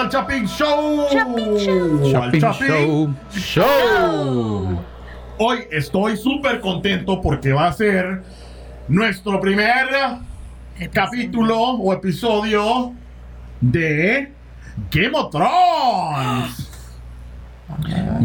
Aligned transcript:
al 0.00 0.08
Chapin 0.08 0.46
Show. 0.46 1.06
Chapin. 1.10 2.40
Show. 2.40 3.14
Show. 3.32 4.80
Hoy 5.38 5.58
estoy 5.70 6.16
súper 6.16 6.60
contento 6.60 7.20
porque 7.20 7.52
va 7.52 7.66
a 7.68 7.72
ser 7.72 8.22
nuestro 8.88 9.40
primer 9.40 9.88
capítulo 10.92 11.58
o 11.58 11.92
episodio 11.92 12.94
de 13.60 14.32
Game 14.90 15.12
of 15.14 15.30
Thrones. 15.30 16.70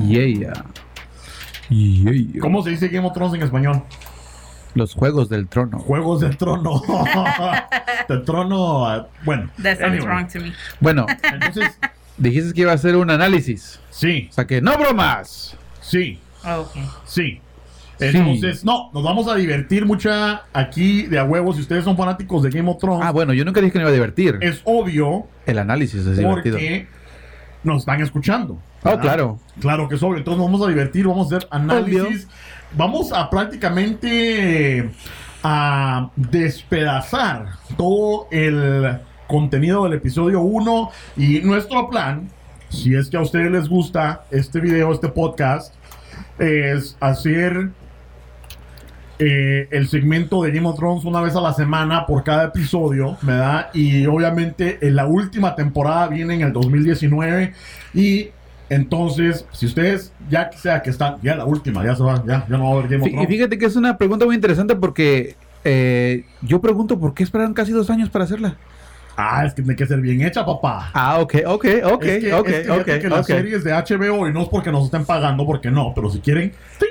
Yeah. 0.08 0.54
Yeah. 1.70 2.42
¿Cómo 2.42 2.64
se 2.64 2.70
dice 2.70 2.88
Game 2.88 3.06
of 3.06 3.14
Thrones 3.14 3.34
en 3.36 3.44
español? 3.44 3.84
Los 4.76 4.94
juegos 4.94 5.30
del 5.30 5.48
trono. 5.48 5.80
Juegos 5.80 6.22
del 6.22 6.38
trono. 6.38 6.82
del 8.10 8.24
trono. 8.24 9.08
Bueno. 9.24 9.50
That 9.62 9.78
sounds 9.80 9.82
anyway. 9.94 10.06
wrong 10.08 10.28
to 10.28 10.40
me. 10.40 10.54
Bueno, 10.80 11.06
Entonces, 11.24 11.78
dijiste 12.18 12.54
que 12.54 12.62
iba 12.62 12.72
a 12.72 12.76
hacer 12.76 12.96
un 12.96 13.10
análisis. 13.12 13.80
sí, 13.90 14.28
O 14.32 14.34
sea 14.34 14.46
que 14.48 14.62
no 14.62 14.78
bromas. 14.78 15.56
sí, 15.82 16.20
Oh, 16.48 16.62
okay. 16.62 16.84
sí. 17.06 17.42
Entonces, 18.00 18.66
no, 18.66 18.92
nos 18.94 19.04
vamos 19.04 19.28
a 19.30 19.36
divertir 19.36 19.86
mucha 19.86 20.44
aquí 20.54 21.04
de 21.04 21.18
a 21.18 21.24
huevos. 21.24 21.56
Si 21.56 21.62
ustedes 21.62 21.84
son 21.86 21.96
fanáticos 21.96 22.44
de 22.44 22.50
Game 22.50 22.70
of 22.70 22.78
Thrones, 22.78 23.06
Ah, 23.08 23.12
bueno, 23.12 23.32
yo 23.34 23.46
nunca 23.46 23.62
dije 23.62 23.72
que 23.72 23.80
me 23.80 23.84
iba 23.84 23.90
a 23.90 23.94
divertir. 23.94 24.38
es 24.42 24.62
obvio 24.66 25.28
El 25.46 25.58
análisis 25.60 26.06
es 26.06 26.18
divertido. 26.18 26.58
porque 26.58 26.88
nos 27.64 27.80
están 27.80 28.02
escuchando. 28.02 28.60
Oh, 28.84 28.90
¿verdad? 28.90 29.02
claro. 29.02 29.40
Claro 29.62 29.88
que 29.88 29.96
es 29.96 30.04
obvio. 30.04 30.18
Entonces 30.18 30.38
nos 30.38 30.52
vamos 30.52 30.68
a 30.68 30.70
divertir, 30.70 31.08
vamos 31.08 31.32
a 31.32 31.38
hacer 31.38 31.48
análisis. 31.52 32.28
Vamos 32.74 33.14
a 33.14 33.30
prácticamente 33.30 34.90
a 35.48 36.10
despedazar 36.16 37.50
todo 37.78 38.28
el 38.32 38.98
contenido 39.28 39.84
del 39.84 39.94
episodio 39.94 40.42
1 40.42 40.90
y 41.18 41.42
nuestro 41.42 41.88
plan, 41.88 42.30
si 42.70 42.96
es 42.96 43.12
que 43.12 43.18
a 43.18 43.22
ustedes 43.22 43.52
les 43.52 43.70
gusta 43.70 44.26
este 44.32 44.60
video, 44.60 44.92
este 44.92 45.08
podcast, 45.08 45.76
es 46.40 46.98
hacer 47.00 47.70
eh, 49.20 49.68
el 49.70 49.88
segmento 49.88 50.42
de 50.42 50.52
Game 50.52 50.68
of 50.68 50.78
Thrones 50.78 51.06
una 51.06 51.22
vez 51.22 51.36
a 51.36 51.42
la 51.42 51.54
semana 51.54 52.08
por 52.08 52.24
cada 52.24 52.46
episodio, 52.46 53.16
¿verdad? 53.22 53.70
Y 53.72 54.08
obviamente 54.08 54.80
en 54.82 54.96
la 54.96 55.06
última 55.06 55.54
temporada 55.54 56.08
viene 56.08 56.34
en 56.34 56.42
el 56.42 56.54
2019 56.54 57.54
y 57.94 58.32
entonces, 58.70 59.46
si 59.52 59.66
ustedes 59.66 60.12
ya 60.30 60.50
que 60.50 60.58
sea 60.58 60.82
que 60.82 60.90
están, 60.90 61.18
ya 61.22 61.36
la 61.36 61.46
última, 61.46 61.84
ya 61.86 61.96
se 61.96 62.04
va, 62.04 62.24
ya, 62.26 62.46
ya 62.50 62.58
no 62.58 62.64
va 62.66 62.70
a 62.70 62.80
haber 62.80 62.88
Game 62.90 63.04
of 63.04 63.24
Y 63.24 63.28
fíjate 63.28 63.58
que 63.58 63.66
es 63.66 63.76
una 63.76 63.98
pregunta 63.98 64.26
muy 64.26 64.36
interesante 64.36 64.76
porque 64.76 65.36
eh, 65.64 66.26
yo 66.42 66.62
pregunto 66.62 67.00
por 67.00 67.14
qué 67.14 67.24
esperaron 67.24 67.54
casi 67.54 67.72
dos 67.72 67.90
años 67.90 68.10
para 68.10 68.26
hacerla. 68.26 68.58
Ah, 69.18 69.46
es 69.46 69.54
que 69.54 69.62
tiene 69.62 69.76
que 69.76 69.86
ser 69.86 70.02
bien 70.02 70.22
hecha, 70.22 70.46
papá. 70.46 70.90
Ah, 70.94 71.20
ok, 71.20 71.36
ok, 71.46 71.66
ok, 71.86 72.04
es 72.06 72.24
que, 72.24 72.34
ok, 72.34 72.48
es 72.48 72.54
que 72.56 72.64
fíjate 72.64 72.96
ok, 72.96 73.02
que 73.02 73.10
las 73.10 73.26
series 73.26 73.64
de 73.64 73.72
HBO, 73.72 74.28
y 74.28 74.34
no 74.34 74.42
es 74.44 74.50
porque 74.50 74.72
nos 74.72 74.86
estén 74.86 75.06
pagando, 75.06 75.46
porque 75.46 75.72
no, 75.72 75.94
pero 75.96 76.10
si 76.10 76.20
quieren, 76.20 76.52
¡ting! 76.80 76.90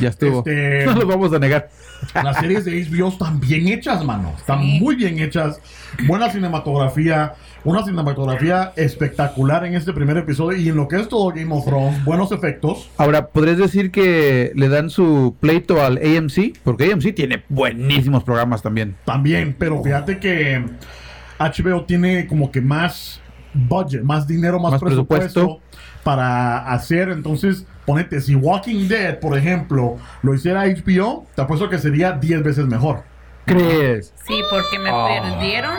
Ya 0.00 0.08
estuvo. 0.08 0.38
Este- 0.38 0.84
No 0.86 0.94
los 0.94 1.06
vamos 1.06 1.32
a 1.32 1.38
negar. 1.38 1.68
Las 2.14 2.36
series 2.38 2.64
de 2.64 2.84
HBO 2.84 3.08
están 3.08 3.40
bien 3.40 3.68
hechas, 3.68 4.04
mano. 4.04 4.32
Están 4.36 4.60
Sí. 4.60 4.78
muy 4.80 4.94
bien 4.96 5.18
hechas. 5.18 5.60
Buena 6.06 6.30
cinematografía. 6.30 7.34
Una 7.64 7.82
cinematografía 7.82 8.72
espectacular 8.76 9.64
en 9.64 9.74
este 9.74 9.92
primer 9.92 10.16
episodio. 10.18 10.58
Y 10.58 10.68
en 10.68 10.76
lo 10.76 10.86
que 10.88 10.96
es 11.00 11.08
todo 11.08 11.30
Game 11.30 11.54
of 11.54 11.64
Thrones, 11.64 12.04
buenos 12.04 12.30
efectos. 12.32 12.90
Ahora, 12.98 13.28
¿podrías 13.28 13.56
decir 13.58 13.90
que 13.90 14.52
le 14.54 14.68
dan 14.68 14.90
su 14.90 15.36
pleito 15.40 15.82
al 15.82 15.98
AMC? 15.98 16.58
Porque 16.62 16.92
AMC 16.92 17.14
tiene 17.14 17.42
buenísimos 17.48 18.22
programas 18.24 18.60
también. 18.62 18.96
También, 19.04 19.54
pero 19.58 19.82
fíjate 19.82 20.18
que 20.18 20.62
HBO 21.38 21.84
tiene 21.84 22.26
como 22.26 22.50
que 22.50 22.60
más 22.60 23.20
budget, 23.52 24.02
más 24.02 24.26
dinero, 24.26 24.58
más, 24.58 24.72
Más 24.72 24.80
presupuesto, 24.80 25.40
presupuesto. 25.40 25.60
para 26.02 26.70
hacer. 26.72 27.08
Entonces, 27.10 27.66
ponete, 27.86 28.20
si 28.20 28.34
Walking 28.34 28.88
Dead, 28.88 29.18
por 29.20 29.36
ejemplo, 29.36 29.96
lo 30.22 30.34
hiciera 30.34 30.64
HBO, 30.66 31.26
te 31.34 31.42
apuesto 31.42 31.68
que 31.68 31.78
sería 31.78 32.12
10 32.12 32.42
veces 32.42 32.66
mejor. 32.66 33.02
¿Crees? 33.46 34.12
Sí, 34.26 34.40
porque 34.50 34.78
me 34.78 34.90
Ah. 34.90 35.06
perdieron. 35.22 35.74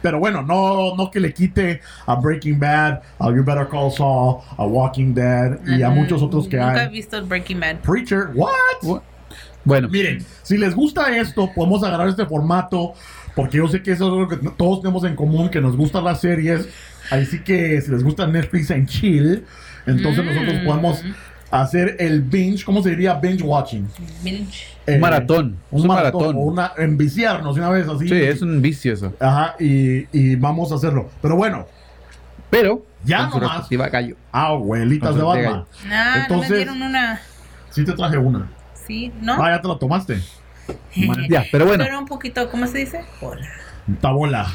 Pero 0.00 0.20
bueno, 0.20 0.42
no, 0.42 0.94
no 0.96 1.10
que 1.10 1.18
le 1.18 1.34
quite 1.34 1.80
a 2.06 2.14
Breaking 2.14 2.58
Bad, 2.58 3.00
a 3.18 3.26
You 3.30 3.42
Better 3.44 3.66
Call 3.68 3.90
Saul, 3.90 4.38
a 4.56 4.64
Walking 4.64 5.12
Dead 5.12 5.58
y 5.66 5.82
a 5.82 5.90
Mm, 5.90 5.94
muchos 5.94 6.22
otros 6.22 6.46
que 6.46 6.56
Nunca 6.56 6.76
he 6.76 6.86
hay. 6.86 6.88
visto 6.88 7.24
Breaking 7.26 7.58
Bad. 7.60 7.76
Preacher, 7.80 8.30
what? 8.34 8.50
What? 8.82 9.02
Bueno, 9.64 9.88
Miren, 9.88 10.24
si 10.42 10.56
les 10.56 10.74
gusta 10.74 11.14
esto, 11.18 11.50
podemos 11.54 11.82
agarrar 11.82 12.08
este 12.08 12.24
formato, 12.24 12.94
porque 13.38 13.58
yo 13.58 13.68
sé 13.68 13.82
que 13.82 13.92
eso 13.92 14.06
es 14.12 14.20
lo 14.20 14.28
que 14.28 14.36
todos 14.56 14.80
tenemos 14.82 15.04
en 15.04 15.14
común, 15.14 15.48
que 15.48 15.60
nos 15.60 15.76
gustan 15.76 16.02
las 16.04 16.20
series. 16.20 16.68
Así 17.08 17.38
que 17.44 17.80
si 17.80 17.90
les 17.92 18.02
gusta 18.02 18.26
Netflix 18.26 18.68
en 18.70 18.86
chill, 18.86 19.44
entonces 19.86 20.24
Mm. 20.24 20.26
nosotros 20.28 20.56
podemos 20.66 21.04
hacer 21.50 21.94
el 22.00 22.20
binge, 22.22 22.64
¿cómo 22.64 22.82
se 22.82 22.90
diría? 22.90 23.14
Binge 23.14 23.42
watching. 23.44 23.88
Binge. 24.24 24.66
Eh, 24.86 24.98
maratón, 24.98 25.56
Un 25.70 25.78
es 25.78 25.82
un 25.82 25.88
maratón. 25.88 26.20
maratón. 26.20 26.36
O 26.36 26.40
una, 26.40 26.72
enviciarnos 26.78 27.56
una 27.56 27.70
vez 27.70 27.86
así. 27.88 28.08
sí, 28.08 28.14
es 28.14 28.42
un 28.42 28.60
vicio 28.60 28.92
eso. 28.92 29.14
Ajá, 29.20 29.54
y, 29.60 30.06
y 30.12 30.34
vamos 30.36 30.72
a 30.72 30.74
hacerlo. 30.74 31.08
Pero 31.22 31.36
bueno, 31.36 31.66
Pero, 32.50 32.82
Ya 33.04 33.28
nomás. 33.28 33.68
gallo. 33.68 34.16
abuelitas 34.32 35.14
de 35.14 35.20
Con 35.20 35.36
su 35.36 35.42
Batman. 35.42 35.64
Nah, 35.86 36.16
no 36.16 36.22
Entonces- 36.22 36.50
me 36.50 36.56
dieron 36.56 36.82
una. 36.82 37.20
Sí 37.70 37.84
te 37.84 37.92
traje 37.92 38.16
una. 38.16 38.48
Sí, 38.86 39.12
¿no? 39.20 39.34
Ah, 39.42 39.50
ya 39.50 39.60
te 39.60 39.68
la 39.68 39.78
tomaste. 39.78 40.18
Ya, 41.28 41.44
pero 41.50 41.66
bueno. 41.66 41.84
Pero 41.84 41.98
un 41.98 42.06
poquito, 42.06 42.50
¿cómo 42.50 42.66
se 42.66 42.78
dice? 42.78 43.04
Hola. 43.20 43.48
Está 43.92 44.10
bola. 44.10 44.46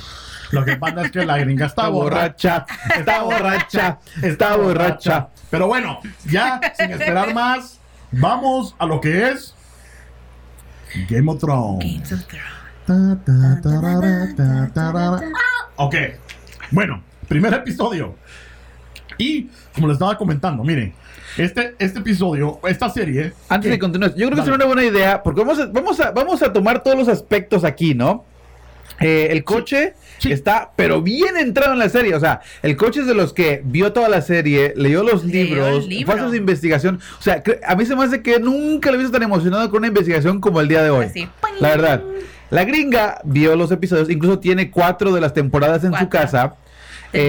Lo 0.51 0.63
que 0.63 0.75
pasa 0.75 1.03
es 1.03 1.11
que 1.11 1.25
la 1.25 1.39
gringa 1.39 1.65
está 1.65 1.87
borracha. 1.87 2.65
está 2.95 3.23
borracha, 3.23 3.99
está 4.21 4.55
borracha. 4.55 5.29
Pero 5.49 5.67
bueno, 5.67 5.99
ya 6.25 6.59
sin 6.77 6.91
esperar 6.91 7.33
más, 7.33 7.79
vamos 8.11 8.75
a 8.77 8.85
lo 8.85 9.01
que 9.01 9.29
es 9.29 9.55
Game 11.09 11.31
of 11.31 11.39
Thrones. 11.39 11.83
Games 11.83 12.11
of 12.11 12.25
Thrones. 12.27 12.63
Ok, 15.75 15.95
bueno, 16.71 17.01
primer 17.27 17.53
episodio. 17.53 18.15
Y 19.17 19.49
como 19.73 19.87
les 19.87 19.95
estaba 19.95 20.17
comentando, 20.17 20.63
miren, 20.63 20.93
este, 21.37 21.75
este 21.79 21.99
episodio, 21.99 22.59
esta 22.67 22.89
serie. 22.89 23.33
Antes 23.49 23.67
que- 23.69 23.71
de 23.73 23.79
continuar, 23.79 24.11
yo 24.11 24.15
creo 24.27 24.29
que 24.29 24.35
Dale. 24.35 24.43
será 24.45 24.55
una 24.55 24.65
buena 24.65 24.83
idea, 24.85 25.23
porque 25.23 25.41
vamos 25.41 25.59
a, 25.59 25.65
vamos 25.67 25.99
a, 25.99 26.11
vamos 26.11 26.41
a 26.41 26.53
tomar 26.53 26.83
todos 26.83 26.97
los 26.97 27.07
aspectos 27.07 27.63
aquí, 27.63 27.93
¿no? 27.93 28.25
Eh, 28.99 29.29
el 29.31 29.43
coche 29.43 29.93
Sí. 30.19 30.31
está, 30.31 30.71
pero 30.75 31.01
bien 31.01 31.35
entrado 31.35 31.73
en 31.73 31.79
la 31.79 31.89
serie. 31.89 32.15
O 32.15 32.19
sea, 32.19 32.41
el 32.61 32.77
coche 32.77 33.01
es 33.01 33.07
de 33.07 33.15
los 33.15 33.33
que 33.33 33.61
vio 33.65 33.91
toda 33.91 34.07
la 34.07 34.21
serie, 34.21 34.73
leyó 34.77 35.03
los 35.03 35.25
libros, 35.25 35.87
libro. 35.87 36.13
hacer 36.13 36.29
su 36.29 36.35
investigación. 36.35 36.99
O 37.19 37.21
sea, 37.21 37.43
a 37.67 37.75
mí 37.75 37.85
se 37.85 37.95
me 37.95 38.03
hace 38.03 38.21
que 38.21 38.39
nunca 38.39 38.91
lo 38.91 38.95
he 38.95 38.99
visto 38.99 39.11
tan 39.11 39.23
emocionado 39.23 39.69
con 39.69 39.79
una 39.79 39.87
investigación 39.87 40.39
como 40.39 40.61
el 40.61 40.67
día 40.67 40.83
de 40.83 40.91
hoy. 40.91 41.05
Así. 41.07 41.27
La 41.59 41.69
verdad. 41.69 42.03
La 42.51 42.63
gringa 42.65 43.19
vio 43.23 43.55
los 43.55 43.71
episodios, 43.71 44.09
incluso 44.11 44.37
tiene 44.39 44.69
cuatro 44.69 45.11
de 45.11 45.19
las 45.19 45.33
temporadas 45.33 45.83
en 45.83 45.93
su 45.95 46.07
casa. 46.07 46.53
En 47.13 47.21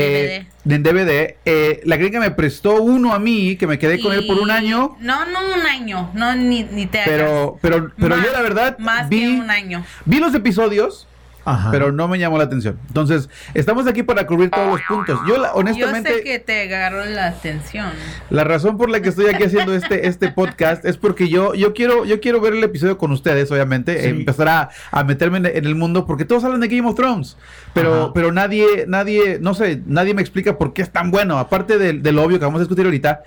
eh, 0.43 0.47
En 0.69 0.83
DVD. 0.83 1.37
Eh, 1.45 1.81
la 1.85 1.97
gringa 1.97 2.21
me 2.21 2.31
prestó 2.31 2.83
uno 2.83 3.13
a 3.15 3.19
mí, 3.19 3.57
que 3.57 3.67
me 3.67 3.79
quedé 3.79 4.01
con 4.01 4.13
él 4.13 4.27
por 4.27 4.39
un 4.39 4.51
año. 4.51 4.97
No, 5.01 5.25
no 5.27 5.39
un 5.55 5.67
año. 5.67 6.11
No, 6.15 6.35
ni, 6.35 6.63
ni 6.65 6.87
te 6.87 7.01
hagas. 7.01 7.09
Pero, 7.11 7.59
pero, 7.61 7.93
pero 7.99 8.17
Más- 8.17 8.25
yo 8.27 8.33
la 8.33 8.41
verdad 8.43 8.79
Más 8.79 9.09
vi, 9.09 9.21
que 9.21 9.29
un 9.29 9.51
año. 9.51 9.85
vi 10.07 10.19
los 10.21 10.35
episodios, 10.35 11.07
Ajá. 11.47 11.71
pero 11.71 11.93
no 11.93 12.09
me 12.09 12.19
llamó 12.19 12.39
la 12.39 12.45
atención. 12.45 12.79
Entonces, 12.89 13.29
estamos 13.53 13.87
aquí 13.87 14.03
para 14.03 14.27
cubrir 14.27 14.51
todos 14.51 14.69
los 14.73 14.81
puntos. 14.89 15.21
Yo 15.29 15.37
la- 15.39 15.49
Yo 15.49 15.55
honestamente, 15.57 16.15
sé 16.15 16.23
que 16.23 16.39
te 16.39 16.63
agarró 16.63 17.05
la 17.05 17.27
atención. 17.29 17.91
la 18.31 18.45
razón 18.45 18.77
por 18.79 18.89
la 18.91 19.01
que 19.01 19.11
estoy 19.11 19.27
aquí 19.27 19.45
haciendo 19.45 19.75
este, 19.75 20.07
este 20.07 20.31
podcast 20.31 20.85
es 20.85 20.97
porque 20.97 21.29
yo, 21.29 21.55
yo 21.55 21.75
quiero, 21.75 22.05
yo 22.05 22.21
quiero 22.21 22.41
ver 22.41 22.55
el 22.55 22.65
episodio 22.65 22.97
con 22.99 23.13
ustedes, 23.13 23.51
obviamente, 23.51 24.01
Sí. 24.03 24.09
empezar 24.09 24.49
a, 24.49 24.71
a 24.91 25.05
meterme 25.05 25.39
en, 25.39 25.47
en 25.47 25.65
el 25.67 25.75
mundo, 25.75 26.07
porque 26.07 26.25
todos 26.25 26.45
hablan 26.45 26.61
de 26.61 26.69
Game 26.69 26.89
of 26.89 26.95
Thrones, 26.95 27.37
pero, 27.75 28.05
Ajá. 28.05 28.13
pero 28.15 28.33
nadie, 28.33 28.85
nadie, 28.89 29.39
no 29.41 29.55
sé, 29.55 29.83
nadie 29.87 30.15
me 30.15 30.23
explica 30.23 30.57
por 30.57 30.73
qué 30.73 30.83
es 30.83 30.91
tan 30.91 31.11
bueno, 31.11 31.39
aparte 31.39 31.79
del 31.79 32.03
de 32.03 32.13
lo 32.13 32.23
obvio 32.23 32.39
que 32.39 32.45
vamos 32.45 32.59
a 32.59 32.63
discutir 32.63 32.85
ahorita. 32.85 33.23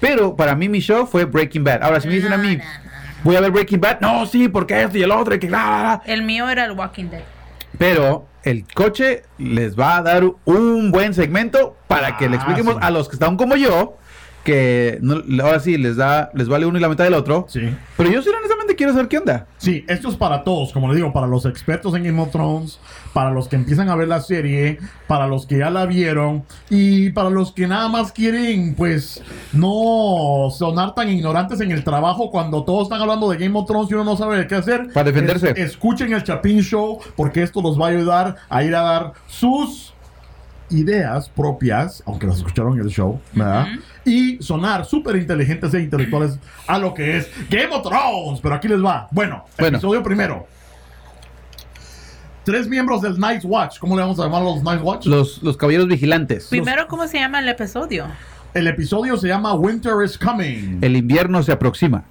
Pero 0.00 0.34
para 0.36 0.54
mí 0.56 0.68
mi 0.68 0.80
show 0.80 1.06
fue 1.06 1.24
Breaking 1.26 1.62
Bad. 1.64 1.82
Ahora, 1.82 2.00
si 2.00 2.08
me 2.08 2.14
dicen 2.14 2.32
a 2.32 2.36
mí, 2.36 2.56
no, 2.56 2.64
no. 2.64 2.70
voy 3.22 3.36
a 3.36 3.40
ver 3.40 3.50
Breaking 3.52 3.80
Bad, 3.80 4.00
no, 4.00 4.26
sí, 4.26 4.48
porque 4.48 4.82
esto 4.82 4.98
y 4.98 5.02
el 5.02 5.10
otro, 5.12 5.34
y 5.34 5.38
que 5.38 5.46
bla, 5.46 5.64
bla, 5.64 5.78
bla. 5.80 6.02
El 6.12 6.22
mío 6.22 6.48
era 6.50 6.64
el 6.64 6.72
Walking 6.72 7.04
Dead. 7.10 7.22
Pero 7.78 8.26
el 8.44 8.64
coche 8.74 9.22
les 9.38 9.78
va 9.78 9.96
a 9.98 10.02
dar 10.02 10.24
un 10.44 10.90
buen 10.90 11.14
segmento 11.14 11.76
para 11.86 12.16
que 12.16 12.28
le 12.28 12.36
Ah, 12.36 12.38
expliquemos 12.38 12.74
sí. 12.74 12.80
a 12.82 12.90
los 12.90 13.08
que 13.08 13.16
están 13.16 13.36
como 13.36 13.54
yo 13.56 13.96
que 14.44 14.98
no- 15.02 15.22
ahora 15.44 15.60
sí 15.60 15.78
les 15.78 15.96
da 15.96 16.30
les 16.34 16.48
vale 16.48 16.66
uno 16.66 16.76
y 16.78 16.80
la 16.80 16.88
mitad 16.88 17.04
del 17.04 17.14
otro. 17.14 17.46
Sí. 17.48 17.60
Pero 17.96 18.10
yo 18.10 18.22
sí 18.22 18.28
honestamente 18.28 18.74
quiero 18.76 18.92
saber 18.92 19.08
qué 19.08 19.18
onda. 19.18 19.46
Sí, 19.58 19.84
esto 19.88 20.08
es 20.08 20.16
para 20.16 20.42
todos, 20.42 20.72
como 20.72 20.88
le 20.88 20.96
digo, 20.96 21.12
para 21.12 21.26
los 21.26 21.46
expertos 21.46 21.94
en 21.94 22.04
Game 22.04 22.20
of 22.20 22.30
Thrones, 22.32 22.80
para 23.12 23.30
los 23.30 23.46
que 23.48 23.56
empiezan 23.56 23.88
a 23.88 23.94
ver 23.94 24.08
la 24.08 24.20
serie, 24.20 24.78
para 25.06 25.26
los 25.28 25.46
que 25.46 25.58
ya 25.58 25.70
la 25.70 25.86
vieron 25.86 26.44
y 26.70 27.10
para 27.10 27.30
los 27.30 27.52
que 27.52 27.66
nada 27.68 27.88
más 27.88 28.10
quieren, 28.12 28.74
pues, 28.74 29.22
no 29.52 30.48
sonar 30.50 30.94
tan 30.94 31.08
ignorantes 31.08 31.60
en 31.60 31.70
el 31.70 31.84
trabajo 31.84 32.30
cuando 32.30 32.64
todos 32.64 32.84
están 32.84 33.00
hablando 33.00 33.30
de 33.30 33.36
Game 33.38 33.58
of 33.58 33.66
Thrones 33.66 33.90
y 33.90 33.94
uno 33.94 34.04
no 34.04 34.16
sabe 34.16 34.46
qué 34.46 34.54
hacer. 34.56 34.88
Para 34.92 35.10
defenderse. 35.12 35.50
Es- 35.50 35.58
escuchen 35.72 36.12
el 36.12 36.22
Chapin 36.24 36.60
Show 36.62 36.98
porque 37.16 37.42
esto 37.42 37.62
los 37.62 37.80
va 37.80 37.86
a 37.86 37.90
ayudar 37.90 38.36
a 38.48 38.62
ir 38.64 38.74
a 38.74 38.80
dar 38.82 39.12
sus 39.26 39.92
ideas 40.70 41.28
propias, 41.28 42.02
aunque 42.06 42.26
las 42.26 42.38
escucharon 42.38 42.74
en 42.74 42.80
el 42.80 42.88
show, 42.88 43.20
¿verdad? 43.34 43.66
Y 44.04 44.42
sonar 44.42 44.84
súper 44.84 45.16
inteligentes 45.16 45.72
e 45.74 45.80
intelectuales 45.80 46.38
a 46.66 46.78
lo 46.78 46.92
que 46.92 47.18
es 47.18 47.30
Game 47.48 47.74
of 47.74 47.82
Thrones. 47.82 48.40
Pero 48.40 48.54
aquí 48.54 48.68
les 48.68 48.84
va. 48.84 49.08
Bueno, 49.10 49.44
Bueno. 49.58 49.76
episodio 49.78 50.02
primero. 50.02 50.46
Tres 52.44 52.66
miembros 52.66 53.02
del 53.02 53.18
Night 53.20 53.42
Watch. 53.44 53.78
¿Cómo 53.78 53.94
le 53.96 54.02
vamos 54.02 54.18
a 54.18 54.24
llamar 54.24 54.42
a 54.42 54.44
los 54.46 54.62
Night 54.64 54.80
Watch? 54.82 55.06
Los, 55.06 55.40
los 55.42 55.56
caballeros 55.56 55.86
vigilantes. 55.86 56.48
Primero, 56.50 56.88
¿cómo 56.88 57.06
se 57.06 57.18
llama 57.20 57.38
el 57.38 57.48
episodio? 57.48 58.06
El 58.52 58.66
episodio 58.66 59.16
se 59.16 59.28
llama 59.28 59.54
Winter 59.54 59.94
is 60.04 60.18
Coming. 60.18 60.78
El 60.82 60.96
invierno 60.96 61.42
se 61.42 61.52
aproxima. 61.52 62.04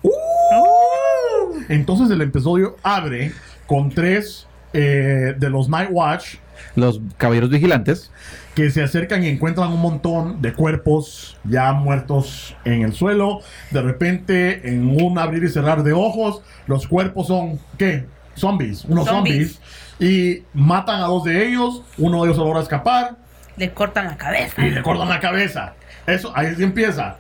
Entonces 1.70 2.10
el 2.10 2.22
episodio 2.22 2.78
abre 2.84 3.32
con 3.68 3.90
tres 3.90 4.48
eh, 4.74 5.36
de 5.38 5.50
los 5.50 5.70
Night 5.70 5.90
Watch 5.92 6.36
Los 6.76 7.00
caballeros 7.18 7.50
vigilantes. 7.50 8.12
Que 8.56 8.70
se 8.70 8.84
acercan 8.84 9.24
y 9.24 9.30
encuentran 9.30 9.72
un 9.72 9.82
montón 9.82 10.42
de 10.42 10.54
cuerpos 10.54 11.38
ya 11.44 11.72
muertos 11.74 12.56
en 12.66 12.82
el 12.82 12.94
suelo. 12.94 13.40
De 13.72 13.82
repente, 13.82 14.70
en 14.70 15.02
un 15.02 15.18
abrir 15.18 15.44
y 15.44 15.50
cerrar 15.50 15.84
de 15.84 15.94
ojos, 15.94 16.42
los 16.68 16.88
cuerpos 16.88 17.28
son, 17.28 17.60
¿qué? 17.78 18.06
Zombies, 18.36 18.86
unos 18.86 19.08
zombies. 19.08 19.54
Zombies. 19.54 19.82
Y 20.00 20.44
matan 20.54 21.02
a 21.02 21.06
dos 21.06 21.24
de 21.24 21.48
ellos, 21.48 21.84
uno 21.98 22.24
de 22.24 22.30
ellos 22.30 22.38
logra 22.38 22.62
escapar 22.62 23.18
Le 23.56 23.72
cortan 23.72 24.06
la 24.08 24.18
cabeza. 24.18 24.66
y 24.66 24.72
le 24.72 24.82
cortan 24.82 25.10
la 25.10 25.20
cabeza. 25.20 25.74
Eso, 26.08 26.32
ahí 26.36 26.56
sí 26.56 26.64
empieza. 26.64 27.18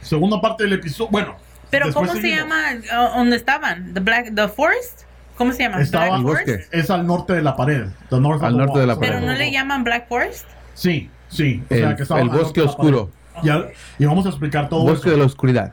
Segunda 0.00 0.40
parte 0.40 0.64
del 0.64 0.74
episodio, 0.74 1.10
bueno. 1.10 1.36
Pero 1.70 1.92
¿cómo 1.92 2.12
se 2.12 2.30
llama? 2.30 2.74
¿Dónde 3.14 3.36
estaban? 3.36 3.92
The 3.94 4.00
Black, 4.00 4.34
the 4.34 4.48
Forest. 4.48 5.05
¿Cómo 5.36 5.52
se 5.52 5.62
llama? 5.64 5.80
Estaba- 5.80 6.06
Black 6.06 6.18
El 6.18 6.22
Forest. 6.26 6.48
bosque. 6.48 6.66
Es 6.78 6.90
al 6.90 7.06
norte 7.06 7.32
de 7.34 7.42
la 7.42 7.56
pared. 7.56 7.86
the 8.10 8.18
north 8.20 8.38
of 8.38 8.44
Al 8.44 8.56
norte 8.56 8.78
de 8.78 8.86
la 8.86 8.94
pared. 8.96 9.08
Pero 9.14 9.20
no 9.26 9.32
le 9.34 9.50
llaman 9.50 9.84
Black 9.84 10.08
Forest. 10.08 10.46
Sí, 10.74 11.10
sí. 11.28 11.62
O 11.70 11.74
El- 11.74 11.80
sea, 11.80 11.96
que 11.96 12.02
estaba 12.02 12.20
el 12.20 12.28
bosque 12.30 12.60
oscuro. 12.62 13.10
Y, 13.42 13.50
al- 13.50 13.70
y 13.98 14.04
vamos 14.06 14.24
a 14.26 14.30
explicar 14.30 14.68
todo 14.68 14.82
Bosque 14.84 15.08
eso. 15.08 15.10
de 15.10 15.16
la 15.18 15.24
oscuridad. 15.26 15.72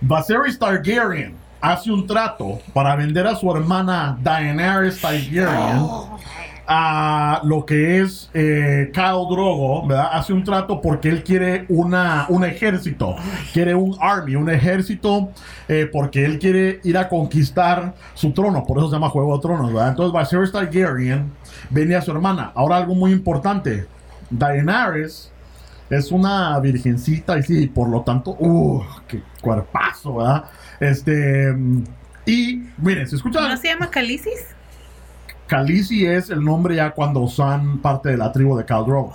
Viserys 0.00 0.58
Targaryen 0.58 1.34
hace 1.60 1.90
un 1.90 2.06
trato 2.06 2.60
para 2.72 2.94
vender 2.94 3.26
a 3.26 3.34
su 3.34 3.50
hermana 3.50 4.16
Daenerys 4.20 5.00
Targaryen 5.00 5.38
a 6.70 7.40
lo 7.44 7.64
que 7.64 8.02
es 8.02 8.30
eh, 8.34 8.90
Khal 8.92 9.26
Drogo, 9.30 9.86
¿verdad? 9.86 10.10
Hace 10.12 10.34
un 10.34 10.44
trato 10.44 10.82
porque 10.82 11.08
él 11.08 11.24
quiere 11.24 11.64
una, 11.70 12.26
un 12.28 12.44
ejército, 12.44 13.16
quiere 13.54 13.74
un 13.74 13.96
army, 13.98 14.36
un 14.36 14.50
ejército, 14.50 15.30
eh, 15.66 15.88
porque 15.90 16.26
él 16.26 16.38
quiere 16.38 16.80
ir 16.84 16.98
a 16.98 17.08
conquistar 17.08 17.94
su 18.12 18.32
trono, 18.32 18.64
por 18.64 18.76
eso 18.76 18.88
se 18.88 18.96
llama 18.96 19.08
Juego 19.08 19.36
de 19.36 19.40
Tronos, 19.40 19.72
¿verdad? 19.72 19.88
Entonces 19.88 20.20
Viserys 20.20 20.52
Targaryen 20.52 21.32
vende 21.70 21.96
a 21.96 22.02
su 22.02 22.10
hermana. 22.10 22.52
Ahora 22.54 22.76
algo 22.76 22.94
muy 22.94 23.12
importante, 23.12 23.86
Daenerys 24.28 25.32
es 25.88 26.12
una 26.12 26.60
virgencita 26.60 27.38
y 27.38 27.42
sí, 27.44 27.66
por 27.66 27.88
lo 27.88 28.02
tanto, 28.02 28.36
¡uh! 28.38 28.84
¡Qué 29.06 29.22
cuerpazo, 29.40 30.16
¿verdad? 30.16 30.44
Este. 30.80 31.56
Y 32.26 32.62
miren, 32.76 33.08
se 33.08 33.16
escucha. 33.16 33.48
¿No 33.48 33.56
se 33.56 33.68
llama 33.68 33.90
Calicis? 33.90 34.57
Khaleesi 35.48 36.06
es 36.06 36.30
el 36.30 36.44
nombre 36.44 36.76
ya 36.76 36.90
cuando 36.92 37.26
son 37.26 37.78
parte 37.78 38.10
de 38.10 38.16
la 38.16 38.30
tribu 38.30 38.56
de 38.56 38.64
Khal 38.64 38.84
Drogo. 38.84 39.12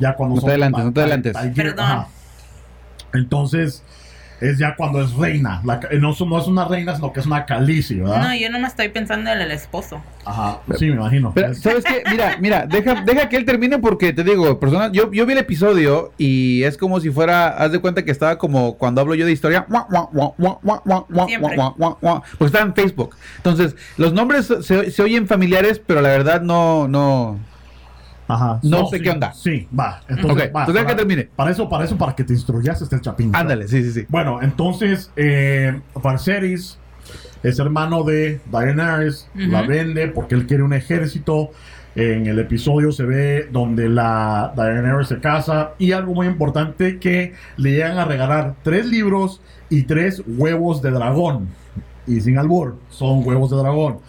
Ya 0.00 0.14
cuando 0.14 0.36
No 0.36 0.40
te 0.40 0.46
son 0.46 0.50
adelantes, 0.50 0.84
no 0.84 0.92
te 0.92 1.00
adelantes. 1.00 1.36
Perdón. 1.54 1.80
ajá. 1.80 2.08
Entonces, 3.12 3.82
es 4.40 4.58
ya 4.58 4.74
cuando 4.76 5.02
es 5.02 5.12
reina. 5.14 5.60
La 5.64 5.80
ca- 5.80 5.88
no, 6.00 6.10
es- 6.12 6.20
no 6.20 6.38
es 6.38 6.46
una 6.46 6.64
reina, 6.66 6.94
sino 6.96 7.12
que 7.12 7.20
es 7.20 7.26
una 7.26 7.44
Khaleesi, 7.46 7.96
¿verdad? 8.00 8.22
No, 8.28 8.34
yo 8.34 8.50
no 8.50 8.58
me 8.58 8.66
estoy 8.68 8.88
pensando 8.88 9.30
en 9.30 9.40
el 9.40 9.50
esposo. 9.50 10.00
Ajá. 10.24 10.60
Sí, 10.78 10.86
me 10.86 10.96
imagino. 10.96 11.32
Pero, 11.34 11.52
Es- 11.52 11.60
¿sabes 11.60 11.84
qué? 11.84 12.02
Mira, 12.10 12.36
mira, 12.40 12.66
deja, 12.66 13.02
deja 13.02 13.28
que 13.28 13.36
él 13.36 13.44
termine 13.44 13.78
porque 13.78 14.12
te 14.12 14.24
digo, 14.24 14.58
persona, 14.60 14.90
yo, 14.92 15.10
yo 15.12 15.26
vi 15.26 15.32
el 15.32 15.38
episodio 15.38 16.12
y 16.18 16.62
es 16.64 16.76
como 16.76 17.00
si 17.00 17.10
fuera, 17.10 17.48
haz 17.48 17.72
de 17.72 17.78
cuenta 17.80 18.04
que 18.04 18.10
estaba 18.10 18.36
como 18.38 18.76
cuando 18.76 19.00
hablo 19.00 19.14
yo 19.14 19.26
de 19.26 19.32
historia, 19.32 19.66
porque 22.38 22.46
está 22.46 22.60
en 22.60 22.74
Facebook. 22.74 23.16
Entonces, 23.36 23.76
los 23.96 24.12
nombres 24.12 24.46
se, 24.62 24.90
se 24.90 25.02
oyen 25.02 25.26
familiares, 25.26 25.80
pero 25.84 26.00
la 26.00 26.08
verdad 26.10 26.40
no, 26.42 26.88
no. 26.88 27.38
Ajá. 28.32 28.60
No 28.62 28.86
sé 28.86 28.98
sí, 28.98 29.02
qué 29.02 29.10
onda. 29.10 29.32
Sí, 29.32 29.68
va. 29.78 30.00
Entonces, 30.08 30.48
va, 30.54 30.66
para- 30.66 30.86
que 30.86 30.94
termine. 30.94 31.28
Para 31.36 31.50
eso, 31.50 31.68
para 31.68 31.84
eso, 31.84 31.96
para 31.96 32.14
que 32.14 32.24
te 32.24 32.32
instruyas 32.32 32.80
este 32.80 33.00
chapín. 33.00 33.34
Ándale, 33.34 33.68
sí, 33.68 33.82
sí, 33.82 33.92
sí. 33.92 34.06
Bueno, 34.08 34.40
entonces, 34.42 35.10
eh, 35.16 35.80
es 37.42 37.58
hermano 37.58 38.02
de 38.04 38.40
Daenerys, 38.50 39.28
Ujú. 39.34 39.50
la 39.50 39.62
vende 39.62 40.08
porque 40.08 40.34
él 40.34 40.46
quiere 40.46 40.62
un 40.62 40.72
ejército. 40.72 41.50
En 41.96 42.26
el 42.28 42.38
episodio 42.38 42.92
se 42.92 43.02
ve 43.02 43.48
donde 43.50 43.88
la 43.88 44.52
Daenerys 44.54 45.08
se 45.08 45.18
casa 45.18 45.72
y 45.76 45.90
algo 45.90 46.14
muy 46.14 46.28
importante 46.28 47.00
que 47.00 47.34
le 47.56 47.72
llegan 47.72 47.98
a 47.98 48.04
regalar 48.04 48.54
tres 48.62 48.86
libros 48.86 49.40
y 49.70 49.82
tres 49.82 50.22
huevos 50.26 50.82
de 50.82 50.92
dragón. 50.92 51.48
Y 52.06 52.20
sin 52.20 52.38
albur, 52.38 52.78
son 52.90 53.26
huevos 53.26 53.50
de 53.50 53.56
dragón. 53.56 53.98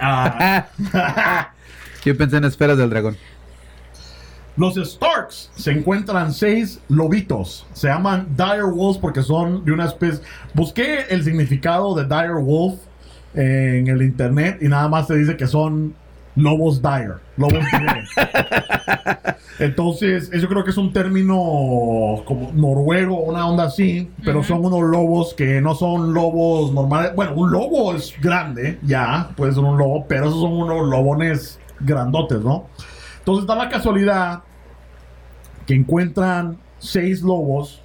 Ah, 0.00 0.66
Yo 2.04 2.16
pensé 2.16 2.36
en 2.36 2.44
esferas 2.44 2.78
del 2.78 2.90
dragón. 2.90 3.16
Los 4.56 4.74
Starks 4.74 5.50
se 5.54 5.70
encuentran 5.70 6.32
seis 6.32 6.80
lobitos. 6.88 7.66
Se 7.72 7.88
llaman 7.88 8.28
Dire 8.36 8.64
Wolves 8.64 8.98
porque 8.98 9.22
son 9.22 9.64
de 9.64 9.72
una 9.72 9.86
especie. 9.86 10.20
Busqué 10.52 11.06
el 11.08 11.24
significado 11.24 11.94
de 11.94 12.04
Dire 12.04 12.34
Wolf 12.34 12.78
en 13.34 13.88
el 13.88 14.02
internet 14.02 14.58
y 14.60 14.68
nada 14.68 14.88
más 14.88 15.06
se 15.06 15.16
dice 15.16 15.36
que 15.36 15.46
son 15.46 15.94
lobos 16.34 16.82
dire, 16.82 17.14
lobos 17.36 17.52
dire. 17.72 18.04
Entonces, 19.58 20.30
yo 20.30 20.48
creo 20.48 20.64
que 20.64 20.70
es 20.70 20.76
un 20.76 20.92
término 20.92 22.22
como 22.24 22.50
noruego, 22.52 23.20
una 23.20 23.46
onda 23.46 23.64
así, 23.64 24.10
pero 24.24 24.42
son 24.42 24.64
unos 24.64 24.82
lobos 24.82 25.34
que 25.34 25.60
no 25.60 25.74
son 25.74 26.12
lobos 26.12 26.72
normales. 26.72 27.12
Bueno, 27.14 27.34
un 27.34 27.52
lobo 27.52 27.94
es 27.94 28.14
grande, 28.20 28.78
ya, 28.82 29.30
puede 29.36 29.52
ser 29.52 29.62
un 29.62 29.78
lobo, 29.78 30.06
pero 30.08 30.26
esos 30.26 30.40
son 30.40 30.52
unos 30.52 30.88
lobones 30.88 31.60
grandotes, 31.84 32.40
¿no? 32.40 32.66
Entonces 33.18 33.46
da 33.46 33.54
la 33.54 33.68
casualidad 33.68 34.42
que 35.66 35.74
encuentran 35.74 36.58
seis 36.78 37.22
lobos 37.22 37.80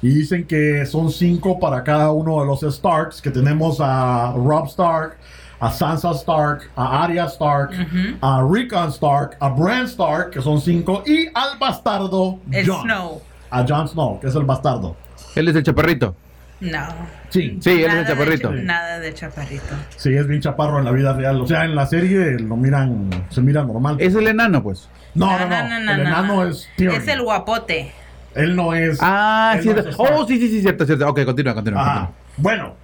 y 0.00 0.08
dicen 0.08 0.46
que 0.46 0.86
son 0.86 1.10
cinco 1.10 1.58
para 1.58 1.82
cada 1.82 2.12
uno 2.12 2.40
de 2.40 2.46
los 2.46 2.60
Starks, 2.60 3.20
que 3.20 3.30
tenemos 3.30 3.78
a 3.80 4.32
Rob 4.36 4.66
Stark, 4.66 5.16
a 5.60 5.70
Sansa 5.70 6.12
Stark, 6.12 6.70
a 6.76 7.04
Arya 7.04 7.24
Stark, 7.26 7.72
a 8.20 8.46
Rickon 8.48 8.90
Stark, 8.90 9.36
a 9.40 9.48
Bran 9.48 9.84
Stark, 9.86 10.30
que 10.30 10.40
son 10.40 10.60
cinco, 10.60 11.02
y 11.04 11.26
al 11.34 11.58
bastardo 11.58 12.38
Jon. 12.52 12.82
Snow. 12.82 13.20
A 13.50 13.64
Jon 13.66 13.88
Snow, 13.88 14.20
que 14.20 14.28
es 14.28 14.34
el 14.34 14.44
bastardo. 14.44 14.94
Él 15.34 15.48
es 15.48 15.56
el 15.56 15.62
chaparrito. 15.64 16.14
No. 16.60 16.88
Sí, 17.30 17.56
Sí, 17.60 17.70
él 17.82 17.90
es 17.90 17.94
de 17.98 18.06
chaparrito. 18.06 18.48
cha- 18.50 18.62
Nada 18.62 18.98
de 18.98 19.14
chaparrito. 19.14 19.74
sí, 19.96 20.14
es 20.14 20.26
bien 20.26 20.40
chaparro 20.40 20.78
en 20.80 20.84
la 20.84 20.90
vida 20.92 21.12
real. 21.12 21.40
O 21.40 21.46
sea, 21.46 21.64
en 21.64 21.74
la 21.74 21.86
serie 21.86 22.38
lo 22.40 22.56
miran, 22.56 23.10
se 23.30 23.40
mira 23.42 23.62
normal. 23.64 23.96
Es 24.00 24.14
el 24.14 24.26
enano, 24.26 24.62
pues. 24.62 24.88
no, 25.14 25.26
no, 25.38 25.46
no, 25.48 25.92
el 25.92 26.00
enano 26.00 26.34
no. 26.36 26.44
es 26.48 26.68
Tyrion. 26.76 26.96
Es 27.00 27.08
el 27.08 27.22
guapote. 27.22 27.92
Él 28.34 28.56
no 28.56 28.74
es. 28.74 28.98
Ah, 29.00 29.56
no 29.64 29.72
es-. 29.72 29.94
Oh, 29.98 30.26
sí, 30.26 30.38
sí, 30.38 30.48
sí, 30.48 30.60
cierto, 30.62 30.84
cierto. 30.84 31.08
Ok, 31.08 31.24
continúa, 31.24 31.54
continúa. 31.54 32.10
Bueno, 32.36 32.74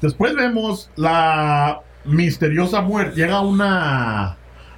después 0.00 0.34
vemos 0.34 0.90
la 0.96 1.80
misteriosa 2.04 2.80
muerte. 2.82 3.16
Llega 3.16 3.40
una 3.40 4.36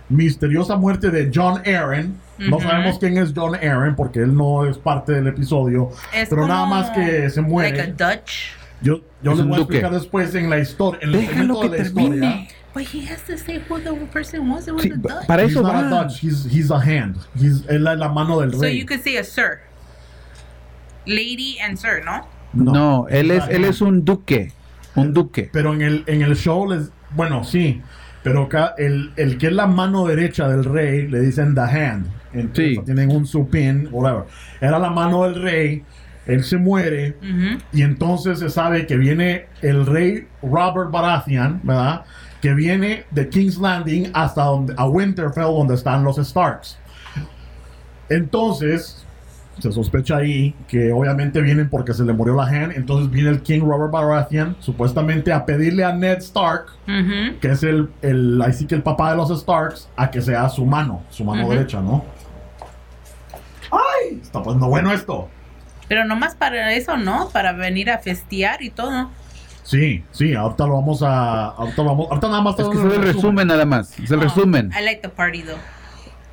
misteriosa 0.09 0.76
muerte 0.76 1.11
de 1.11 1.31
John 1.35 1.62
Aaron. 1.66 2.19
No 2.38 2.59
sabemos 2.61 2.99
quién 2.99 3.17
es 3.19 3.33
John 3.35 3.55
Aaron 3.55 3.95
porque 3.95 4.21
él 4.21 4.35
no 4.35 4.64
es 4.67 4.76
parte 4.79 5.12
del 5.12 5.26
episodio. 5.29 5.91
Es 6.12 6.29
pero 6.29 6.47
nada 6.49 6.67
más 6.67 6.91
que 6.91 7.29
se 7.31 7.41
muere. 7.41 7.76
Like 7.76 8.03
a 8.03 8.11
Dutch. 8.17 8.53
yo 8.83 9.00
yo 9.23 9.33
Es 9.33 9.37
les 9.38 9.45
un 9.45 9.49
voy 9.50 9.57
a 9.57 9.61
duque. 9.61 9.75
explicar 9.76 9.93
después 9.93 10.35
en 10.35 10.50
la 10.50 10.59
historia. 10.59 11.00
En 11.03 11.11
el 11.11 11.21
Déjalo 11.21 11.35
segmento 11.37 11.61
que 11.61 11.69
de 11.69 11.79
la 11.79 11.85
termine. 11.85 12.14
historia. 12.17 12.49
But 12.75 12.83
he 12.93 13.07
has 13.07 13.23
to 13.29 13.38
say 13.38 13.62
who 13.69 13.79
the 13.79 13.93
person 14.12 14.50
was. 14.50 14.67
It 14.67 14.73
was 14.75 14.83
Sí, 14.83 14.91
a 14.91 14.97
Dutch. 14.97 15.26
para 15.29 15.45
He's 15.45 15.53
eso 15.53 15.62
not 15.62 15.75
a 15.76 15.83
va. 15.88 16.03
Dutch, 16.05 16.21
he's, 16.25 16.45
he's 16.50 16.71
a 16.73 16.79
hand. 16.81 17.17
He's, 17.37 17.64
él 17.69 17.87
es 17.87 17.99
la 17.99 18.09
mano 18.09 18.41
del 18.41 18.53
So 18.53 18.67
you 18.67 18.85
could 18.85 19.00
say 19.05 19.17
a 19.17 19.23
sir. 19.25 19.61
Lady 21.07 21.59
and 21.61 21.76
sir, 21.79 22.03
¿no? 22.05 22.26
No, 22.53 23.07
él 23.09 23.31
es, 23.31 23.45
él 23.49 23.64
es 23.64 23.81
un 23.81 24.05
duque. 24.05 24.53
Un 24.97 25.12
duque. 25.12 25.50
Pero 25.53 25.73
en 25.75 25.83
el, 25.83 26.05
en 26.07 26.23
el 26.23 26.35
show 26.37 26.69
les. 26.69 26.91
Bueno, 27.14 27.45
sí. 27.45 27.81
Pero 28.23 28.45
acá 28.45 28.75
el, 28.79 29.12
el 29.17 29.37
que 29.38 29.49
es 29.49 29.53
la 29.53 29.67
mano 29.67 30.07
derecha 30.07 30.49
del 30.49 30.64
rey 30.64 31.07
le 31.09 31.21
dicen 31.21 31.55
the 31.55 31.61
hand. 31.61 32.07
Sí. 32.53 32.81
Tienen 32.85 33.11
un 33.11 33.26
supin, 33.26 33.88
whatever. 33.91 34.25
Era 34.61 34.79
la 34.79 34.91
mano 34.91 35.25
del 35.25 35.41
rey. 35.43 35.85
Él 36.26 36.43
se 36.43 36.57
muere. 36.57 37.17
Ujú. 37.21 37.62
Y 37.73 37.83
entonces 37.83 38.38
se 38.38 38.49
sabe 38.49 38.87
que 38.87 38.97
viene 38.97 39.47
el 39.62 39.87
rey 39.87 40.26
Robert 40.43 40.91
Baratheon, 40.91 41.61
¿verdad? 41.62 42.05
Que 42.41 42.55
viene 42.55 43.05
de 43.11 43.29
King's 43.29 43.59
Landing 43.59 44.11
hasta 44.14 44.45
donde, 44.45 44.75
a 44.76 44.87
Winterfell, 44.87 45.45
donde 45.45 45.75
están 45.75 46.03
los 46.05 46.17
Starks. 46.17 46.79
Entonces, 48.09 49.05
se 49.59 49.73
sospecha 49.73 50.17
ahí 50.17 50.55
que 50.67 50.93
obviamente 50.93 51.41
vienen 51.41 51.69
porque 51.69 51.95
se 51.95 52.05
le 52.05 52.12
murió 52.12 52.35
la 52.35 52.47
gen. 52.47 52.73
Entonces 52.75 53.11
viene 53.11 53.31
el 53.31 53.43
King 53.43 53.61
Robert 53.61 53.93
Baratheon, 53.93 54.57
supuestamente 54.61 55.33
a 55.33 55.47
pedirle 55.47 55.85
a 55.85 55.93
Ned 55.93 56.19
Stark, 56.19 56.67
que 57.41 57.49
es 57.50 57.62
el, 57.62 57.88
el, 58.03 58.41
ahí 58.43 58.53
sí 58.53 58.67
que 58.67 58.75
el 58.75 58.83
papá 58.83 59.11
de 59.11 59.17
los 59.17 59.29
Starks, 59.41 59.88
a 59.97 60.11
que 60.11 60.21
sea 60.21 60.49
su 60.49 60.67
mano, 60.67 61.03
su 61.11 61.25
mano 61.25 61.49
derecha, 61.49 61.81
¿no? 61.81 62.05
¡Ay! 64.11 64.21
Está 64.23 64.43
poniendo 64.43 64.69
bueno 64.69 64.93
esto. 64.93 65.29
Pero 65.89 66.05
nomás 66.05 66.35
para 66.35 66.73
eso, 66.73 66.97
¿no? 66.97 67.29
Para 67.31 67.53
venir 67.53 67.91
a 67.91 67.99
festear 67.99 68.63
y 68.63 68.71
todo. 68.71 69.11
Sí, 69.63 70.05
sí, 70.13 70.35
ahorita 70.35 70.67
lo 70.67 70.75
vamos 70.75 71.03
a. 71.03 71.47
Ahorita, 71.49 71.83
lo 71.83 71.89
vamos, 71.91 72.07
ahorita 72.11 72.29
nada 72.29 72.41
más 72.43 72.59
Es 72.59 72.69
que 72.69 72.77
es 72.79 72.85
el 72.85 73.03
resumen 73.03 73.49
nada 73.49 73.65
más. 73.65 73.99
Es 73.99 74.11
el 74.11 74.19
Oh, 74.19 74.23
resumen. 74.23 74.71
I 74.79 74.83
like 74.85 75.01
the 75.03 75.09
party 75.09 75.43
though. 75.43 75.59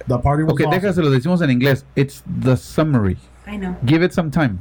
The 0.08 0.18
party 0.20 0.44
was 0.44 0.54
Ok, 0.54 0.62
awesome. 0.62 0.76
déjase, 0.80 1.02
lo 1.02 1.10
decimos 1.10 1.42
en 1.42 1.52
inglés. 1.52 1.86
It's 1.96 2.24
the 2.44 2.58
summary. 2.58 3.18
I 3.48 3.58
know. 3.58 3.76
Give 3.86 4.04
it 4.06 4.12
some 4.12 4.32
time. 4.32 4.60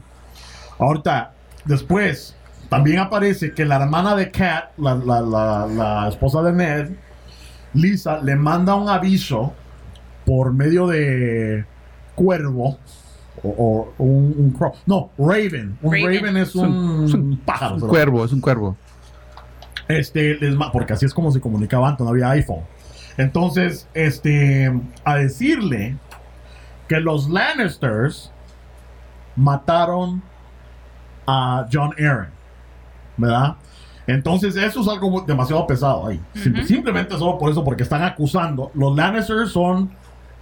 Ahorita, 0.78 1.32
después, 1.64 2.34
también 2.68 2.98
aparece 3.00 3.52
que 3.54 3.64
la 3.64 3.76
hermana 3.76 4.14
de 4.14 4.30
Kat, 4.30 4.70
la, 4.78 4.94
la, 4.94 5.20
la, 5.20 5.66
la 5.66 6.08
esposa 6.08 6.42
de 6.42 6.52
Ned, 6.52 6.90
Lisa, 7.74 8.18
le 8.22 8.36
manda 8.36 8.74
un 8.76 8.88
aviso 8.88 9.52
por 10.24 10.52
medio 10.52 10.86
de 10.86 11.64
cuervo. 12.24 12.78
O, 13.42 13.88
o 13.96 14.04
un, 14.04 14.34
un 14.36 14.50
crow. 14.50 14.72
No, 14.86 15.10
Raven. 15.16 15.78
Un 15.80 15.92
Raven, 15.94 16.16
Raven. 16.20 16.36
es 16.36 16.54
un, 16.54 17.04
Es 17.06 17.14
un- 17.14 17.38
pájaro. 17.44 17.76
Es 17.76 17.82
un 17.82 17.88
cuervo, 17.88 18.24
es 18.24 18.32
un 18.32 18.40
cuervo. 18.40 18.76
Este, 19.88 20.34
les 20.36 20.54
porque 20.72 20.92
así 20.92 21.06
es 21.06 21.14
como 21.14 21.30
se 21.32 21.40
comunicaba 21.40 21.88
antes, 21.88 22.04
no 22.04 22.10
había 22.10 22.30
iPhone. 22.30 22.60
Entonces, 23.16 23.88
este, 23.94 24.72
a 25.04 25.16
decirle 25.16 25.96
que 26.88 27.00
los 27.00 27.28
Lannisters 27.30 28.30
mataron 29.36 30.22
a 31.26 31.66
John 31.72 31.90
Aaron, 31.98 32.28
¿verdad? 33.16 33.56
Entonces, 34.06 34.56
eso 34.56 34.80
es 34.80 34.88
algo 34.88 35.20
demasiado 35.22 35.66
pesado 35.66 36.06
ahí. 36.08 36.20
Simplemente 36.66 37.16
solo 37.16 37.38
por 37.38 37.50
eso, 37.50 37.64
porque 37.64 37.84
están 37.84 38.02
acusando. 38.02 38.70
Los 38.74 38.94
Lannisters 38.96 39.50
son 39.52 39.90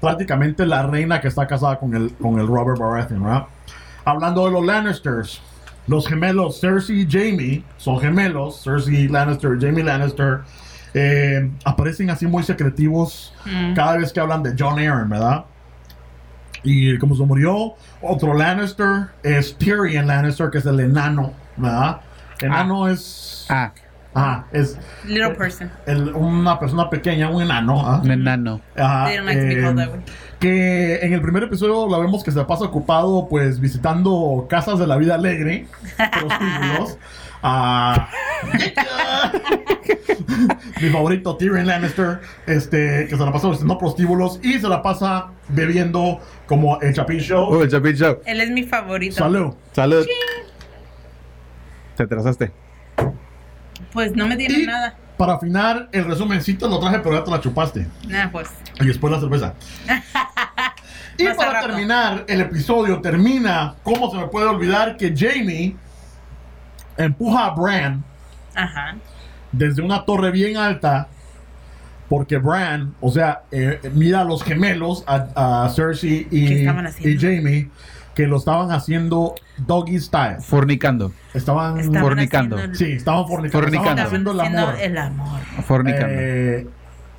prácticamente 0.00 0.64
la 0.66 0.82
reina 0.84 1.20
que 1.20 1.28
está 1.28 1.46
casada 1.46 1.78
con 1.78 1.94
el, 1.94 2.12
con 2.14 2.38
el 2.38 2.46
Robert 2.46 2.78
Baratheon, 2.78 3.22
¿verdad? 3.24 3.44
Hablando 4.04 4.46
de 4.46 4.52
los 4.52 4.64
Lannisters, 4.64 5.40
los 5.86 6.06
gemelos 6.06 6.60
Cersei 6.60 7.00
y 7.02 7.08
Jamie 7.10 7.64
son 7.78 7.98
gemelos. 8.00 8.62
Cersei 8.62 9.08
Lannister, 9.08 9.56
Jamie 9.60 9.82
Lannister. 9.84 10.40
eh, 10.94 11.50
aparecen 11.64 12.08
así 12.10 12.26
muy 12.26 12.42
secretivos 12.42 13.34
Mm. 13.44 13.74
cada 13.74 13.98
vez 13.98 14.10
que 14.12 14.20
hablan 14.20 14.42
de 14.42 14.54
John 14.58 14.78
Aaron, 14.78 15.08
¿verdad? 15.10 15.44
Y 16.62 16.96
como 16.98 17.14
se 17.14 17.22
murió, 17.24 17.74
otro 18.02 18.34
Lannister 18.34 19.08
es 19.22 19.56
Tyrion 19.58 20.06
Lannister, 20.06 20.50
que 20.50 20.58
es 20.58 20.66
el 20.66 20.80
enano, 20.80 21.32
¿verdad? 21.56 22.00
Enano 22.40 22.88
es. 22.88 23.46
Ah, 23.48 23.72
Ah, 24.14 24.44
es 24.52 24.76
Little 25.04 25.34
person. 25.34 25.70
el- 25.86 26.14
una 26.14 26.58
persona 26.58 26.88
pequeña, 26.90 27.30
un 27.30 27.42
enano. 27.42 27.80
¿ah? 27.86 28.00
un 28.02 28.10
enano. 28.10 28.60
Ajá, 28.76 29.06
They 29.06 29.16
don't 29.16 29.26
like 29.26 29.40
to 29.40 29.46
be 29.46 29.60
called 29.60 29.78
eh, 29.78 29.84
that 29.84 29.92
way. 29.92 30.00
que 30.40 30.98
en 31.02 31.12
el 31.12 31.20
primer 31.20 31.44
episodio 31.44 31.88
la 31.88 31.98
vemos 31.98 32.24
que 32.24 32.32
se 32.32 32.42
pasa 32.44 32.64
ocupado 32.64 33.28
pues 33.28 33.60
visitando 33.60 34.46
casas 34.48 34.78
de 34.78 34.86
la 34.86 34.96
vida 34.96 35.14
alegre, 35.14 35.66
prostíbulos. 35.96 36.98
Ah, 37.42 38.08
mi 40.80 40.88
favorito 40.88 41.36
Tyrion 41.36 41.66
Lannister, 41.66 42.20
este, 42.46 43.06
que 43.08 43.16
se 43.16 43.24
la 43.24 43.32
pasa 43.32 43.48
visitando 43.48 43.78
prostíbulos 43.78 44.40
y 44.42 44.58
se 44.58 44.68
la 44.68 44.82
pasa 44.82 45.28
bebiendo 45.48 46.20
como 46.46 46.80
el 46.80 46.92
Chapin 46.94 47.20
Show. 47.20 47.44
Oh, 47.48 47.62
el 47.62 47.70
Chapin 47.70 47.94
Show. 47.94 48.18
Él 48.24 48.40
es 48.40 48.50
mi 48.50 48.64
favorito. 48.64 49.16
Salud. 49.16 49.54
Salud. 49.72 50.04
Te 51.96 52.02
atrasaste. 52.02 52.52
Pues 53.92 54.14
no 54.14 54.26
me 54.26 54.36
dieron 54.36 54.60
Y 54.60 54.66
nada. 54.66 54.94
para 55.16 55.34
afinar 55.34 55.88
el 55.92 56.04
resumencito 56.04 56.68
lo 56.68 56.78
traje 56.78 56.98
pero 57.00 57.16
ya 57.16 57.24
te 57.24 57.30
la 57.30 57.40
chupaste. 57.40 57.86
Nada, 58.06 58.30
pues. 58.30 58.48
Y 58.80 58.86
después 58.86 59.12
la 59.12 59.20
cerveza. 59.20 59.54
y 61.18 61.24
Más 61.24 61.36
para 61.36 61.60
terminar, 61.62 62.24
el 62.28 62.40
episodio 62.40 63.00
termina. 63.00 63.74
¿Cómo 63.82 64.10
se 64.10 64.16
me 64.18 64.26
puede 64.28 64.46
olvidar 64.46 64.96
que 64.96 65.14
Jamie 65.16 65.74
empuja 66.96 67.46
a 67.46 67.50
Bran 67.54 68.04
Ajá. 68.54 68.96
desde 69.52 69.82
una 69.82 70.04
torre 70.04 70.30
bien 70.30 70.56
alta? 70.56 71.08
Porque 72.08 72.38
Bran, 72.38 72.94
o 73.00 73.10
sea, 73.10 73.42
eh, 73.50 73.80
mira 73.92 74.20
a 74.22 74.24
los 74.24 74.42
gemelos, 74.42 75.04
a, 75.06 75.64
a 75.64 75.68
Cersei 75.70 76.24
¿Qué 76.24 76.36
y, 77.04 77.08
y 77.10 77.18
Jamie, 77.18 77.68
que 78.18 78.26
lo 78.26 78.38
estaban 78.38 78.72
haciendo 78.72 79.36
doggy 79.58 80.00
style. 80.00 80.38
Fornicando. 80.40 81.12
Estaban. 81.34 81.78
Estaban 81.78 82.02
Fornicando. 82.02 82.56
haciendo 82.56 82.76
sí, 82.76 82.84
estaban 82.86 83.28
fornicando. 83.28 83.58
Fornicando. 83.64 83.90
Estaban 83.90 84.06
haciendo 84.06 84.30
el 84.32 84.40
amor. 84.40 84.74
haciendo 84.74 84.84
el 84.84 84.98
amor. 84.98 85.40
Fornicando. 85.64 86.14
Eh, 86.18 86.66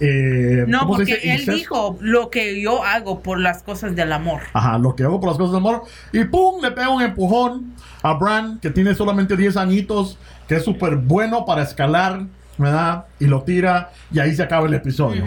eh, 0.01 0.65
No, 0.67 0.79
¿cómo 0.79 0.97
se 0.97 1.03
porque 1.03 1.13
él 1.23 1.39
Incesto. 1.39 1.51
dijo 1.53 1.97
lo 2.01 2.29
que 2.29 2.61
yo 2.61 2.83
hago 2.83 3.21
por 3.21 3.39
las 3.39 3.63
cosas 3.63 3.95
del 3.95 4.11
amor. 4.11 4.41
Ajá, 4.51 4.77
lo 4.77 4.93
que 4.93 5.05
hago 5.05 5.21
por 5.21 5.29
las 5.29 5.37
cosas 5.37 5.53
del 5.53 5.59
amor. 5.61 5.83
Y 6.11 6.25
pum, 6.25 6.61
le 6.61 6.71
pega 6.71 6.89
un 6.89 7.01
empujón 7.01 7.75
a 8.03 8.15
Bran, 8.15 8.59
que 8.59 8.69
tiene 8.69 8.93
solamente 8.93 9.37
10 9.37 9.55
añitos, 9.55 10.19
que 10.49 10.57
es 10.57 10.65
súper 10.65 10.97
bueno 10.97 11.45
para 11.45 11.63
escalar, 11.63 12.25
¿verdad? 12.57 13.05
Y 13.21 13.25
lo 13.27 13.43
tira, 13.43 13.91
y 14.11 14.19
ahí 14.19 14.35
se 14.35 14.43
acaba 14.43 14.67
el 14.67 14.73
episodio. 14.73 15.23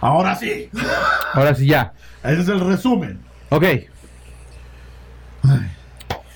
Ahora 0.00 0.36
sí, 0.36 0.70
Ahora 1.34 1.54
sí, 1.54 1.66
ya. 1.66 1.92
ese 2.24 2.40
es 2.40 2.48
el 2.48 2.60
resumen. 2.60 3.20
Ok. 3.50 3.64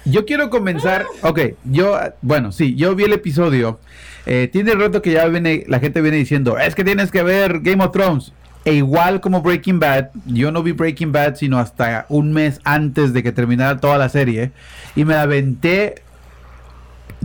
Yo 0.05 0.25
quiero 0.25 0.51
comenzar. 0.51 1.07
Ok, 1.23 1.41
yo, 1.65 1.99
bueno, 2.23 2.53
sí, 2.53 2.75
yo 2.77 2.95
vi 2.95 3.05
el 3.05 3.13
episodio. 3.13 3.81
Eh, 4.25 4.49
tiene 4.53 4.75
rato 4.75 5.03
que 5.03 5.13
ya 5.13 5.27
viene, 5.27 5.65
la 5.69 5.81
gente 5.81 6.01
viene 6.01 6.17
diciendo, 6.17 6.59
es 6.59 6.75
que 6.75 6.85
tienes 6.85 7.11
que 7.11 7.23
ver 7.23 7.61
Game 7.61 7.85
of 7.85 7.93
Thrones. 7.93 8.33
E 8.65 8.75
igual 8.75 9.21
como 9.21 9.43
Breaking 9.43 9.79
Bad, 9.79 10.09
yo 10.27 10.51
no 10.51 10.63
vi 10.65 10.73
Breaking 10.73 11.13
Bad 11.13 11.37
sino 11.37 11.59
hasta 11.59 12.05
un 12.09 12.33
mes 12.33 12.61
antes 12.65 13.13
de 13.13 13.23
que 13.23 13.31
terminara 13.31 13.79
toda 13.79 13.97
la 13.97 14.09
serie. 14.09 14.51
Y 14.97 15.05
me 15.05 15.15
aventé 15.15 16.03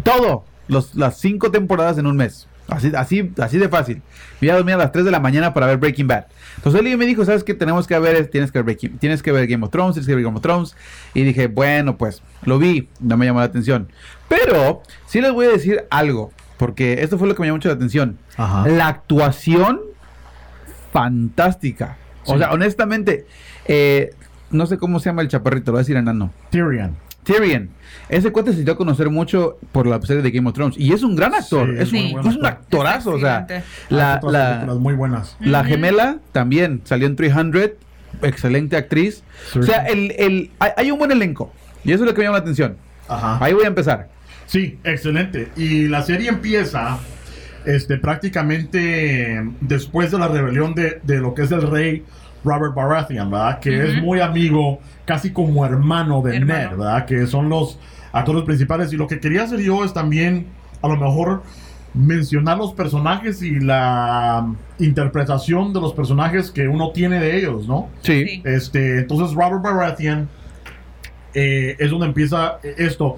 todo, 0.03 0.45
las 0.67 1.19
cinco 1.19 1.49
temporadas 1.49 1.97
en 1.97 2.05
un 2.05 2.15
mes. 2.15 2.47
Así, 2.71 2.91
así, 2.95 3.31
así 3.37 3.57
de 3.57 3.67
fácil. 3.67 4.01
Me 4.39 4.47
iba 4.47 4.53
a 4.53 4.57
dormir 4.57 4.75
a 4.75 4.77
las 4.77 4.91
3 4.93 5.03
de 5.03 5.11
la 5.11 5.19
mañana 5.19 5.53
para 5.53 5.67
ver 5.67 5.77
Breaking 5.77 6.07
Bad. 6.07 6.25
Entonces 6.55 6.81
él 6.81 6.97
me 6.97 7.05
dijo, 7.05 7.25
¿sabes 7.25 7.43
qué? 7.43 7.53
Tenemos 7.53 7.85
que 7.85 7.99
ver, 7.99 8.27
tienes 8.27 8.51
que 8.51 8.59
ver 8.59 8.63
Breaking, 8.63 8.97
tienes 8.97 9.21
que 9.21 9.33
ver 9.33 9.45
Game 9.45 9.65
of 9.65 9.71
Thrones, 9.71 9.95
tienes 9.95 10.07
que 10.07 10.15
ver 10.15 10.23
Game 10.23 10.37
of 10.37 10.41
Thrones. 10.41 10.75
Y 11.13 11.23
dije, 11.23 11.47
bueno, 11.47 11.97
pues 11.97 12.23
lo 12.43 12.59
vi, 12.59 12.87
no 13.01 13.17
me 13.17 13.25
llamó 13.25 13.39
la 13.39 13.45
atención. 13.45 13.89
Pero 14.29 14.83
sí 15.05 15.19
les 15.19 15.33
voy 15.33 15.47
a 15.47 15.49
decir 15.49 15.83
algo, 15.89 16.31
porque 16.57 17.03
esto 17.03 17.17
fue 17.17 17.27
lo 17.27 17.35
que 17.35 17.41
me 17.41 17.47
llamó 17.47 17.57
mucho 17.57 17.67
la 17.67 17.75
atención. 17.75 18.17
Ajá. 18.37 18.65
La 18.67 18.87
actuación 18.87 19.81
fantástica. 20.93 21.97
O 22.25 22.37
sea, 22.37 22.51
honestamente, 22.51 23.25
eh, 23.65 24.15
no 24.49 24.65
sé 24.65 24.77
cómo 24.77 24.99
se 24.99 25.09
llama 25.09 25.23
el 25.23 25.27
chaparrito, 25.27 25.71
lo 25.71 25.73
voy 25.73 25.79
a 25.79 25.83
decir 25.83 25.97
enano. 25.97 26.31
Tyrion. 26.51 26.95
Tyrion. 27.23 27.69
Ese 28.09 28.31
cuate 28.31 28.53
se 28.53 28.63
dio 28.63 28.73
a 28.73 28.77
conocer 28.77 29.09
mucho 29.09 29.57
por 29.71 29.87
la 29.87 30.01
serie 30.01 30.21
de 30.21 30.31
Game 30.31 30.47
of 30.49 30.53
Thrones. 30.53 30.77
Y 30.77 30.91
es 30.91 31.03
un 31.03 31.15
gran 31.15 31.33
actor. 31.33 31.69
Sí, 31.69 31.75
es, 31.79 31.91
un, 31.91 31.97
es 31.97 32.35
un 32.35 32.45
actor. 32.45 32.47
actorazo. 32.47 33.11
O 33.11 33.19
sea, 33.19 33.39
Excelente. 33.39 33.65
la, 33.89 34.19
películas 34.19 34.77
muy 34.79 34.93
buenas. 34.95 35.37
la 35.39 35.63
gemela 35.63 36.17
también 36.31 36.81
salió 36.83 37.07
en 37.07 37.15
300. 37.15 37.71
Excelente 38.21 38.75
actriz. 38.75 39.23
O 39.57 39.63
sea, 39.63 39.85
el, 39.85 40.11
el, 40.17 40.51
hay, 40.59 40.71
hay 40.75 40.91
un 40.91 40.99
buen 40.99 41.11
elenco. 41.11 41.53
Y 41.83 41.91
eso 41.91 42.03
es 42.03 42.09
lo 42.09 42.13
que 42.13 42.19
me 42.19 42.25
llama 42.25 42.37
la 42.37 42.41
atención. 42.41 42.75
Ajá. 43.07 43.37
Ahí 43.43 43.53
voy 43.53 43.63
a 43.63 43.67
empezar. 43.67 44.09
Sí, 44.45 44.77
excelente. 44.83 45.49
Y 45.55 45.87
la 45.87 46.01
serie 46.03 46.29
empieza 46.29 46.99
este, 47.65 47.97
prácticamente 47.97 49.41
después 49.61 50.11
de 50.11 50.19
la 50.19 50.27
rebelión 50.27 50.75
de, 50.75 50.99
de 51.03 51.17
lo 51.19 51.33
que 51.33 51.43
es 51.43 51.51
el 51.51 51.61
rey 51.61 52.03
Robert 52.43 52.73
Baratheon, 52.73 53.29
¿verdad? 53.29 53.59
Que 53.59 53.83
es 53.83 54.01
muy 54.01 54.19
amigo, 54.19 54.79
casi 55.05 55.31
como 55.31 55.65
hermano 55.65 56.21
de 56.21 56.37
Hermano. 56.37 56.59
Ned, 56.59 56.77
¿verdad? 56.77 57.05
Que 57.05 57.27
son 57.27 57.49
los 57.49 57.79
actores 58.11 58.43
principales. 58.43 58.91
Y 58.93 58.97
lo 58.97 59.07
que 59.07 59.19
quería 59.19 59.43
hacer 59.43 59.59
yo 59.59 59.83
es 59.83 59.93
también, 59.93 60.47
a 60.81 60.87
lo 60.87 60.97
mejor, 60.97 61.43
mencionar 61.93 62.57
los 62.57 62.73
personajes 62.73 63.41
y 63.41 63.59
la 63.59 64.53
interpretación 64.79 65.73
de 65.73 65.81
los 65.81 65.93
personajes 65.93 66.49
que 66.49 66.67
uno 66.67 66.91
tiene 66.91 67.19
de 67.19 67.37
ellos, 67.37 67.67
¿no? 67.67 67.89
Sí. 68.01 68.25
Sí. 68.25 68.41
Este, 68.45 68.99
entonces 68.99 69.35
Robert 69.35 69.61
Baratheon 69.61 70.29
eh, 71.33 71.75
es 71.79 71.91
donde 71.91 72.07
empieza 72.07 72.59
esto 72.77 73.17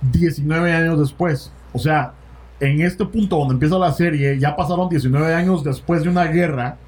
19 0.00 0.72
años 0.72 0.98
después. 0.98 1.52
O 1.72 1.78
sea, 1.78 2.12
en 2.60 2.80
este 2.80 3.04
punto 3.04 3.36
donde 3.36 3.54
empieza 3.54 3.78
la 3.78 3.92
serie, 3.92 4.38
ya 4.38 4.56
pasaron 4.56 4.88
19 4.88 5.34
años 5.34 5.62
después 5.62 6.02
de 6.02 6.08
una 6.08 6.24
guerra, 6.24 6.78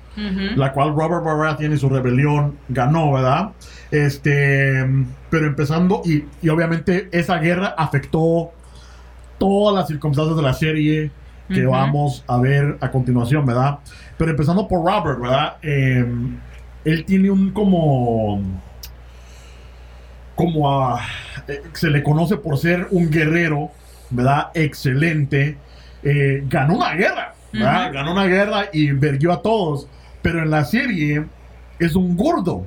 La 0.56 0.72
cual 0.72 0.94
Robert 0.94 1.24
Baratheon 1.24 1.72
y 1.72 1.78
su 1.78 1.88
rebelión 1.88 2.56
ganó, 2.68 3.12
¿verdad? 3.12 3.50
Este, 3.90 4.84
pero 5.30 5.46
empezando, 5.46 6.02
y, 6.04 6.24
y 6.42 6.48
obviamente 6.48 7.08
esa 7.12 7.38
guerra 7.38 7.74
afectó 7.78 8.50
todas 9.38 9.74
las 9.74 9.86
circunstancias 9.86 10.36
de 10.36 10.42
la 10.42 10.54
serie 10.54 11.10
que 11.48 11.64
vamos 11.64 12.24
a 12.26 12.38
ver 12.38 12.76
a 12.80 12.90
continuación, 12.90 13.46
¿verdad? 13.46 13.78
Pero 14.18 14.32
empezando 14.32 14.68
por 14.68 14.84
Robert, 14.84 15.18
¿verdad? 15.20 15.56
Eh, 15.62 16.04
él 16.84 17.04
tiene 17.04 17.30
un 17.30 17.52
como... 17.52 18.42
como 20.34 20.70
a, 20.70 21.00
eh, 21.46 21.62
se 21.72 21.88
le 21.88 22.02
conoce 22.02 22.36
por 22.36 22.58
ser 22.58 22.88
un 22.90 23.10
guerrero, 23.10 23.70
¿verdad? 24.10 24.48
Excelente. 24.52 25.56
Eh, 26.02 26.44
ganó 26.46 26.76
una 26.76 26.92
guerra, 26.92 27.34
¿verdad? 27.52 27.92
Ganó 27.94 28.12
una 28.12 28.26
guerra 28.26 28.66
y 28.72 28.90
verguió 28.90 29.32
a 29.32 29.40
todos. 29.40 29.88
Pero 30.30 30.42
en 30.42 30.50
la 30.50 30.64
serie 30.64 31.24
es 31.78 31.94
un 31.96 32.16
gordo 32.16 32.66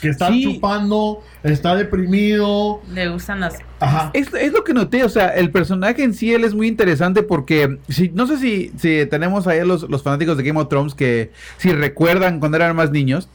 que 0.00 0.08
está 0.08 0.28
Sí. 0.28 0.42
chupando, 0.44 1.22
está 1.42 1.74
deprimido. 1.76 2.80
Le 2.92 3.08
gustan 3.08 3.40
las. 3.40 3.58
Ajá. 3.78 4.10
Es, 4.14 4.32
es 4.32 4.52
lo 4.52 4.64
que 4.64 4.72
noté, 4.74 5.04
o 5.04 5.08
sea, 5.10 5.28
el 5.28 5.50
personaje 5.50 6.02
en 6.02 6.14
sí, 6.14 6.32
él 6.32 6.44
es 6.44 6.54
muy 6.54 6.66
interesante 6.66 7.22
porque, 7.22 7.78
si, 7.88 8.08
no 8.08 8.26
sé 8.26 8.38
si, 8.38 8.72
si 8.78 9.06
tenemos 9.06 9.46
ahí 9.46 9.58
a 9.58 9.64
los, 9.64 9.88
los 9.90 10.02
fanáticos 10.02 10.36
de 10.38 10.42
Game 10.44 10.58
of 10.60 10.68
Thrones 10.68 10.94
que 10.94 11.30
si 11.58 11.72
recuerdan 11.72 12.40
cuando 12.40 12.56
eran 12.56 12.74
más 12.74 12.90
niños, 12.90 13.28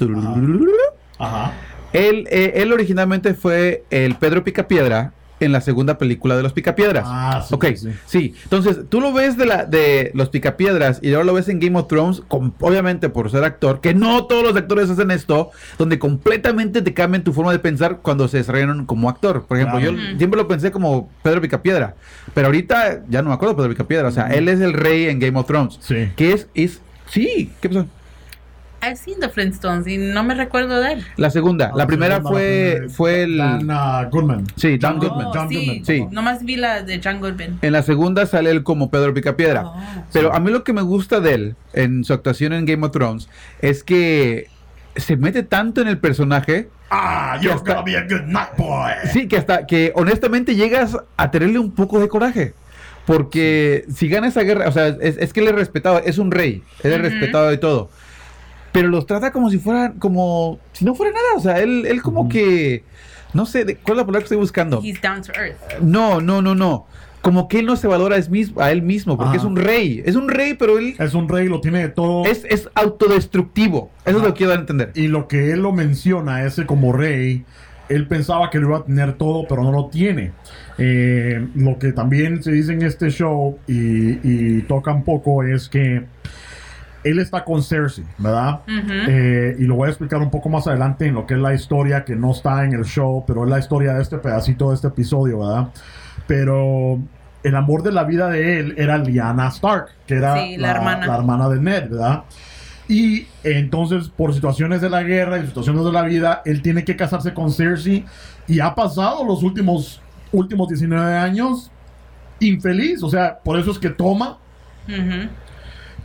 Ajá. 1.20 1.54
él, 1.94 2.28
eh, 2.32 2.54
él 2.56 2.74
originalmente 2.74 3.34
fue 3.36 3.84
el 3.92 4.16
Pedro 4.16 4.44
Picapiedra 4.44 5.14
en 5.40 5.52
la 5.52 5.62
segunda 5.62 5.98
película 5.98 6.36
de 6.38 6.44
los 6.44 6.54
Picapiedras. 6.54 7.04
Ah, 7.08 7.44
sí, 7.48 7.54
ok, 7.54 7.66
sí. 7.76 7.90
sí. 8.06 8.36
Entonces, 8.44 8.80
tú 8.90 9.00
lo 9.02 9.14
ves 9.14 9.38
de 9.38 9.46
la 9.46 9.66
de 9.66 10.12
los 10.14 10.30
Picapiedras 10.30 11.00
y 11.02 11.14
ahora 11.14 11.26
lo 11.26 11.34
ves 11.34 11.48
en 11.50 11.60
Game 11.60 11.78
of 11.80 11.88
Thrones, 11.88 12.22
con- 12.28 12.54
obviamente 12.60 13.10
por 13.10 13.30
ser 13.32 13.44
actor, 13.44 13.82
que 13.82 13.94
no 13.94 14.26
todos 14.26 14.44
los 14.44 14.56
actores 14.56 14.90
hacen 14.90 15.12
esto, 15.12 15.52
donde 15.78 16.00
completamente 16.00 16.82
te 16.82 16.94
cambian 16.94 17.24
tu 17.24 17.34
forma 17.34 17.52
de 17.52 17.60
pensar 17.60 18.00
cuando 18.02 18.28
se 18.28 18.38
desarrollan 18.38 18.86
como 18.86 19.10
actor. 19.10 19.46
Por 19.46 19.58
ejemplo, 19.58 19.80
Claro. 19.80 19.96
yo 19.98 20.18
siempre 20.18 20.40
lo 20.40 20.48
pensé 20.48 20.72
como 20.72 21.10
Pedro 21.24 21.42
Picapiedra, 21.42 21.96
pero 22.34 22.48
ahorita 22.48 23.04
ya 23.10 23.22
no 23.22 23.30
me 23.30 23.36
acuerdo 23.36 23.54
de 23.54 23.58
Pedro 23.58 23.70
Picapiedra. 23.72 24.08
O 24.08 24.12
sea, 24.12 24.28
él 24.28 24.48
es 24.50 24.60
el 24.62 24.74
rey 24.74 25.06
en 25.08 25.20
Game 25.20 25.38
of 25.40 25.46
Thrones. 25.48 25.78
Sí. 25.82 26.10
Que 26.16 26.34
es, 26.34 26.48
es, 26.54 26.82
sí, 27.10 27.52
¿qué 27.62 27.70
pasó? 27.70 27.86
I've 28.82 28.98
seen 28.98 29.20
the 29.20 29.30
Flintstones 29.30 29.88
y 29.88 29.98
no 29.98 30.24
me 30.24 30.36
recuerdo 30.36 30.80
de 30.80 30.94
él. 30.94 31.06
La 31.18 31.30
segunda, 31.30 31.72
la 31.76 31.86
primera 31.86 32.22
fue, 32.22 32.88
fue 32.90 33.24
el... 33.24 33.38
Dan 33.38 33.70
uh, 33.70 34.10
Goodman. 34.10 34.46
Sí, 34.56 34.78
Dan 34.78 35.00
John 35.00 35.10
Goodman. 35.10 35.28
Oh, 35.28 35.32
John 35.34 35.50
sí, 35.50 35.56
Goodman. 35.66 35.86
sí. 35.86 36.06
Nomás 36.12 36.44
vi 36.46 36.56
la 36.56 36.82
de 36.84 37.02
John 37.04 37.20
Goodman. 37.20 37.60
En 37.62 37.72
la 37.74 37.84
segunda 37.84 38.26
sale 38.26 38.52
él 38.52 38.64
como 38.64 38.90
Pedro 38.90 39.14
Picapiedra. 39.14 39.64
Oh. 39.66 39.76
Pero 40.14 40.34
a 40.34 40.40
mí 40.40 40.50
lo 40.52 40.64
que 40.64 40.74
me 40.74 40.82
gusta 40.82 41.20
de 41.20 41.34
él 41.34 41.56
en 41.74 42.04
su 42.04 42.14
actuación 42.14 42.54
en 42.54 42.66
Game 42.66 42.86
of 42.86 42.92
Thrones 42.92 43.28
es 43.62 43.84
que 43.84 44.48
se 44.96 45.18
mete 45.18 45.44
tanto 45.44 45.82
en 45.82 45.88
el 45.88 45.98
personaje, 45.98 46.70
Ah, 46.92 47.38
you're 47.42 47.56
está. 47.56 47.74
gonna 47.76 47.84
be 47.86 47.96
a 47.96 48.02
good 48.02 48.26
night 48.28 48.50
boy. 48.58 48.92
sí, 49.14 49.28
que 49.28 49.38
hasta 49.38 49.68
que 49.68 49.92
honestamente 49.96 50.56
llegas 50.56 50.98
a 51.18 51.30
tenerle 51.32 51.60
un 51.60 51.72
poco 51.72 52.00
de 52.00 52.08
coraje. 52.08 52.54
Porque 53.06 53.86
si 53.94 54.08
gana 54.08 54.28
esa 54.28 54.42
guerra, 54.42 54.68
o 54.68 54.72
sea, 54.72 54.88
es, 54.88 55.18
es 55.18 55.34
que 55.34 55.40
él 55.40 55.48
es 55.48 55.56
respetado, 55.56 56.00
es 56.06 56.18
un 56.18 56.32
rey, 56.32 56.64
él 56.84 56.92
es 56.94 57.02
respetado 57.02 57.52
y 57.54 57.58
todo. 57.58 57.90
Pero 58.72 58.88
los 58.88 59.06
trata 59.06 59.32
como 59.32 59.50
si 59.50 59.58
fueran, 59.60 59.94
como 60.00 60.60
si 60.74 60.86
no 60.86 60.96
fuera 60.96 61.12
nada. 61.14 61.26
O 61.38 61.40
sea, 61.40 61.60
él, 61.60 61.86
él 61.88 62.02
como 62.02 62.30
que, 62.30 62.84
no 63.34 63.46
sé, 63.46 63.66
de- 63.66 63.76
¿cuál 63.78 63.94
es 63.96 63.98
la 63.98 64.06
palabra 64.06 64.20
que 64.20 64.26
estoy 64.26 64.38
buscando? 64.38 64.82
He's 64.84 65.02
down 65.02 65.22
to 65.24 65.32
earth. 65.34 65.58
No, 65.82 66.22
no, 66.22 66.42
no, 66.42 66.54
no. 66.56 66.86
Como 67.22 67.50
que 67.50 67.60
él 67.60 67.66
no 67.66 67.76
se 67.76 67.88
valora 67.88 68.16
a, 68.16 68.20
es 68.20 68.30
mismo, 68.30 68.62
a 68.62 68.72
él 68.72 68.82
mismo, 68.82 69.18
porque 69.18 69.30
Ajá. 69.32 69.38
es 69.40 69.44
un 69.44 69.56
rey. 69.58 70.02
Es 70.06 70.16
un 70.16 70.30
rey, 70.30 70.54
pero 70.54 70.78
él 70.78 70.96
Es 71.00 71.14
un 71.16 71.28
rey, 71.28 71.50
lo 71.50 71.60
tiene 71.60 71.80
de 71.80 71.90
todo. 71.90 72.24
es, 72.26 72.46
es 72.50 72.70
autodestructivo. 72.76 73.92
Eso 74.06 74.18
es 74.18 74.24
lo 74.24 74.30
que 74.30 74.38
quiero 74.38 74.52
dar 74.52 74.60
a 74.60 74.62
entender. 74.62 74.92
Y 74.96 75.08
lo 75.08 75.28
que 75.28 75.52
él 75.52 75.62
lo 75.62 75.72
menciona, 75.74 76.46
ese 76.46 76.66
como 76.66 76.94
rey, 76.94 77.44
él 77.90 78.08
pensaba 78.08 78.50
que 78.50 78.60
lo 78.60 78.68
iba 78.70 78.78
a 78.78 78.86
tener 78.86 79.14
todo, 79.14 79.46
pero 79.50 79.64
no 79.64 79.72
lo 79.72 79.88
tiene. 79.88 80.32
Eh, 80.78 81.46
lo 81.56 81.78
que 81.78 81.92
también 81.92 82.42
se 82.42 82.52
dice 82.52 82.72
en 82.72 82.84
este 82.84 83.10
show 83.10 83.58
y, 83.68 84.20
y 84.24 84.62
toca 84.62 84.94
un 84.94 85.04
poco 85.04 85.44
es 85.44 85.68
que 85.68 86.06
él 87.04 87.20
está 87.20 87.44
con 87.46 87.64
Cersei, 87.64 88.04
¿verdad? 88.18 88.62
Eh, 88.68 89.56
y 89.60 89.64
lo 89.64 89.76
voy 89.76 89.88
a 89.88 89.90
explicar 89.90 90.20
un 90.22 90.30
poco 90.30 90.50
más 90.50 90.68
adelante 90.68 91.06
en 91.06 91.14
lo 91.16 91.26
que 91.26 91.36
es 91.36 91.40
la 91.40 91.54
historia 91.54 92.04
que 92.04 92.16
no 92.16 92.32
está 92.32 92.64
en 92.66 92.74
el 92.74 92.84
show, 92.86 93.24
pero 93.26 93.44
es 93.46 93.50
la 93.50 93.60
historia 93.60 93.94
de 93.94 94.02
este 94.02 94.18
pedacito 94.18 94.70
de 94.70 94.76
este 94.76 94.88
episodio, 94.88 95.40
¿verdad? 95.40 95.70
Pero 96.28 97.00
el 97.44 97.56
amor 97.56 97.84
de 97.84 97.92
la 97.94 98.04
vida 98.04 98.30
de 98.30 98.60
él 98.60 98.76
era 98.78 98.98
Lyanna 98.98 99.48
Stark, 99.48 99.88
que 100.08 100.16
era 100.16 100.36
Sí, 100.44 100.58
la 100.58 100.72
hermana. 100.72 101.08
la 101.08 101.16
hermana 101.16 101.50
de 101.50 101.60
Ned, 101.60 101.90
¿verdad? 101.90 102.24
Y 102.88 103.28
entonces, 103.44 104.10
por 104.10 104.34
situaciones 104.34 104.82
de 104.82 104.90
la 104.90 105.04
guerra 105.04 105.38
y 105.38 105.46
situaciones 105.46 105.86
de 105.86 105.92
la 105.92 106.02
vida, 106.02 106.42
él 106.44 106.62
tiene 106.62 106.84
que 106.84 106.96
casarse 106.96 107.34
con 107.34 107.52
Cersei 107.52 108.04
y 108.48 108.60
ha 108.60 108.74
pasado 108.74 109.24
los 109.24 109.44
últimos, 109.44 110.02
últimos 110.32 110.68
19 110.68 111.16
años 111.16 111.72
infeliz, 112.40 113.04
o 113.04 113.10
sea, 113.10 113.38
por 113.44 113.60
eso 113.60 113.72
es 113.72 113.78
que 113.80 113.90
toma. 113.90 114.38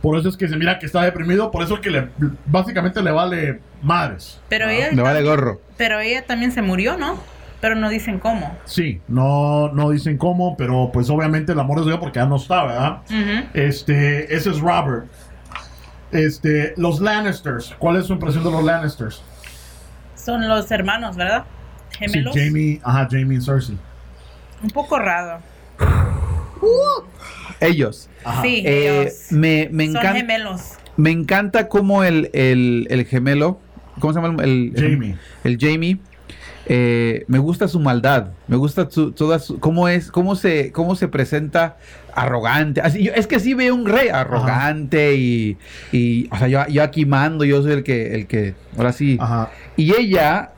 Por 0.05 0.19
eso 0.19 0.29
es 0.29 0.37
que 0.37 0.47
se 0.47 0.55
mira 0.55 0.77
que 0.77 0.85
está 0.85 1.01
deprimido, 1.01 1.49
por 1.49 1.63
eso 1.63 1.73
es 1.75 1.79
que 1.81 1.89
le, 1.89 2.09
básicamente 2.45 3.01
le 3.01 3.09
vale 3.09 3.59
madres. 3.81 4.39
Pero 4.49 4.67
Ah. 4.67 4.73
ella 4.73 4.89
Me 4.91 5.01
vale 5.01 5.23
gorro. 5.23 5.59
Pero 5.77 5.99
ella 5.99 6.23
también 6.27 6.51
se 6.51 6.61
murió, 6.61 6.95
¿no? 6.95 7.19
Pero 7.59 7.73
no 7.73 7.89
dicen 7.89 8.19
cómo. 8.19 8.55
Sí, 8.65 9.01
no, 9.07 9.69
no 9.73 9.89
dicen 9.89 10.17
cómo, 10.19 10.55
pero 10.57 10.91
pues 10.93 11.09
obviamente 11.09 11.53
el 11.53 11.59
amor 11.59 11.79
es 11.79 11.85
de 11.85 11.91
Dios 11.91 11.99
porque 11.99 12.19
ya 12.19 12.27
no 12.27 12.35
está, 12.35 12.65
¿verdad? 12.65 12.97
Este, 13.55 14.31
ese 14.35 14.51
es 14.51 14.59
Robert. 14.59 15.07
Este, 16.11 16.75
los 16.77 16.99
Lannisters. 16.99 17.73
¿Cuál 17.79 17.95
es 17.95 18.05
su 18.05 18.13
impresión 18.13 18.43
de 18.43 18.51
los 18.51 18.63
Lannisters? 18.63 19.23
Son 20.15 20.47
los 20.47 20.69
hermanos, 20.69 21.15
¿verdad? 21.15 21.45
Gemelos. 21.97 22.33
Sí, 22.35 22.45
Jamie, 22.45 22.81
ajá, 22.83 23.07
Jamie 23.09 23.39
y 23.39 23.41
Cersei. 23.41 23.77
Un 24.61 24.69
poco 24.69 24.99
raro. 24.99 25.39
Ellos. 27.67 28.09
Ajá. 28.23 28.41
Sí, 28.41 28.63
Eh, 28.65 29.01
ellos 29.01 29.13
me, 29.31 29.69
me 29.71 29.85
son 29.87 29.97
encanta. 29.97 30.13
gemelos. 30.19 30.61
Me 30.97 31.11
encanta 31.11 31.67
cómo 31.67 32.03
el, 32.03 32.29
el, 32.33 32.87
el 32.89 33.05
gemelo. 33.05 33.59
¿Cómo 33.99 34.13
se 34.13 34.21
llama 34.21 34.43
el, 34.43 34.73
el- 34.75 34.91
Jamie. 34.91 35.15
El 35.43 35.57
Jamie. 35.59 35.97
eh, 36.67 37.23
me 37.27 37.37
gusta 37.39 37.67
su 37.67 37.79
maldad. 37.79 38.29
Me 38.47 38.55
gusta 38.57 38.87
su, 38.89 39.11
toda 39.11 39.39
su- 39.39 39.59
cómo 39.59 39.87
es, 39.87 40.09
cómo 40.11 40.35
se, 40.35 40.71
cómo 40.71 40.95
se 40.95 41.07
presenta 41.07 41.77
arrogante. 42.13 42.81
Así, 42.81 43.03
yo- 43.03 43.13
es 43.13 43.27
que 43.27 43.39
sí 43.39 43.53
veo 43.53 43.75
un 43.75 43.85
rey 43.85 44.07
arrogante 44.09 45.15
y, 45.15 45.57
y, 45.91 46.27
o 46.31 46.37
sea, 46.37 46.47
yo, 46.47 46.65
yo 46.67 46.81
aquí 46.83 47.05
mando, 47.05 47.45
yo 47.45 47.61
soy 47.61 47.73
el 47.73 47.83
que, 47.83 48.15
el 48.15 48.25
que, 48.27 48.55
ahora 48.77 48.93
sí. 48.93 49.17
Ajá. 49.19 49.51
Y 49.77 49.93
ella, 49.93 50.51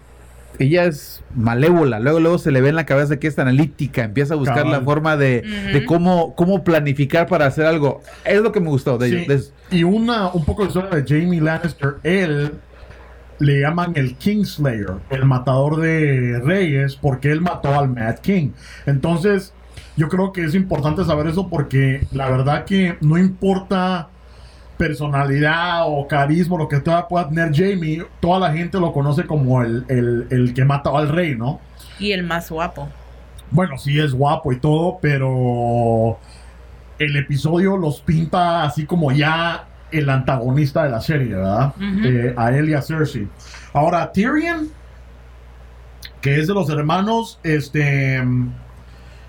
ella 0.60 0.86
es 0.86 1.22
malévola. 1.36 2.00
Luego, 2.00 2.20
luego 2.20 2.38
se 2.38 2.52
le 2.52 2.62
ve 2.62 2.70
en 2.70 2.76
la 2.76 2.86
cabeza 2.86 3.18
que 3.18 3.28
es 3.28 3.38
analítica. 3.40 4.04
Empieza 4.04 4.34
a 4.34 4.38
buscar 4.38 4.58
Cabal. 4.58 4.72
la 4.72 4.82
forma 4.82 5.18
de, 5.18 5.42
de 5.74 5.86
cómo, 5.86 6.34
cómo 6.36 6.64
planificar 6.64 7.28
para 7.28 7.46
hacer 7.46 7.66
algo. 7.66 8.02
Es 8.26 8.42
lo 8.42 8.52
que 8.52 8.60
me 8.60 8.70
gustó 8.70 8.98
de 8.98 9.10
Sí, 9.10 9.16
ellos. 9.18 9.54
de- 9.70 9.78
Y 9.78 9.84
una, 9.84 10.30
un 10.30 10.46
poco 10.46 10.64
de 10.64 10.70
historia 10.70 10.90
de 10.90 11.04
Jamie 11.08 11.42
Lannister. 11.42 11.96
Él 12.04 12.54
le 13.40 13.60
llaman 13.62 13.92
el 13.96 14.16
Kingslayer, 14.16 14.94
el 15.12 15.26
matador 15.26 15.80
de 15.80 16.40
reyes, 16.44 16.96
porque 16.96 17.32
él 17.32 17.42
mató 17.42 17.78
al 17.78 17.90
Mad 17.90 18.16
King. 18.20 18.50
Entonces, 18.88 19.54
yo 19.96 20.10
creo 20.10 20.32
que 20.32 20.44
es 20.44 20.56
importante 20.56 21.04
saber 21.06 21.28
eso 21.28 21.48
porque 21.50 22.08
la 22.12 22.30
verdad 22.32 22.66
que 22.66 22.98
no 23.02 23.18
importa 23.18 24.10
personalidad 24.78 25.84
o 25.86 26.08
carisma, 26.08 26.58
lo 26.58 26.68
que 26.68 26.80
toda 26.80 27.08
pueda 27.08 27.28
tener 27.28 27.52
Jamie, 27.54 28.06
toda 28.20 28.40
la 28.48 28.54
gente 28.54 28.80
lo 28.80 28.94
conoce 28.94 29.26
como 29.26 29.62
el, 29.62 29.86
el, 29.88 30.28
el 30.30 30.54
que 30.54 30.64
mató 30.66 30.98
al 30.98 31.10
rey, 31.10 31.36
¿no? 31.36 31.60
Y 32.00 32.12
el 32.12 32.24
más 32.24 32.50
guapo. 32.50 32.88
Bueno, 33.50 33.78
sí 33.78 34.00
es 34.00 34.14
guapo 34.14 34.52
y 34.52 34.60
todo, 34.60 35.00
pero 35.02 36.20
el 37.00 37.16
episodio 37.16 37.78
los 37.78 38.02
pinta 38.02 38.64
así 38.64 38.86
como 38.86 39.12
ya 39.12 39.68
el 39.92 40.10
antagonista 40.10 40.84
de 40.84 40.90
la 40.90 41.02
serie, 41.02 41.36
¿verdad? 41.36 41.74
Eh, 42.04 42.34
a 42.36 42.52
él 42.52 42.70
y 42.70 42.74
a 42.74 42.82
Cersei. 42.82 43.28
Ahora, 43.74 44.12
Tyrion, 44.12 44.70
que 46.22 46.40
es 46.40 46.48
de 46.48 46.54
los 46.54 46.70
hermanos, 46.70 47.40
este... 47.44 48.24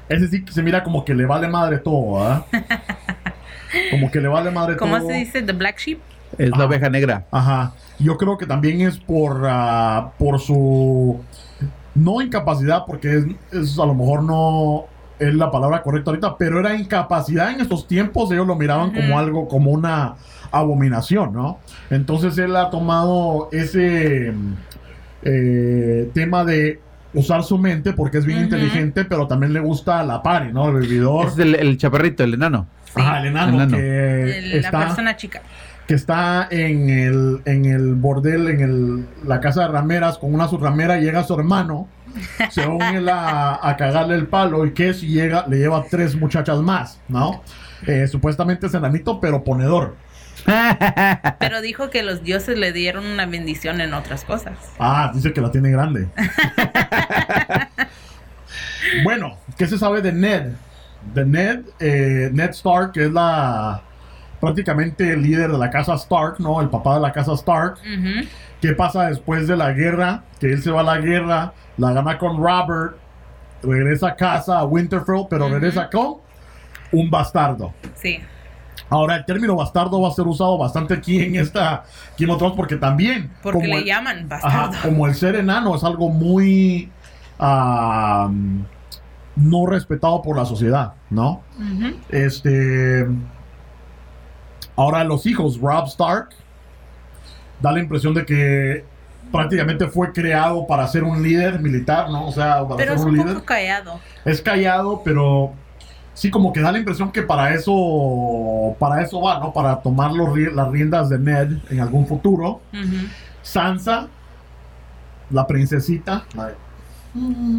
Ese 0.08 0.26
sí 0.28 0.42
que 0.42 0.52
se 0.52 0.62
mira 0.62 0.82
como 0.82 1.04
que 1.04 1.14
le 1.14 1.26
vale 1.26 1.48
madre 1.48 1.78
todo, 1.78 2.14
¿verdad? 2.18 2.46
Como 3.90 4.10
que 4.10 4.20
le 4.20 4.28
vale 4.28 4.50
madre 4.50 4.76
¿Cómo 4.76 4.98
todo. 4.98 5.08
se 5.08 5.14
dice? 5.14 5.42
The 5.42 5.52
Black 5.52 5.78
Sheep. 5.78 5.98
es 6.38 6.50
la 6.50 6.64
oveja 6.66 6.88
negra. 6.90 7.26
Ajá. 7.30 7.72
Yo 7.98 8.16
creo 8.16 8.38
que 8.38 8.46
también 8.46 8.80
es 8.80 8.98
por, 8.98 9.42
ah, 9.48 10.12
por 10.18 10.40
su 10.40 11.20
no 11.94 12.20
incapacidad, 12.22 12.84
porque 12.86 13.16
es, 13.16 13.24
es 13.52 13.78
a 13.78 13.86
lo 13.86 13.94
mejor 13.94 14.22
no 14.22 14.84
es 15.18 15.34
la 15.34 15.50
palabra 15.50 15.82
correcta 15.82 16.10
ahorita, 16.10 16.36
pero 16.38 16.60
era 16.60 16.76
incapacidad 16.76 17.50
en 17.50 17.60
estos 17.60 17.88
tiempos, 17.88 18.30
ellos 18.30 18.46
lo 18.46 18.54
miraban 18.54 18.92
como 18.92 19.18
algo, 19.18 19.48
como 19.48 19.72
una 19.72 20.14
abominación, 20.52 21.32
¿no? 21.32 21.58
Entonces 21.90 22.38
él 22.38 22.54
ha 22.54 22.70
tomado 22.70 23.48
ese 23.50 24.32
eh, 25.22 26.10
tema 26.14 26.44
de 26.44 26.80
usar 27.14 27.42
su 27.42 27.58
mente 27.58 27.92
porque 27.94 28.18
es 28.18 28.24
bien 28.26 28.44
inteligente, 28.44 29.04
pero 29.04 29.26
también 29.26 29.52
le 29.52 29.60
gusta 29.60 30.04
la 30.04 30.22
pari, 30.22 30.52
¿no? 30.52 30.68
El 30.68 30.82
vividor. 30.82 31.26
Es 31.26 31.38
el, 31.38 31.54
el 31.56 31.76
chaparrito, 31.78 32.22
el 32.22 32.34
enano. 32.34 32.66
Sí. 32.94 33.00
Ajá, 33.00 33.20
el 33.20 33.26
enano, 33.26 33.48
El 33.48 33.54
enano. 33.54 33.76
que 33.76 34.38
El- 34.38 34.50
la 34.50 34.56
está 34.56 34.78
persona 34.80 35.16
chica. 35.16 35.42
que 35.86 35.94
está 35.94 36.48
en 36.50 36.88
el, 36.90 37.40
en 37.44 37.64
el 37.64 37.94
bordel, 37.94 38.48
en 38.48 38.60
el, 38.60 39.06
la 39.26 39.40
casa 39.40 39.62
de 39.62 39.68
rameras, 39.68 40.18
con 40.18 40.34
una 40.34 40.48
subramera, 40.48 40.98
y 40.98 41.02
llega 41.04 41.22
su 41.24 41.34
hermano, 41.34 41.88
se 42.50 42.66
une 42.66 43.10
a, 43.10 43.58
a 43.62 43.76
cagarle 43.76 44.16
el 44.16 44.26
palo, 44.26 44.66
y 44.66 44.72
que 44.72 44.94
si 44.94 45.08
llega, 45.08 45.46
le 45.48 45.58
lleva 45.58 45.84
tres 45.90 46.14
muchachas 46.16 46.58
más, 46.60 47.00
¿no? 47.08 47.42
Eh, 47.86 48.06
supuestamente 48.08 48.66
es 48.66 48.74
enanito, 48.74 49.20
pero 49.20 49.44
ponedor. 49.44 49.96
Pero 51.40 51.60
dijo 51.60 51.90
que 51.90 52.02
los 52.04 52.22
dioses 52.22 52.56
le 52.56 52.72
dieron 52.72 53.04
una 53.06 53.26
bendición 53.26 53.80
en 53.80 53.92
otras 53.92 54.24
cosas. 54.24 54.54
Ah, 54.78 55.10
dice 55.12 55.32
que 55.32 55.40
la 55.40 55.50
tiene 55.50 55.68
grande. 55.70 56.08
bueno, 59.04 59.36
¿qué 59.56 59.66
se 59.66 59.78
sabe 59.78 60.02
de 60.02 60.12
Ned? 60.12 60.52
De 61.14 61.24
Ned, 61.24 61.60
eh, 61.80 62.30
Ned 62.32 62.50
Stark, 62.50 62.92
que 62.92 63.04
es 63.06 63.12
la 63.12 63.82
prácticamente 64.40 65.12
el 65.12 65.22
líder 65.22 65.50
de 65.50 65.58
la 65.58 65.68
casa 65.70 65.94
Stark, 65.94 66.38
¿no? 66.38 66.60
El 66.60 66.68
papá 66.68 66.94
de 66.94 67.00
la 67.00 67.12
casa 67.12 67.32
Stark. 67.34 67.76
¿Qué 68.60 68.72
pasa 68.72 69.06
después 69.08 69.46
de 69.48 69.56
la 69.56 69.72
guerra? 69.72 70.22
Que 70.40 70.52
él 70.52 70.62
se 70.62 70.70
va 70.70 70.80
a 70.80 70.84
la 70.84 70.98
guerra, 70.98 71.52
la 71.76 71.92
gana 71.92 72.18
con 72.18 72.36
Robert, 72.36 72.96
regresa 73.62 74.08
a 74.08 74.16
casa 74.16 74.58
a 74.58 74.64
Winterfell, 74.64 75.26
pero 75.28 75.48
regresa 75.48 75.88
con 75.90 76.16
un 76.92 77.10
bastardo. 77.10 77.72
Sí. 77.94 78.20
Ahora, 78.90 79.16
el 79.16 79.24
término 79.26 79.54
bastardo 79.56 80.00
va 80.00 80.08
a 80.08 80.12
ser 80.12 80.26
usado 80.26 80.56
bastante 80.56 80.94
aquí 80.94 81.20
en 81.22 81.36
esta 81.36 81.84
Game 82.18 82.32
of 82.32 82.38
Thrones 82.38 82.56
porque 82.56 82.76
también... 82.76 83.30
Porque 83.42 83.58
como 83.60 83.74
le 83.74 83.78
el- 83.80 83.84
llaman 83.84 84.28
Ajá, 84.32 84.66
bastardo. 84.68 84.88
como 84.88 85.06
el 85.06 85.14
ser 85.14 85.34
enano 85.36 85.74
es 85.76 85.84
algo 85.84 86.08
muy 86.08 86.90
ah, 87.38 88.30
no 89.38 89.66
respetado 89.66 90.20
por 90.22 90.36
la 90.36 90.44
sociedad, 90.44 90.94
¿no? 91.10 91.42
Este. 92.10 93.06
Ahora 94.76 95.02
los 95.04 95.26
hijos, 95.26 95.60
Rob 95.60 95.86
Stark, 95.86 96.28
da 97.60 97.72
la 97.72 97.80
impresión 97.80 98.14
de 98.14 98.24
que 98.24 98.84
prácticamente 99.32 99.88
fue 99.88 100.12
creado 100.12 100.66
para 100.66 100.86
ser 100.88 101.04
un 101.04 101.22
líder 101.22 101.60
militar, 101.60 102.08
¿no? 102.10 102.26
O 102.28 102.32
sea, 102.32 102.62
para 102.64 102.76
Pero 102.76 102.92
ser 102.92 102.98
es 102.98 103.02
un 103.02 103.08
un 103.08 103.16
líder. 103.16 103.34
poco 103.34 103.46
callado. 103.46 104.00
Es 104.24 104.40
callado, 104.40 105.02
pero 105.04 105.52
sí 106.14 106.30
como 106.30 106.52
que 106.52 106.60
da 106.60 106.72
la 106.72 106.78
impresión 106.78 107.10
que 107.12 107.22
para 107.22 107.54
eso, 107.54 108.76
para 108.78 109.02
eso 109.02 109.20
va, 109.20 109.38
¿no? 109.40 109.52
Para 109.52 109.80
tomar 109.80 110.12
los 110.12 110.36
las 110.54 110.68
riendas 110.70 111.08
de 111.08 111.18
Ned 111.18 111.58
en 111.70 111.80
algún 111.80 112.06
futuro. 112.06 112.60
Sansa, 113.42 114.08
la 115.30 115.46
princesita. 115.46 116.24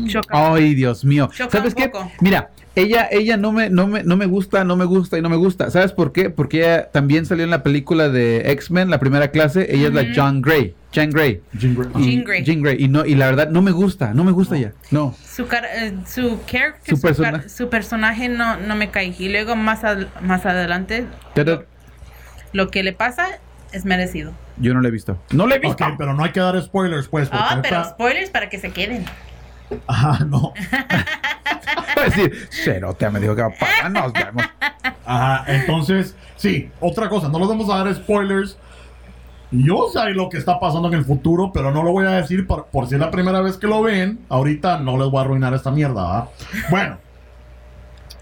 Choca. 0.08 0.28
Ay, 0.54 0.76
Dios 0.76 1.04
mío. 1.06 1.30
Choca 1.36 1.58
¿Sabes 1.58 1.76
qué? 1.76 1.91
Mira, 2.22 2.50
ella, 2.76 3.08
ella 3.12 3.36
no 3.38 3.52
me, 3.52 3.69
no 3.69 3.88
me, 3.88 4.04
no 4.04 4.15
me 4.15 4.26
gusta, 4.26 4.63
no 4.63 4.76
me 4.76 4.86
gusta 4.86 5.17
y 5.17 5.22
no 5.22 5.30
me 5.30 5.36
gusta. 5.36 5.69
¿Sabes 5.72 5.91
por 5.91 6.12
qué? 6.13 6.30
Porque 6.30 6.60
ella 6.60 6.89
también 6.91 7.26
salió 7.26 7.43
en 7.43 7.50
la 7.50 7.63
película 7.63 8.10
de 8.10 8.52
X-Men, 8.52 8.89
la 8.89 9.00
primera 9.00 9.30
clase. 9.32 9.67
Ella 9.76 9.88
es 9.89 9.93
la. 9.93 10.06
John 10.15 10.41
Grey. 10.41 10.76
Jean 10.91 11.12
Grey. 11.12 11.41
Jean 11.54 11.76
Grey. 11.76 11.89
Y- 11.98 12.12
Jean 12.15 12.24
Grey. 12.24 12.43
Jean 12.43 12.62
Grey. 12.63 12.84
Y 12.84 12.88
no, 12.88 13.06
y 13.06 13.13
la 13.15 13.28
verdad, 13.28 13.50
no 13.50 13.62
me 13.62 13.72
gusta, 13.72 14.13
no 14.13 14.24
me 14.24 14.32
gusta 14.32 14.58
ya. 14.58 14.72
No. 14.91 15.13
Su, 15.24 15.45
cara, 15.48 15.67
eh, 15.86 15.93
su 16.08 16.39
character, 16.48 16.89
Su 16.89 16.95
su, 16.95 17.02
persona- 17.02 17.32
car- 17.41 17.50
su 17.50 17.69
personaje 17.69 18.28
no, 18.30 18.58
no 18.58 18.76
me 18.76 18.89
cae. 18.89 19.13
Y 19.19 19.30
luego 19.30 19.56
más, 19.56 19.84
al- 19.84 20.10
más 20.22 20.45
adelante, 20.48 21.06
Pero 21.36 21.65
lo 22.54 22.69
que 22.69 22.82
le 22.84 22.93
pasa 22.93 23.28
es 23.72 23.86
merecido. 23.86 24.34
yo 24.58 24.74
no 24.74 24.82
la 24.82 24.88
he 24.88 24.91
visto. 24.91 25.22
No 25.32 25.45
la 25.45 25.56
he 25.56 25.60
visto. 25.60 25.84
Ok, 25.86 25.93
pero 25.98 26.13
no 26.15 26.24
hay 26.24 26.32
que 26.32 26.39
dar 26.39 26.60
spoilers, 26.62 27.08
pues. 27.08 27.30
Ah, 27.32 27.60
pero 27.62 27.84
spoilers 27.84 28.30
para 28.32 28.50
que 28.50 28.58
se 28.58 28.72
queden. 28.72 29.06
Ajá, 29.88 30.25
no. 30.25 30.53
A 31.97 32.01
decir, 32.05 32.47
Cerote 32.49 33.10
me 33.10 33.19
dijo 33.19 33.36
que 33.36 33.41
va 33.41 33.47
a 33.49 33.51
pagar, 33.51 33.91
nos 33.91 34.13
vemos. 34.13 34.43
Ajá, 35.05 35.43
entonces, 35.47 36.15
sí, 36.38 36.71
otra 36.79 37.10
cosa, 37.10 37.27
no 37.29 37.39
les 37.39 37.47
vamos 37.47 37.69
a 37.69 37.84
dar 37.84 37.93
spoilers. 37.93 38.58
Yo 39.51 39.88
sé 39.91 40.12
lo 40.12 40.29
que 40.29 40.38
está 40.38 40.60
pasando 40.60 40.88
en 40.89 40.93
el 40.93 41.03
futuro, 41.05 41.51
pero 41.51 41.71
no 41.71 41.82
lo 41.84 41.91
voy 41.91 42.05
a 42.05 42.12
decir 42.12 42.45
por, 42.47 42.67
por 42.67 42.88
si 42.88 42.93
es 42.95 43.01
la 43.01 43.10
primera 43.12 43.41
vez 43.41 43.58
que 43.58 43.65
lo 43.67 43.82
ven. 43.82 44.19
Ahorita 44.29 44.77
no 44.79 44.97
les 44.97 45.10
voy 45.10 45.17
a 45.19 45.21
arruinar 45.21 45.53
esta 45.55 45.71
mierda, 45.71 46.03
¿verdad? 46.03 46.29
Bueno, 46.69 46.97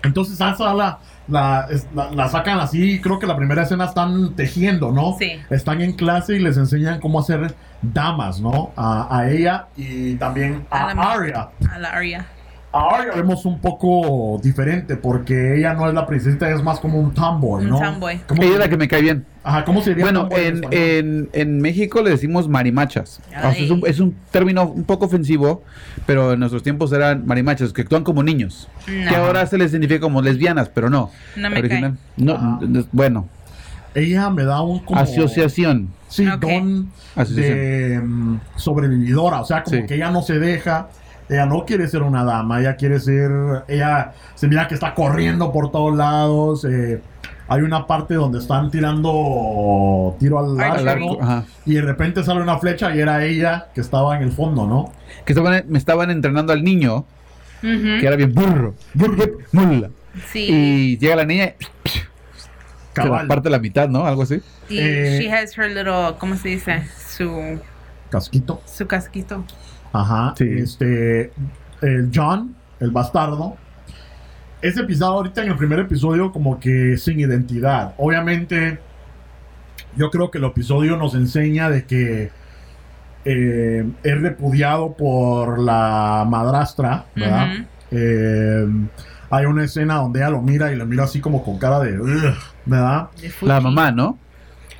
entonces 0.03 0.37
Sansa 0.37 0.73
la, 0.73 0.99
la, 1.27 1.67
es- 1.69 1.87
la- 1.93 2.11
la 2.11 2.29
sacan 2.29 2.59
así. 2.59 3.01
Creo 3.01 3.19
que 3.19 3.27
la 3.27 3.35
primera 3.35 3.63
escena 3.63 3.85
están 3.85 4.35
tejiendo, 4.35 4.91
¿no? 4.91 5.17
Sí. 5.19 5.33
Están 5.49 5.81
en 5.81 5.93
clase 5.93 6.35
y 6.35 6.39
les 6.39 6.55
enseñan 6.57 6.99
cómo 7.01 7.19
hacer 7.19 7.53
damas, 7.81 8.39
¿no? 8.41 8.71
A, 8.75 9.17
a 9.19 9.29
ella 9.29 9.67
y 9.75 10.15
también 10.15 10.65
a, 10.69 10.89
A 10.89 10.93
la- 10.93 11.01
Arya. 11.13 11.49
A 11.71 11.79
la 11.79 11.89
Arya. 11.89 12.25
Ahora 12.69 13.05
la 13.05 13.15
vemos 13.15 13.45
un 13.45 13.59
poco 13.59 14.39
diferente 14.43 14.97
porque 14.97 15.57
ella 15.57 15.73
no 15.73 15.87
es 15.87 15.93
la 15.95 16.05
princesa, 16.05 16.51
es 16.51 16.61
más 16.61 16.79
como 16.79 16.99
un 16.99 17.11
tomboy, 17.13 17.63
Un 17.63 17.69
¿no? 17.71 17.79
tomboy. 17.79 18.19
¿Cómo, 18.27 18.43
Ella 18.43 18.53
es 18.53 18.59
la 18.59 18.69
que 18.69 18.77
me 18.77 18.87
cae 18.87 19.01
bien. 19.01 19.25
Ajá, 19.43 19.63
¿cómo 19.63 19.81
sería 19.81 20.03
Bueno, 20.03 20.27
tomboy 20.27 20.45
en, 20.45 20.61
en, 20.71 21.29
en 21.33 21.61
México 21.61 22.01
le 22.03 22.09
decimos 22.11 22.47
marimachas. 22.49 23.21
O 23.29 23.29
sea, 23.31 23.51
es, 23.51 23.71
un, 23.71 23.81
es 23.87 23.99
un 23.99 24.15
término 24.31 24.63
un 24.67 24.83
poco 24.83 25.05
ofensivo, 25.05 25.63
pero 26.05 26.33
en 26.33 26.39
nuestros 26.39 26.61
tiempos 26.61 26.91
eran 26.91 27.25
marimachas, 27.25 27.71
que 27.73 27.81
actúan 27.83 28.03
como 28.03 28.21
niños. 28.21 28.67
No. 28.85 29.09
Que 29.09 29.15
ahora 29.15 29.47
se 29.47 29.57
les 29.57 29.71
significa 29.71 30.01
como 30.01 30.21
lesbianas, 30.21 30.69
pero 30.69 30.89
no. 30.89 31.09
No 31.37 31.49
me 31.49 31.67
cae. 31.67 31.93
No, 32.17 32.33
Ah. 32.33 32.59
bueno, 32.91 33.27
Ella 33.95 34.29
me 34.29 34.43
da 34.43 34.61
un 34.61 34.79
como... 34.79 34.99
asociación. 34.99 35.89
Sí, 36.07 36.27
Ok. 36.27 36.39
don 36.41 36.89
Asociación. 37.15 37.57
de 37.57 38.01
mm, 38.03 38.39
sobrevividora, 38.55 39.41
o 39.41 39.45
sea, 39.45 39.63
como 39.63 39.77
Sí. 39.77 39.85
que 39.85 39.95
ella 39.95 40.09
no 40.11 40.21
se 40.21 40.39
deja, 40.39 40.87
ella 41.29 41.45
no 41.45 41.65
quiere 41.65 41.87
ser 41.87 42.01
una 42.03 42.23
dama, 42.23 42.59
ella 42.61 42.75
quiere 42.77 42.99
ser, 42.99 43.29
ella 43.67 44.13
se 44.35 44.47
mira 44.47 44.67
que 44.67 44.75
está 44.75 44.93
corriendo 44.93 45.51
por 45.51 45.69
todos 45.71 45.95
lados, 45.97 46.63
eh, 46.65 47.01
hay 47.49 47.61
una 47.61 47.85
parte 47.87 48.13
donde 48.13 48.39
están 48.39 48.71
tirando 48.71 50.15
tiro 50.19 50.39
al 50.39 50.59
arco, 50.59 50.77
Al 50.79 50.87
arco, 50.87 51.45
y 51.65 51.73
de 51.75 51.81
repente 51.81 52.23
sale 52.23 52.41
una 52.41 52.57
flecha 52.57 52.95
y 52.95 52.99
era 52.99 53.23
ella 53.25 53.67
que 53.73 53.81
estaba 53.81 54.15
en 54.17 54.23
el 54.23 54.31
fondo, 54.31 54.65
¿no? 54.67 54.91
Que 55.25 55.33
estaban, 55.33 55.63
me 55.67 55.77
estaban 55.77 56.09
entrenando 56.09 56.53
al 56.53 56.63
niño, 56.63 57.05
Ujú. 57.63 57.99
que 57.99 58.05
era 58.07 58.15
bien 58.15 58.33
burro, 58.33 58.75
burro, 58.93 59.25
mula. 59.51 59.89
Sí. 60.31 60.47
Y 60.49 60.97
llega 60.97 61.15
la 61.15 61.25
niña 61.25 61.53
y 61.59 61.65
se 63.01 63.07
la 63.07 63.13
Cabal, 63.13 63.27
parte 63.27 63.49
la 63.49 63.59
mitad, 63.59 63.89
¿no? 63.89 64.05
Algo 64.05 64.23
así. 64.23 64.41
Y 64.69 64.79
Eh, 64.79 65.19
she 65.21 65.31
has 65.31 65.57
her 65.57 65.67
little, 65.69 66.15
¿cómo 66.19 66.35
se 66.35 66.49
dice? 66.49 66.83
Su, 67.07 67.59
casquito. 68.09 68.61
su 68.65 68.87
casquito. 68.87 69.43
Ajá. 69.93 70.33
Sí. 70.37 70.45
Este. 70.57 71.31
El 71.81 72.09
John, 72.13 72.55
el 72.79 72.91
bastardo. 72.91 73.55
Ese 74.61 74.81
episodio 74.81 75.13
ahorita 75.13 75.43
en 75.43 75.49
el 75.51 75.55
primer 75.57 75.79
episodio, 75.79 76.31
como 76.31 76.59
que 76.59 76.97
sin 76.97 77.19
identidad. 77.19 77.93
Obviamente, 77.97 78.79
yo 79.95 80.09
creo 80.09 80.31
que 80.31 80.39
el 80.39 80.45
episodio 80.45 80.97
nos 80.97 81.13
enseña 81.13 81.69
de 81.69 81.85
que 81.85 82.31
eh, 83.25 83.85
es 84.03 84.21
repudiado 84.21 84.93
por 84.93 85.59
la 85.59 86.25
madrastra, 86.27 87.05
¿verdad? 87.15 87.47
Eh, 87.91 88.65
hay 89.29 89.45
una 89.45 89.63
escena 89.65 89.95
donde 89.95 90.19
ella 90.19 90.29
lo 90.29 90.41
mira 90.41 90.71
y 90.71 90.75
lo 90.75 90.85
mira 90.85 91.03
así 91.03 91.19
como 91.19 91.43
con 91.43 91.57
cara 91.59 91.79
de. 91.79 91.99
"Ugh", 91.99 92.33
¿verdad? 92.67 93.07
La 93.41 93.59
mamá, 93.61 93.91
¿no? 93.91 94.17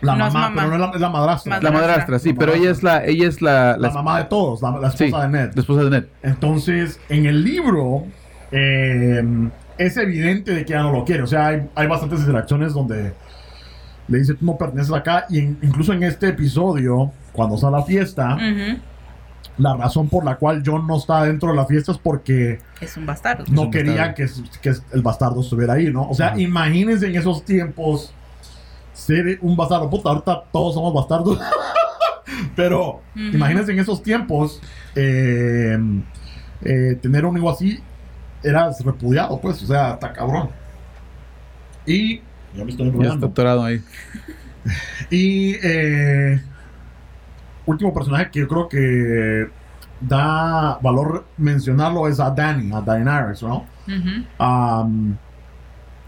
La 0.02 0.13
No 0.13 0.26
mamá, 0.26 0.50
mamá. 0.50 0.62
pero 0.63 0.67
no 0.67 0.76
es 0.76 0.80
la, 0.91 0.95
es 0.95 1.02
la 1.02 1.10
madrastra. 1.10 1.50
Madrastra. 1.56 1.71
La 1.71 1.88
madrastra, 1.88 2.19
sí, 2.19 2.30
La 2.34 2.36
pero 2.39 2.54
ella 2.54 2.69
es 2.69 2.84
la, 2.84 3.04
ella 3.06 3.28
es 3.28 3.41
la, 3.41 3.78
La 3.78 3.89
mamá 3.89 4.19
de 4.19 4.26
todos, 4.26 4.62
la, 4.62 4.71
la 4.78 4.91
sí, 4.91 5.06
esposa 5.06 5.23
de 5.23 5.30
Ned. 5.30 5.52
la 5.56 5.62
esposa 5.62 5.84
de 5.86 5.89
Ned. 5.89 6.06
Entonces, 6.21 7.00
en 7.10 7.26
el 7.26 7.43
libro 7.43 8.04
eh, 8.52 9.23
es 9.78 9.97
evidente 9.97 10.54
de 10.54 10.65
que 10.65 10.73
ella 10.73 10.84
no 10.84 10.91
lo 10.91 11.04
quiere. 11.04 11.23
O 11.23 11.28
sea, 11.28 11.47
hay, 11.47 11.67
hay 11.76 11.88
bastantes 11.88 12.19
interacciones 12.19 12.73
donde 12.73 13.13
le 14.08 14.17
dice, 14.19 14.36
tú 14.36 14.45
no 14.45 14.56
perteneces 14.58 14.93
acá. 14.93 15.26
Y 15.30 15.39
en- 15.39 15.58
incluso 15.63 15.93
en 15.93 16.04
este 16.04 16.30
episodio, 16.30 17.12
cuando 17.34 17.56
está 17.56 17.69
la 17.71 17.82
fiesta, 17.84 18.36
Ujú. 18.36 18.80
La 19.58 19.76
razón 19.76 20.08
por 20.10 20.24
la 20.24 20.36
cual 20.36 20.62
John 20.65 20.86
no 20.88 20.98
está 20.98 21.24
dentro 21.24 21.50
de 21.50 21.56
la 21.56 21.65
fiesta 21.65 21.91
es 21.91 21.98
porque 21.98 22.60
Es 22.80 22.96
un 22.98 23.06
bastardo. 23.06 23.43
no 23.50 23.63
un 23.63 23.72
quería 23.72 24.08
bastardo. 24.08 24.43
que, 24.62 24.70
que 24.70 24.76
el 24.93 25.02
bastardo 25.02 25.41
estuviera 25.41 25.74
ahí, 25.74 25.91
¿no? 25.91 26.08
O 26.10 26.13
sea, 26.13 26.28
Ajá. 26.28 26.39
imagínense 26.39 27.08
en 27.08 27.15
esos 27.15 27.43
tiempos 27.43 28.13
ser 28.93 29.39
un 29.41 29.56
bastardo. 29.56 29.89
Puta, 29.89 30.10
ahorita 30.10 30.43
todos 30.52 30.74
somos 30.76 30.93
bastardos. 30.93 31.39
Pero 32.56 33.02
imagínense 33.15 33.72
en 33.72 33.80
esos 33.80 34.02
tiempos 34.04 34.62
eh, 34.96 35.78
eh, 36.62 36.98
tener 37.02 37.26
un 37.26 37.38
hijo 37.38 37.50
así 37.50 37.80
era 38.43 38.70
repudiado, 38.84 39.39
pues, 39.39 39.62
o 39.63 39.67
sea, 39.67 39.93
está 39.93 40.13
cabrón. 40.13 40.50
Y 41.86 42.17
ya 42.56 42.63
me 42.65 42.72
estoy 42.72 42.91
Ya 43.02 43.13
está 43.13 43.65
ahí. 43.65 43.82
Y 45.10 45.56
eh, 45.63 46.41
último 47.67 47.93
personaje 47.93 48.30
que 48.32 48.39
yo 48.39 48.47
creo 48.47 48.67
que 48.67 49.47
da 50.01 50.80
valor 50.82 51.25
mencionarlo 51.38 52.08
es 52.08 52.19
a 52.19 52.32
Dani, 52.32 52.71
a 52.73 52.82
Daenerys, 52.82 53.43
¿no? 53.43 53.65
Ujú. 53.88 54.25
Am, 54.39 55.17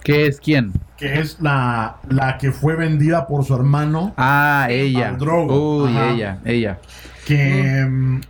¿Qué 0.03 0.25
es 0.27 0.39
quién? 0.39 0.71
que 0.97 1.19
es 1.19 1.39
la, 1.39 1.97
la 2.09 2.37
que 2.37 2.51
fue 2.51 2.75
vendida 2.75 3.25
por 3.27 3.45
su 3.45 3.55
hermano, 3.55 4.13
Ah, 4.17 4.67
ella. 4.69 5.09
Al 5.09 5.17
Drogo. 5.17 5.83
Uy, 5.85 5.91
Ajá. 5.95 6.09
ella, 6.11 6.37
ella. 6.43 6.77
que 7.25 7.85
mm, 7.89 8.21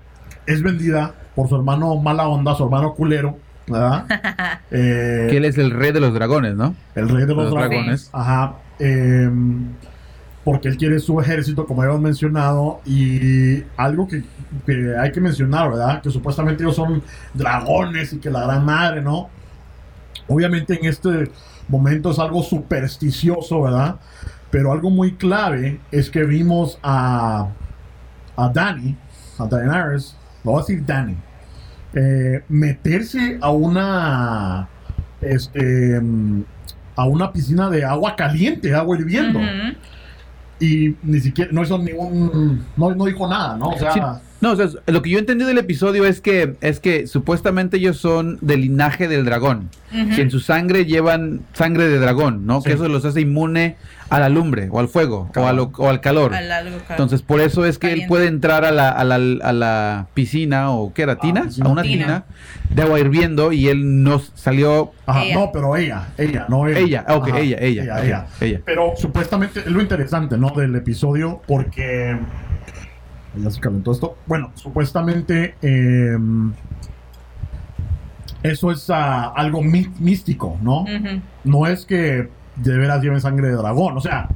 es 0.45 0.61
vendida 0.61 1.13
por 1.35 1.47
su 1.49 1.55
hermano 1.55 1.95
mala 1.95 2.27
onda, 2.27 2.53
su 2.55 2.63
hermano 2.65 2.93
culero, 2.93 3.37
¿verdad? 3.67 4.05
Eh, 4.71 5.27
Que 5.31 5.37
él 5.37 5.45
es 5.45 5.57
el 5.57 5.71
rey 5.71 5.91
de 5.91 5.99
los 5.99 6.13
dragones, 6.13 6.55
¿no? 6.55 6.75
el 6.95 7.09
rey 7.09 7.25
de 7.25 7.33
los, 7.33 7.45
Los 7.45 7.53
dragones. 7.53 7.71
dragones. 7.75 8.09
Ajá. 8.13 8.53
eh, 8.79 9.29
porque 10.49 10.67
él 10.67 10.77
quiere 10.77 10.97
su 10.97 11.21
ejército, 11.21 11.67
como 11.67 11.83
habíamos 11.83 12.01
mencionado, 12.01 12.81
y 12.83 13.61
algo 13.77 14.07
que, 14.07 14.23
hay 14.99 15.11
que 15.11 15.21
mencionar, 15.21 15.69
¿verdad? 15.69 16.01
Que 16.01 16.09
supuestamente 16.09 16.63
ellos 16.63 16.75
son 16.75 17.03
dragones 17.35 18.13
y 18.13 18.17
que 18.17 18.31
la 18.31 18.45
gran 18.45 18.65
madre, 18.65 18.99
¿no? 18.99 19.29
Obviamente 20.27 20.73
en 20.73 20.85
este 20.85 21.29
momento 21.67 22.09
es 22.09 22.17
algo 22.17 22.41
supersticioso, 22.41 23.61
¿verdad? 23.61 23.97
Pero 24.49 24.71
algo 24.71 24.89
muy 24.89 25.11
clave 25.17 25.81
es 25.91 26.09
que 26.09 26.23
vimos 26.23 26.79
a, 26.81 27.49
a 28.35 28.49
Danny, 28.49 28.97
a 29.37 29.45
Daenerys, 29.45 30.15
lo 30.43 30.53
voy 30.53 30.61
a 30.61 30.65
decir 30.65 30.83
Danny, 30.83 31.15
eh, 31.93 32.43
meterse 32.49 33.37
a 33.39 33.51
una 33.51 34.67
este 35.21 36.01
mm, 36.01 36.43
a 36.95 37.05
una 37.05 37.31
piscina 37.31 37.69
de 37.69 37.85
agua 37.85 38.15
caliente, 38.15 38.73
agua 38.73 38.97
hirviendo. 38.97 39.37
Ujú. 39.37 39.77
Y 40.59 40.95
ni 41.03 41.19
siquiera, 41.19 41.51
no 41.53 41.63
hizo 41.63 41.77
ningún, 41.77 42.65
no, 42.75 42.93
no 42.93 43.05
dijo 43.05 43.27
nada, 43.27 43.55
¿no? 43.57 43.69
O 43.69 43.77
sea. 43.77 44.21
No, 44.41 44.51
o 44.51 44.55
sea, 44.55 44.67
lo 44.87 45.01
que 45.01 45.09
yo 45.09 45.19
entendí 45.19 45.43
del 45.43 45.57
episodio 45.57 46.05
es 46.05 46.21
que 46.21 46.55
es 46.61 46.79
que 46.79 47.07
supuestamente 47.07 47.75
ellos 47.77 47.97
son 47.97 48.37
del 48.41 48.61
linaje 48.61 49.07
del 49.09 49.25
dragón. 49.25 49.69
Ujú. 49.93 50.15
Que 50.15 50.21
en 50.21 50.31
su 50.31 50.39
sangre 50.39 50.85
llevan 50.85 51.41
sangre 51.53 51.89
de 51.89 51.99
dragón, 51.99 52.45
¿no? 52.45 52.61
Sí. 52.61 52.69
Que 52.69 52.75
eso 52.75 52.87
los 52.87 53.03
hace 53.03 53.21
inmune 53.21 53.75
a 54.09 54.19
la 54.19 54.29
lumbre 54.29 54.69
o 54.71 54.79
al 54.79 54.87
fuego 54.87 55.29
o, 55.35 55.45
a 55.45 55.51
lo- 55.53 55.71
o 55.77 55.89
al 55.89 55.99
calor. 55.99 56.33
Al 56.33 56.51
algo 56.51 56.77
ca- 56.87 56.93
Entonces, 56.93 57.21
por 57.21 57.41
eso 57.41 57.65
es 57.65 57.77
que 57.79 57.91
él 57.91 58.03
puede 58.07 58.27
entrar 58.27 58.63
a 58.65 58.71
la, 58.71 58.89
a 58.89 59.03
la, 59.03 59.15
a 59.15 59.51
la 59.53 60.07
piscina 60.13 60.71
o 60.71 60.93
¿qué 60.93 61.01
era? 61.03 61.17
¿Tina? 61.17 61.43
piscina. 61.43 61.67
A 61.67 61.71
una 61.71 61.81
Tina. 61.81 62.05
tina 62.05 62.23
de 62.69 62.81
agua 62.83 62.99
hirviendo 62.99 63.51
y 63.51 63.67
él 63.67 64.03
no 64.03 64.19
salió. 64.35 64.93
ajá, 65.05 65.25
Ella. 65.25 65.35
no, 65.35 65.51
pero 65.51 65.75
ella, 65.75 66.07
ella, 66.17 66.45
no 66.47 66.65
él. 66.67 66.77
Ella, 66.77 67.03
ah, 67.07 67.15
ok, 67.15 67.27
Ajá, 67.29 67.39
ella, 67.39 67.57
ella, 67.59 67.83
ella, 67.83 67.97
ok, 67.97 68.03
ella. 68.05 68.27
ella. 68.41 68.61
Pero 68.65 68.93
supuestamente 68.95 69.59
es 69.61 69.67
lo 69.67 69.81
interesante, 69.81 70.37
¿no? 70.37 70.51
Del 70.55 70.75
episodio, 70.75 71.41
porque. 71.45 72.17
Ya 73.35 73.49
se 73.51 73.59
calentó 73.59 73.91
esto. 73.91 74.17
Bueno, 74.25 74.51
supuestamente. 74.55 75.55
eh, 75.61 76.17
eso 78.43 78.71
es 78.71 78.89
ah, 78.89 79.33
algo 79.35 79.61
mí- 79.61 79.91
místico, 79.99 80.57
¿no? 80.61 80.85
No 81.43 81.67
es 81.67 81.85
que 81.85 82.29
de 82.55 82.77
veras 82.77 83.01
lleven 83.03 83.19
sangre 83.21 83.47
de 83.49 83.53
dragón, 83.55 83.97
o 83.97 84.01
sea. 84.01 84.29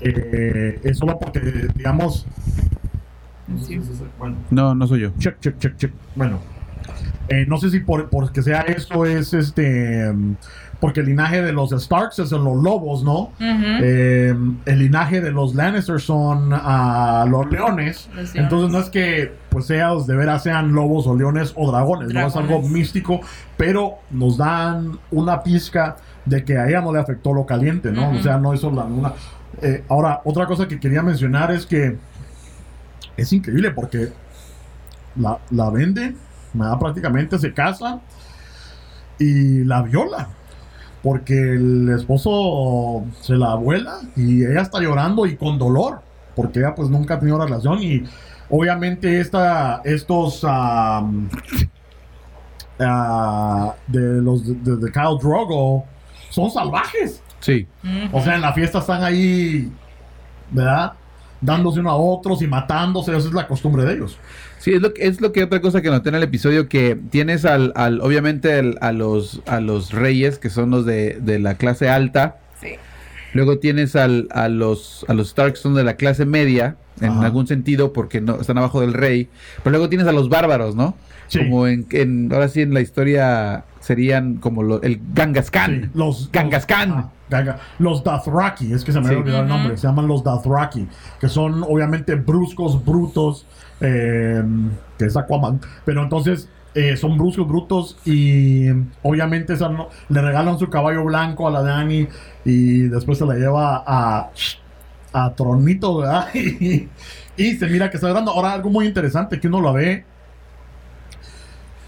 eh, 0.00 0.80
es 0.84 0.98
solo 0.98 1.18
porque, 1.18 1.40
digamos. 1.74 2.26
Sí. 3.66 3.80
Bueno, 4.18 4.36
No, 4.50 4.74
no 4.74 4.86
soy 4.86 5.00
yo. 5.00 5.10
check, 5.18 5.38
check, 5.40 5.58
check, 5.58 5.76
check. 5.76 5.92
Bueno, 6.16 6.38
eh, 7.28 7.46
no 7.48 7.56
sé 7.58 7.70
si 7.70 7.80
por, 7.80 8.10
por 8.10 8.30
que 8.32 8.42
sea 8.42 8.60
eso 8.62 9.06
es 9.06 9.32
este. 9.32 10.12
Porque 10.80 11.00
el 11.00 11.06
linaje 11.06 11.42
de 11.42 11.52
los 11.52 11.70
Starks 11.70 12.18
es 12.18 12.32
en 12.32 12.44
los 12.44 12.56
lobos, 12.62 13.04
¿no? 13.04 13.32
Eh, 13.40 14.34
el 14.66 14.78
linaje 14.78 15.20
de 15.20 15.30
los 15.30 15.54
Lannister 15.54 16.00
son 16.00 16.50
ah, 16.52 17.26
los 17.28 17.50
leones. 17.50 18.08
Los. 18.14 18.34
Entonces 18.34 18.70
no 18.70 18.78
es 18.80 18.90
que 18.90 19.32
pues 19.50 19.66
seas 19.66 20.06
de 20.06 20.16
veras 20.16 20.42
sean 20.42 20.72
lobos 20.72 21.06
o 21.06 21.14
leones 21.16 21.52
o 21.56 21.70
dragones, 21.70 22.12
no 22.12 22.26
es 22.26 22.36
algo 22.36 22.60
místico, 22.62 23.20
pero 23.56 23.94
nos 24.10 24.36
dan 24.36 24.98
una 25.10 25.42
pizca 25.42 25.96
de 26.24 26.44
que 26.44 26.58
a 26.58 26.68
ella 26.68 26.80
no 26.80 26.92
le 26.92 26.98
afectó 26.98 27.32
lo 27.32 27.46
caliente, 27.46 27.92
¿no? 27.92 28.10
O 28.10 28.22
sea, 28.22 28.38
no 28.38 28.52
hizo 28.52 28.70
la 28.70 28.84
una. 28.84 29.12
eh, 29.62 29.84
ahora, 29.88 30.20
otra 30.24 30.46
cosa 30.46 30.66
que 30.66 30.80
quería 30.80 31.02
mencionar 31.02 31.52
es 31.52 31.66
que 31.66 31.96
es 33.16 33.32
increíble 33.32 33.70
porque 33.70 34.08
la, 35.16 35.38
la 35.50 35.70
vende, 35.70 36.14
¿verdad? 36.52 36.78
prácticamente 36.78 37.38
se 37.38 37.52
casa 37.52 38.00
y 39.18 39.62
la 39.64 39.82
viola. 39.82 40.28
Porque 41.04 41.38
el 41.38 41.90
esposo 41.90 43.04
se 43.20 43.34
la 43.34 43.52
abuela 43.52 44.00
y 44.16 44.42
ella 44.44 44.62
está 44.62 44.80
llorando 44.80 45.26
y 45.26 45.36
con 45.36 45.58
dolor. 45.58 46.00
Porque 46.34 46.60
ella 46.60 46.74
pues 46.74 46.88
nunca 46.88 47.14
ha 47.14 47.20
tenido 47.20 47.38
relación 47.38 47.80
y 47.82 48.02
obviamente 48.48 49.20
esta, 49.20 49.82
estos 49.84 50.42
am, 50.44 51.28
ah, 52.80 53.74
de 53.86 54.00
los 54.22 54.64
de, 54.64 54.76
de 54.76 54.90
Kyle 54.90 55.18
Drogo 55.20 55.84
son 56.30 56.50
salvajes. 56.50 57.22
Sí. 57.40 57.66
O 58.10 58.22
sea, 58.22 58.36
en 58.36 58.40
la 58.40 58.54
fiesta 58.54 58.78
están 58.78 59.04
ahí, 59.04 59.70
¿verdad? 60.50 60.94
Dándose 61.42 61.80
uno 61.80 61.90
a 61.90 61.96
otros 61.96 62.40
y 62.40 62.46
matándose. 62.46 63.14
Esa 63.14 63.28
es 63.28 63.34
la 63.34 63.46
costumbre 63.46 63.84
de 63.84 63.92
ellos. 63.92 64.18
Sí, 64.64 64.72
es 64.72 64.80
lo, 64.80 64.94
que- 64.94 65.06
es 65.06 65.20
lo 65.20 65.30
que 65.32 65.42
otra 65.44 65.60
cosa 65.60 65.82
que 65.82 65.90
noté 65.90 66.08
en 66.08 66.14
el 66.14 66.22
episodio, 66.22 66.70
que 66.70 66.98
tienes 67.10 67.44
al, 67.44 67.72
al 67.76 68.00
obviamente 68.00 68.74
a, 68.80 68.92
los, 68.92 69.42
a 69.46 69.60
los 69.60 69.92
reyes, 69.92 70.38
que 70.38 70.48
son 70.48 70.70
los 70.70 70.86
de, 70.86 71.18
de 71.20 71.38
la 71.38 71.56
clase 71.56 71.90
alta, 71.90 72.38
Sí. 72.62 72.68
luego 73.34 73.58
tienes 73.58 73.94
al, 73.94 74.26
a 74.30 74.48
los 74.48 75.04
a 75.06 75.12
los 75.12 75.28
Starks, 75.28 75.58
son 75.60 75.74
de 75.74 75.84
la 75.84 75.96
clase 75.96 76.24
media, 76.24 76.76
en 77.02 77.10
Ajá. 77.10 77.26
algún 77.26 77.46
sentido, 77.46 77.92
porque 77.92 78.22
no 78.22 78.40
están 78.40 78.56
abajo 78.56 78.80
del 78.80 78.94
rey, 78.94 79.28
pero 79.62 79.72
luego 79.72 79.90
tienes 79.90 80.06
a 80.06 80.12
los 80.12 80.30
bárbaros, 80.30 80.74
¿no? 80.74 80.96
Sí. 81.28 81.40
Como 81.40 81.66
en, 81.66 81.86
en- 81.90 82.32
ahora 82.32 82.48
sí 82.48 82.62
en 82.62 82.72
la 82.72 82.80
historia 82.80 83.64
serían 83.80 84.36
como 84.36 84.62
lo- 84.62 84.80
el. 84.82 84.94
Sí, 84.96 85.90
los 85.94 86.30
Genghis 86.32 86.64
Khan. 86.66 86.90
ah, 86.92 87.10
Ganga- 87.30 87.58
los 87.78 88.04
Dothraki, 88.04 88.72
es 88.72 88.84
que 88.84 88.92
se 88.92 88.98
me 89.00 89.06
Sí. 89.06 89.10
había 89.10 89.20
olvidado 89.22 89.42
el 89.42 89.48
nombre, 89.48 89.76
se 89.76 89.86
llaman 89.86 90.06
los 90.06 90.22
Dothraki, 90.22 90.86
que 91.20 91.28
son 91.28 91.62
obviamente 91.64 92.14
bruscos, 92.14 92.82
brutos, 92.84 93.46
eh, 93.80 94.42
que 94.98 95.04
es 95.06 95.16
Aquaman, 95.16 95.60
pero 95.84 96.02
entonces 96.02 96.48
eh, 96.74 96.96
son 96.96 97.16
bruscos, 97.18 97.46
brutos 97.46 97.96
y 98.04 98.68
obviamente 99.02 99.52
esa 99.54 99.68
no- 99.68 99.88
le 100.08 100.20
regalan 100.20 100.58
su 100.58 100.68
caballo 100.68 101.04
blanco 101.04 101.46
a 101.46 101.50
la 101.50 101.62
Dani 101.62 102.08
y 102.44 102.80
después 102.88 103.18
se 103.18 103.26
la 103.26 103.34
lleva 103.34 103.82
a, 103.86 104.30
a 105.12 105.34
Tronito, 105.34 105.98
¿verdad? 105.98 106.28
Y, 106.34 106.88
y 107.36 107.56
se 107.56 107.66
mira 107.66 107.90
que 107.90 107.96
está 107.96 108.08
llorando. 108.08 108.30
Ahora 108.32 108.52
algo 108.52 108.70
muy 108.70 108.86
interesante 108.86 109.38
que 109.40 109.48
uno 109.48 109.60
lo 109.60 109.72
ve 109.72 110.04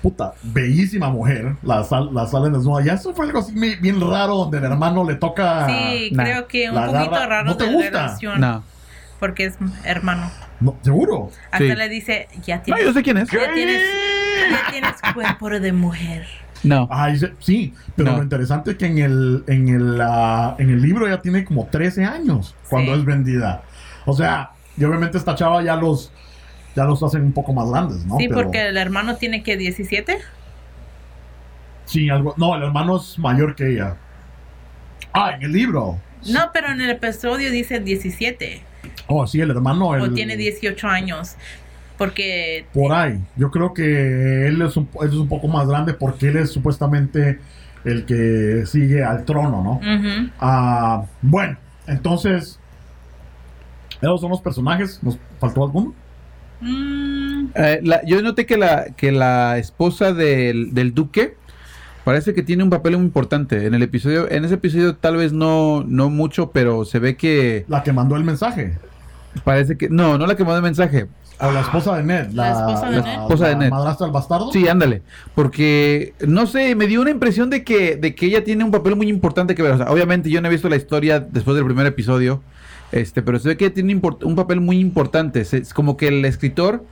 puta, 0.02 0.34
bellísima 0.42 1.10
mujer, 1.10 1.56
la, 1.64 1.82
sal, 1.82 2.10
la 2.14 2.26
salen 2.26 2.52
desnuda. 2.52 2.84
Ya 2.84 2.92
eso 2.94 3.12
fue 3.12 3.26
algo 3.26 3.40
así 3.40 3.52
bien 3.80 4.00
raro 4.00 4.36
donde 4.36 4.58
el 4.58 4.64
hermano 4.64 5.02
le 5.04 5.16
toca. 5.16 5.66
Sí, 5.66 6.10
nah. 6.12 6.22
creo 6.24 6.46
que 6.46 6.68
un 6.68 6.76
La 6.76 6.86
poquito 6.86 7.26
raro 7.26 7.44
¿no 7.44 7.56
te 7.56 7.64
de 7.64 7.72
gusta? 7.72 7.90
relación. 7.90 8.40
No. 8.40 8.62
Porque 9.18 9.46
es 9.46 9.54
hermano. 9.84 10.30
No, 10.60 10.76
¿Seguro? 10.82 11.30
Hasta 11.50 11.58
Sí. 11.58 11.74
le 11.74 11.88
dice, 11.88 12.28
ya 12.44 12.56
No, 12.58 12.62
tienes, 12.62 12.84
yo 12.84 12.92
sé 12.92 13.02
quién 13.02 13.16
es. 13.18 13.30
ya 13.30 13.52
tienes, 13.54 13.82
ya 14.50 14.70
tienes 14.70 14.92
cuerpo 15.14 15.48
de 15.50 15.72
mujer. 15.72 16.26
No. 16.62 16.88
Ah, 16.90 17.08
dice- 17.08 17.32
sí, 17.40 17.74
pero 17.94 18.10
No. 18.12 18.16
lo 18.18 18.22
interesante 18.24 18.72
es 18.72 18.76
que 18.76 18.86
en 18.86 18.98
el, 18.98 19.44
en 19.46 19.68
el, 19.68 20.00
ah, 20.02 20.54
en 20.58 20.70
el 20.70 20.80
libro 20.82 21.06
ya 21.08 21.20
tiene 21.22 21.44
como 21.44 21.66
13 21.66 22.04
años 22.04 22.54
cuando 22.68 22.92
Sí. 22.94 22.98
es 23.00 23.04
vendida. 23.04 23.62
O 24.04 24.14
sea, 24.14 24.50
y 24.76 24.84
obviamente 24.84 25.16
esta 25.18 25.34
chava 25.34 25.62
ya 25.62 25.76
los, 25.76 26.12
ya 26.74 26.84
los 26.84 27.02
hacen 27.02 27.22
un 27.22 27.32
poco 27.32 27.52
más 27.52 27.68
grandes, 27.70 28.04
¿no? 28.06 28.16
sí, 28.18 28.28
Pero- 28.28 28.42
porque 28.42 28.68
el 28.68 28.76
hermano 28.76 29.16
tiene 29.16 29.42
que 29.42 29.56
17. 29.56 30.18
Sí, 31.84 32.10
algo. 32.10 32.34
No, 32.36 32.54
el 32.56 32.62
hermano 32.64 32.96
es 32.96 33.18
mayor 33.18 33.54
que 33.54 33.72
ella. 33.72 33.96
Ah, 35.12 35.32
en 35.34 35.42
el 35.42 35.52
libro. 35.52 35.98
No, 36.28 36.50
pero 36.52 36.68
en 36.72 36.80
el 36.80 36.90
episodio 36.90 37.50
dice 37.50 37.78
17. 37.80 38.62
Oh, 39.06 39.26
sí, 39.26 39.40
el 39.40 39.50
hermano. 39.50 39.88
O 39.88 40.10
tiene 40.10 40.36
18 40.36 40.88
años. 40.88 41.34
Porque 41.98 42.66
Por 42.74 42.92
ahí. 42.92 43.18
Yo 43.36 43.50
creo 43.50 43.72
que 43.72 44.46
él 44.46 44.60
es, 44.62 44.76
un, 44.76 44.88
él 45.00 45.08
es 45.08 45.14
un 45.14 45.28
poco 45.28 45.48
más 45.48 45.66
grande 45.66 45.94
porque 45.94 46.28
él 46.28 46.36
es 46.36 46.50
supuestamente 46.50 47.38
el 47.84 48.04
que 48.04 48.64
sigue 48.66 49.02
al 49.02 49.24
trono, 49.24 49.62
¿no? 49.62 49.80
Ah, 50.38 51.04
bueno, 51.22 51.56
entonces. 51.86 52.58
Esos 54.02 54.20
son 54.20 54.30
los 54.30 54.40
personajes. 54.42 55.00
¿Nos 55.02 55.18
faltó 55.40 55.64
alguno? 55.64 55.94
Mm, 56.60 57.46
Eh, 57.54 57.80
la- 57.82 58.04
yo 58.04 58.20
noté 58.22 58.44
que 58.46 58.56
la, 58.58 58.86
que 58.96 59.12
la 59.12 59.56
esposa 59.58 60.12
del, 60.12 60.74
del 60.74 60.92
duque 60.94 61.36
parece 62.06 62.34
que 62.34 62.44
tiene 62.44 62.62
un 62.62 62.70
papel 62.70 62.96
muy 62.96 63.04
importante 63.06 63.66
en 63.66 63.74
el 63.74 63.82
episodio. 63.82 64.30
En 64.30 64.44
ese 64.44 64.54
episodio 64.54 64.94
tal 64.94 65.16
vez 65.16 65.32
no, 65.32 65.82
no 65.84 66.08
mucho, 66.08 66.52
pero 66.52 66.84
se 66.84 67.00
ve 67.00 67.16
que 67.16 67.64
La 67.66 67.82
que 67.82 67.92
mandó 67.92 68.14
el 68.14 68.22
mensaje. 68.22 68.78
parece 69.42 69.76
que... 69.76 69.88
No, 69.90 70.16
no 70.16 70.24
la 70.28 70.36
que 70.36 70.44
mandó 70.44 70.58
el 70.58 70.62
mensaje. 70.62 71.08
O 71.40 71.50
la 71.50 71.62
esposa 71.62 71.96
de 71.96 72.04
Ned. 72.04 72.28
La 72.30 72.52
esposa 72.52 72.90
de 72.90 72.96
La 72.98 73.02
Ned. 73.02 73.20
esposa 73.22 73.46
de 73.48 73.52
la 73.54 73.58
Ned. 73.58 73.70
madrastra 73.70 74.06
del 74.06 74.12
bastardo. 74.14 74.52
Sí, 74.52 74.68
ándale. 74.68 75.02
Porque, 75.34 76.14
no 76.24 76.46
sé, 76.46 76.76
me 76.76 76.86
dio 76.86 77.00
una 77.00 77.10
impresión 77.10 77.50
de 77.50 77.64
que, 77.64 77.96
de 77.96 78.14
que 78.14 78.26
ella 78.26 78.44
tiene 78.44 78.62
un 78.62 78.70
papel 78.70 78.94
muy 78.94 79.08
importante 79.08 79.56
que 79.56 79.62
ver. 79.62 79.72
O 79.72 79.76
sea, 79.78 79.90
obviamente 79.90 80.30
yo 80.30 80.40
no 80.40 80.46
he 80.46 80.50
visto 80.52 80.68
la 80.68 80.76
historia 80.76 81.18
después 81.18 81.56
del 81.56 81.64
primer 81.66 81.86
episodio, 81.86 82.40
este, 82.92 83.20
pero 83.20 83.40
se 83.40 83.48
ve 83.48 83.56
que 83.56 83.68
tiene 83.70 84.00
un 84.22 84.36
papel 84.36 84.60
muy 84.60 84.78
importante. 84.78 85.40
Es 85.40 85.74
como 85.74 85.96
que 85.96 86.06
el 86.06 86.24
escritor 86.24 86.84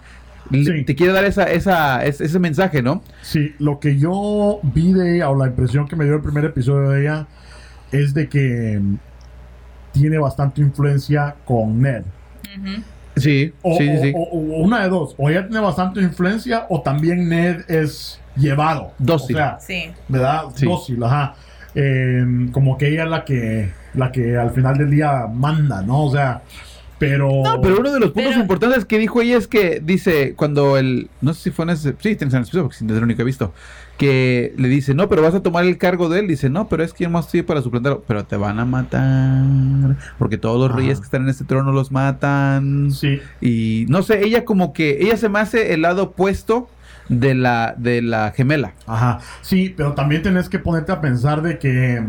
Sí. 0.53 0.85
te 0.85 0.95
quiere 0.95 1.13
dar 1.13 1.25
esa, 1.25 1.45
esa, 1.45 2.05
ese, 2.05 2.25
ese 2.25 2.39
mensaje, 2.39 2.83
¿no? 2.83 3.03
Sí, 3.23 3.55
lo 3.59 3.81
que 3.81 3.97
yo 3.99 4.61
vi 4.63 4.93
de 4.93 5.17
ella, 5.17 5.31
o 5.31 5.37
la 5.39 5.47
impresión 5.47 5.89
que 5.89 5.97
me 5.97 6.05
dio 6.05 6.15
el 6.17 6.23
primer 6.23 6.45
episodio 6.45 6.91
de 6.91 7.03
ella, 7.03 7.27
es 7.93 8.13
de 8.15 8.29
que 8.29 8.79
mm, 8.81 8.97
tiene 9.93 10.19
bastante 10.19 10.61
influencia 10.61 11.35
con 11.45 11.81
Ned. 11.81 12.03
Sí, 13.17 13.53
O, 13.63 13.77
sí, 13.79 13.85
sí, 13.85 13.97
o- 13.97 14.03
sí. 14.03 14.13
o- 14.15 14.23
o 14.23 14.39
una 14.65 14.83
de 14.83 14.89
dos. 14.89 15.15
O 15.19 15.31
ella 15.31 15.47
tiene 15.47 15.61
bastante 15.61 16.01
influencia, 16.01 16.67
o 16.69 16.83
también 16.83 17.29
Ned 17.29 17.63
es 17.71 18.21
llevado. 18.37 18.93
Dócil. 18.99 19.37
O 19.37 19.39
sea, 19.39 19.59
Sí. 19.61 19.85
¿verdad? 20.09 20.43
Sí. 20.57 20.67
Dócil, 20.67 21.03
ajá. 21.05 21.35
Eh, 21.77 22.49
como 22.53 22.77
que 22.77 22.89
ella 22.89 23.05
es 23.05 23.11
la 23.11 23.25
que, 23.25 23.71
la 23.95 24.11
que 24.13 24.37
al 24.37 24.51
final 24.51 24.77
del 24.79 24.91
día 24.91 25.27
manda, 25.33 25.81
¿no? 25.83 26.05
O 26.05 26.11
sea, 26.13 26.43
Pero. 26.99 27.29
No, 27.45 27.61
pero 27.61 27.81
uno 27.81 27.93
de 27.93 28.01
los 28.01 28.11
puntos 28.13 28.31
Pero- 28.33 28.41
importantes 28.43 28.85
que 28.85 28.99
dijo 28.99 29.21
ella 29.21 29.37
es 29.37 29.49
que 29.49 29.81
dice, 29.85 30.35
cuando 30.37 30.79
el. 30.79 31.11
No 31.21 31.35
sé 31.35 31.43
si 31.45 31.51
fue 31.51 31.65
en 31.65 31.71
ese. 31.71 31.91
Sí, 31.99 32.15
tienes 32.17 32.35
en 32.35 32.39
el 32.39 32.43
episodio, 32.45 32.65
porque 32.65 32.77
es 32.77 32.83
el 32.83 33.03
único 33.03 33.17
que 33.17 33.23
he 33.23 33.27
visto. 33.27 33.53
Que 33.99 34.53
le 34.57 34.67
dice, 34.69 34.93
no, 34.95 35.09
pero 35.09 35.23
vas 35.23 35.35
a 35.35 35.43
tomar 35.43 35.65
el 35.65 35.79
cargo 35.79 36.09
de 36.09 36.21
él. 36.21 36.27
Dice, 36.29 36.51
no, 36.51 36.69
pero 36.69 36.83
es 36.83 36.93
que 36.93 37.05
yo 37.05 37.11
más 37.11 37.27
estoy 37.27 37.43
para 37.43 37.63
suplantarlo. 37.63 38.03
Pero 38.07 38.25
te 38.25 38.37
van 38.37 38.59
a 38.59 38.65
matar. 38.65 39.97
Porque 40.19 40.37
todos 40.39 40.59
los 40.61 40.71
Ajá. 40.71 40.79
reyes 40.79 40.99
que 40.99 41.05
están 41.05 41.23
en 41.23 41.29
este 41.29 41.45
trono 41.45 41.73
los 41.73 41.93
matan. 41.93 42.91
Sí. 42.91 43.21
Y 43.41 43.87
no 43.89 44.03
sé, 44.03 44.25
ella 44.25 44.45
como 44.45 44.73
que. 44.73 44.99
Ella 45.01 45.17
se 45.17 45.29
me 45.29 45.39
hace 45.41 45.75
el 45.75 45.83
lado 45.83 46.05
opuesto 46.05 46.69
de 47.09 47.35
la, 47.35 47.75
de 47.77 48.03
la 48.03 48.33
gemela. 48.35 48.75
Ajá. 48.87 49.19
Sí, 49.43 49.73
pero 49.77 49.93
también 49.93 50.23
tenés 50.23 50.49
que 50.49 50.59
ponerte 50.59 50.91
a 50.93 51.01
pensar 51.01 51.43
de 51.43 51.59
que. 51.59 52.03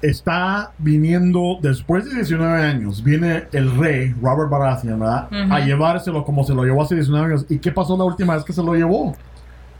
Está 0.00 0.72
viniendo, 0.78 1.58
después 1.60 2.04
de 2.04 2.14
19 2.16 2.62
años, 2.62 3.02
viene 3.02 3.44
el 3.52 3.76
rey, 3.76 4.14
Robert 4.22 4.48
Baratheon, 4.48 5.00
¿verdad? 5.00 5.28
A 5.50 5.60
llevárselo 5.60 6.24
como 6.24 6.44
se 6.44 6.54
lo 6.54 6.62
llevó 6.64 6.82
hace 6.82 6.94
19 6.94 7.26
años. 7.26 7.46
¿Y 7.48 7.58
qué 7.58 7.72
pasó 7.72 7.96
la 7.96 8.04
última 8.04 8.34
vez 8.36 8.44
que 8.44 8.52
se 8.52 8.62
lo 8.62 8.74
llevó? 8.74 9.16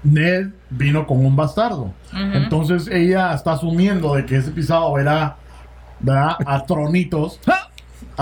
Ned 0.03 0.49
vino 0.71 1.07
con 1.07 1.25
un 1.25 1.37
bastardo. 1.37 1.93
Entonces 2.13 2.89
ella 2.89 3.33
está 3.35 3.53
asumiendo 3.53 4.15
de 4.15 4.27
que 4.27 4.37
ese 4.37 4.51
pisado 4.51 4.99
era, 4.99 5.37
¿verdad? 6.01 6.37
A 6.47 6.65
tronitos. 6.65 7.41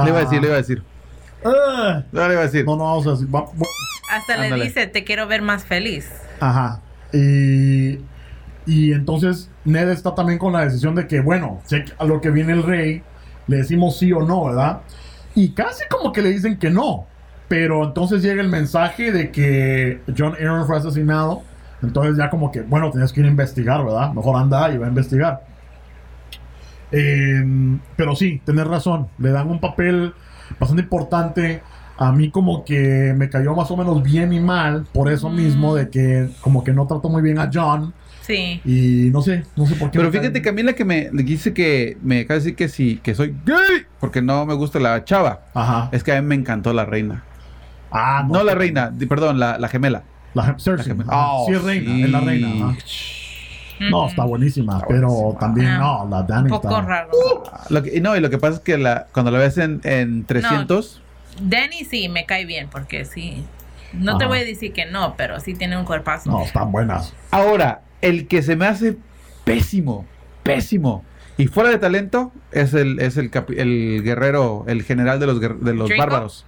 Le 0.05 0.09
iba 0.11 0.19
a 0.19 0.23
decir, 0.23 0.41
le 0.43 0.47
iba 0.49 0.55
a 0.55 0.59
decir. 0.59 0.83
Ah. 1.43 2.03
No, 2.13 2.27
le 2.29 2.35
iba 2.35 2.43
a 2.43 2.47
decir. 2.47 2.65
No, 2.67 2.77
no, 2.77 2.85
vamos 2.85 3.07
a 3.07 3.11
decir. 3.13 3.35
va- 3.35 3.41
va- 3.45 3.67
Hasta 4.11 4.35
Ándale. 4.35 4.59
le 4.59 4.65
dice, 4.65 4.87
te 4.87 5.05
quiero 5.05 5.27
ver 5.27 5.41
más 5.41 5.65
feliz. 5.65 6.11
Ajá. 6.41 6.81
Y, 7.15 7.99
y 8.67 8.93
entonces 8.93 9.51
Ned 9.65 9.89
está 9.91 10.15
también 10.15 10.39
con 10.39 10.53
la 10.53 10.65
decisión 10.65 10.95
de 10.95 11.07
que, 11.07 11.21
bueno, 11.21 11.61
sé 11.67 11.85
que 11.85 11.93
a 11.99 12.05
lo 12.05 12.21
que 12.21 12.31
viene 12.31 12.53
el 12.53 12.63
rey, 12.63 13.03
le 13.47 13.59
decimos 13.59 13.99
sí 13.99 14.13
o 14.13 14.23
no, 14.23 14.45
¿verdad? 14.47 14.81
Y 15.35 15.51
casi 15.51 15.85
como 15.89 16.13
que 16.13 16.23
le 16.23 16.31
dicen 16.31 16.59
que 16.59 16.71
no. 16.71 17.07
Pero 17.49 17.85
entonces 17.85 18.23
llega 18.23 18.43
el 18.43 18.49
mensaje 18.49 19.13
de 19.13 19.31
que 19.31 20.01
John 20.19 20.35
Aaron 20.35 20.67
fue 20.67 20.79
asesinado. 20.79 21.43
Entonces 21.83 22.17
ya 22.17 22.29
como 22.29 22.51
que, 22.51 22.63
bueno, 22.63 22.91
tenías 22.91 23.13
que 23.13 23.21
ir 23.21 23.27
a 23.27 23.31
investigar, 23.31 23.85
¿verdad? 23.85 24.13
Mejor 24.13 24.37
anda 24.37 24.73
y 24.73 24.79
va 24.79 24.87
a 24.87 24.89
investigar. 24.89 25.45
Eh, 26.93 27.79
pero 27.97 28.17
sí, 28.17 28.41
tenés 28.45 28.67
razón. 28.67 29.09
Le 29.19 29.31
dan 29.31 29.49
un 29.49 29.61
papel 29.61 30.13
bastante 30.59 30.83
importante. 30.83 31.63
A 31.99 32.13
mí 32.13 32.31
como 32.31 32.65
que 32.65 33.15
me 33.17 33.31
cayó 33.31 33.55
más 33.55 33.71
o 33.71 33.77
menos 33.77 34.03
bien 34.03 34.33
y 34.33 34.41
mal. 34.41 34.87
Por 34.93 35.11
eso 35.11 35.29
Mm. 35.31 35.37
mismo 35.37 35.75
de 35.75 35.89
que 35.89 36.29
como 36.41 36.63
que 36.65 36.73
no 36.73 36.87
trató 36.87 37.09
muy 37.09 37.23
bien 37.23 37.39
a 37.39 37.51
John. 37.53 37.95
Sí. 38.27 38.61
Y 38.65 39.11
no 39.13 39.23
sé, 39.23 39.45
no 39.55 39.67
sé 39.67 39.77
por 39.77 39.91
qué. 39.91 39.99
Pero 39.99 40.11
fíjate 40.11 40.43
que 40.43 40.49
a 40.49 40.53
mí 40.53 40.63
la 40.63 40.73
que 40.73 40.85
me 40.85 41.11
dice 41.13 41.55
que 41.55 41.97
me 42.03 42.21
acaba 42.21 42.35
de 42.35 42.41
decir 42.41 42.57
que 42.57 42.69
sí, 42.69 43.01
que 43.03 43.15
soy 43.15 43.37
gay, 43.45 43.87
porque 44.01 44.21
no 44.23 44.45
me 44.47 44.55
gusta 44.55 44.81
la 44.81 45.05
chava. 45.05 45.43
Ajá. 45.55 45.89
Es 45.93 46.03
que 46.03 46.13
a 46.13 46.21
mí 46.21 46.27
me 46.27 46.35
encantó 46.35 46.73
la 46.73 46.85
reina. 46.85 47.23
Ah, 47.93 48.27
No 48.29 48.43
la 48.43 48.55
reina, 48.55 48.93
perdón, 49.09 49.39
la, 49.39 49.59
la 49.59 49.69
gemela. 49.69 50.03
La 50.35 50.57
Cersei. 50.59 50.77
La 50.79 50.83
gemela. 50.85 51.11
Oh, 51.13 51.47
sí, 51.47 51.53
es 51.55 51.63
reina. 51.63 51.93
sí. 51.95 52.03
Es 52.03 52.11
la 52.11 52.21
reina. 52.21 52.49
ajá. 52.67 52.77
No, 53.91 54.09
está 54.09 54.25
buenísima. 54.25 54.77
Está 54.77 54.87
pero 54.89 55.09
buenísima. 55.09 55.39
también, 55.41 55.75
No. 55.79 56.05
no, 56.05 56.11
la 56.17 56.23
Dani 56.23 56.43
Un 56.45 56.49
poco 56.49 56.69
está. 56.71 56.81
raro. 56.81 57.11
Lo 57.69 57.83
que- 57.83 57.97
y 57.97 58.01
no, 58.01 58.17
y 58.17 58.21
lo 58.21 58.31
que 58.31 58.39
pasa 58.39 58.55
es 58.57 58.61
que 58.61 58.79
la, 58.79 59.07
cuando 59.13 59.31
la 59.31 59.39
ves 59.39 59.59
en, 59.59 59.81
en 59.85 60.25
300, 60.25 61.03
Danny 61.43 61.85
sí 61.85 62.09
me 62.09 62.25
cae 62.27 62.45
bien 62.47 62.69
porque 62.71 63.05
sí. 63.05 63.45
No 63.93 64.19
te 64.19 64.27
voy 64.27 64.39
a 64.39 64.45
decir 64.45 64.73
que 64.73 64.85
no, 64.87 65.15
pero 65.17 65.41
sí 65.41 65.55
tiene 65.55 65.79
un 65.79 65.85
cuerpazo. 65.85 66.31
No, 66.31 66.43
están 66.43 66.73
buenas. 66.73 67.15
ahora, 67.31 67.83
el 68.03 68.27
que 68.29 68.43
se 68.43 68.57
me 68.57 68.67
hace 68.67 68.97
pésimo, 69.45 70.05
pésimo, 70.43 71.05
y 71.39 71.47
fuera 71.49 71.71
de 71.71 71.79
talento, 71.79 72.33
es 72.53 72.73
el, 72.75 72.99
es 73.01 73.17
el, 73.17 73.31
capi- 73.31 73.59
el 73.59 74.03
guerrero, 74.03 74.65
el 74.69 74.83
general 74.83 75.21
de 75.21 75.27
los, 75.27 75.41
de 75.41 75.75
los 75.75 75.89
¿Draco? 75.89 75.99
bárbaros. 76.03 76.47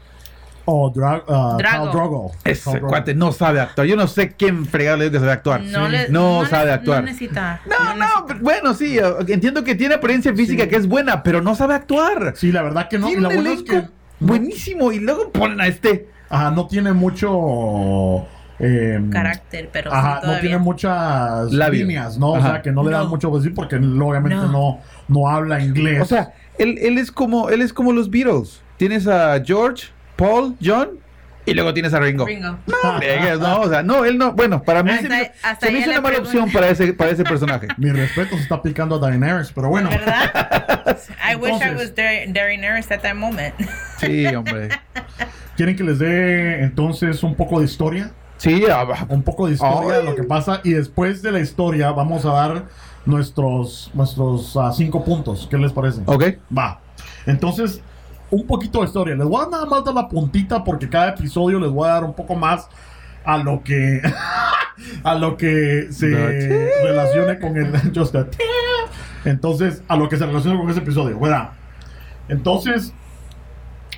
Oh, 0.70 0.90
Dra 0.90 1.22
uh, 1.26 1.56
Drago. 1.56 1.86
Drogo. 1.92 2.32
Ese 2.44 2.70
Drogo. 2.72 2.88
cuate 2.88 3.14
no 3.14 3.32
sabe 3.32 3.58
actuar. 3.58 3.86
Yo 3.86 3.96
no 3.96 4.06
sé 4.06 4.32
quién 4.32 4.66
fregado 4.66 4.98
le 4.98 5.04
digo 5.04 5.14
que 5.14 5.20
sabe 5.20 5.32
actuar. 5.32 5.62
No, 5.62 5.86
Sí. 5.86 5.92
le- 5.92 6.08
No 6.10 6.44
sabe 6.44 6.72
actuar. 6.72 7.00
No 7.04 7.06
necesita. 7.06 7.62
No, 7.66 7.78
no, 7.84 7.94
necesita. 7.96 8.24
pero 8.26 8.40
bueno, 8.40 8.74
sí, 8.74 8.98
entiendo 9.28 9.64
que 9.64 9.74
tiene 9.74 9.94
apariencia 9.94 10.34
física 10.34 10.64
Sí. 10.64 10.68
que 10.68 10.76
es 10.76 10.86
buena, 10.86 11.22
pero 11.22 11.40
no 11.40 11.54
sabe 11.54 11.72
actuar. 11.74 12.34
Sí, 12.36 12.52
la 12.52 12.60
verdad 12.60 12.86
que 12.88 12.98
no. 12.98 13.08
Y 13.10 13.16
la 13.16 13.28
es 13.32 13.62
que. 13.62 13.84
buenísimo 14.20 14.92
y 14.92 14.98
luego 15.00 15.32
ponen 15.32 15.58
a 15.62 15.68
este. 15.68 16.08
Ajá, 16.28 16.50
no 16.50 16.66
tiene 16.66 16.92
mucho. 16.92 18.26
Eh, 18.60 19.00
Carácter, 19.10 19.70
pero 19.72 19.92
Ajá, 19.92 20.08
sí 20.08 20.14
no 20.14 20.20
todavía. 20.22 20.40
tiene 20.40 20.58
muchas 20.58 21.52
Labio. 21.52 21.80
líneas, 21.86 22.18
¿no? 22.18 22.30
O 22.30 22.36
Ajá. 22.36 22.50
sea, 22.52 22.62
que 22.62 22.72
no 22.72 22.82
le 22.82 22.90
dan 22.90 23.04
No. 23.04 23.08
mucho 23.10 23.30
decir 23.30 23.54
porque 23.54 23.76
obviamente 23.76 24.36
No. 24.36 24.48
no, 24.48 24.80
no 25.08 25.28
habla 25.28 25.60
inglés. 25.60 26.00
O 26.02 26.04
sea, 26.04 26.32
él, 26.58 26.76
él 26.80 26.98
es 26.98 27.12
como 27.12 27.50
él 27.50 27.62
es 27.62 27.72
como 27.72 27.92
los 27.92 28.10
Beatles. 28.10 28.60
Tienes 28.76 29.06
a 29.06 29.40
George, 29.44 29.88
Paul, 30.16 30.56
John 30.62 30.98
y 31.46 31.54
luego 31.54 31.72
tienes 31.72 31.94
a 31.94 32.00
Ringo. 32.00 32.26
Ringo. 32.26 32.58
No, 32.66 33.38
no, 33.38 33.60
o 33.62 33.68
sea, 33.70 33.82
no, 33.82 34.04
él 34.04 34.18
no, 34.18 34.32
bueno, 34.32 34.62
para 34.62 34.82
mí 34.82 34.90
Hasta- 34.90 35.02
se, 35.02 35.08
me- 35.08 35.32
hasta 35.42 35.66
se 35.66 35.72
me 35.72 35.78
hizo 35.78 35.90
una 35.90 36.00
mala 36.00 36.16
pregunta. 36.16 36.38
opción 36.38 36.52
para 36.52 36.68
ese 36.68 36.92
para 36.92 37.10
ese 37.10 37.24
personaje. 37.24 37.68
mi 37.78 37.90
respeto 37.90 38.36
se 38.36 38.42
está 38.42 38.60
picando 38.60 38.96
a 38.96 38.98
Daenerys, 38.98 39.50
pero 39.52 39.68
bueno. 39.68 39.88
¿Verdad? 39.88 40.98
I 41.32 41.36
wish 41.36 41.54
I 41.62 41.74
was 41.74 41.94
Daenerys 41.94 42.90
at 42.90 43.00
that 43.02 43.14
moment. 43.14 43.54
Sí, 43.98 44.26
hombre. 44.26 44.68
¿Quieren 45.56 45.74
que 45.76 45.82
les 45.84 45.98
dé 45.98 46.62
entonces 46.62 47.22
un 47.22 47.34
poco 47.34 47.58
de 47.60 47.64
historia? 47.66 48.10
Sí, 48.38 48.64
Un 49.08 49.22
poco 49.22 49.46
de 49.46 49.54
historia 49.54 49.98
de 49.98 50.04
lo 50.04 50.14
que 50.14 50.22
pasa 50.22 50.60
y 50.64 50.70
después 50.70 51.22
de 51.22 51.32
la 51.32 51.40
historia 51.40 51.90
vamos 51.90 52.24
a 52.24 52.32
dar 52.32 52.64
nuestros, 53.04 53.90
nuestros 53.94 54.56
ah, 54.56 54.72
cinco 54.72 55.04
puntos. 55.04 55.46
¿Qué 55.50 55.58
les 55.58 55.72
parece? 55.72 56.02
ok. 56.06 56.24
Va. 56.56 56.80
Entonces, 57.26 57.82
un 58.30 58.46
poquito 58.46 58.80
de 58.80 58.86
historia. 58.86 59.14
Les 59.14 59.26
voy 59.26 59.44
a 59.44 59.48
nada 59.48 59.66
más 59.66 59.84
dar 59.84 59.94
la 59.94 60.08
puntita 60.08 60.62
porque 60.62 60.88
cada 60.88 61.10
episodio 61.10 61.58
les 61.58 61.70
voy 61.70 61.88
a 61.88 61.92
dar 61.92 62.04
un 62.04 62.14
poco 62.14 62.34
más 62.34 62.68
a 63.24 63.38
lo 63.38 63.62
que 63.62 64.00
a 65.04 65.14
lo 65.14 65.36
que 65.36 65.88
se 65.90 66.08
relacione 66.82 67.38
con 67.38 67.56
el 67.56 67.72
Just. 67.94 68.14
Entonces, 69.24 69.82
a 69.88 69.96
lo 69.96 70.08
que 70.08 70.16
se 70.16 70.26
relaciona 70.26 70.58
con 70.58 70.70
ese 70.70 70.80
episodio, 70.80 71.18
¿verdad? 71.18 71.50
Entonces, 72.28 72.92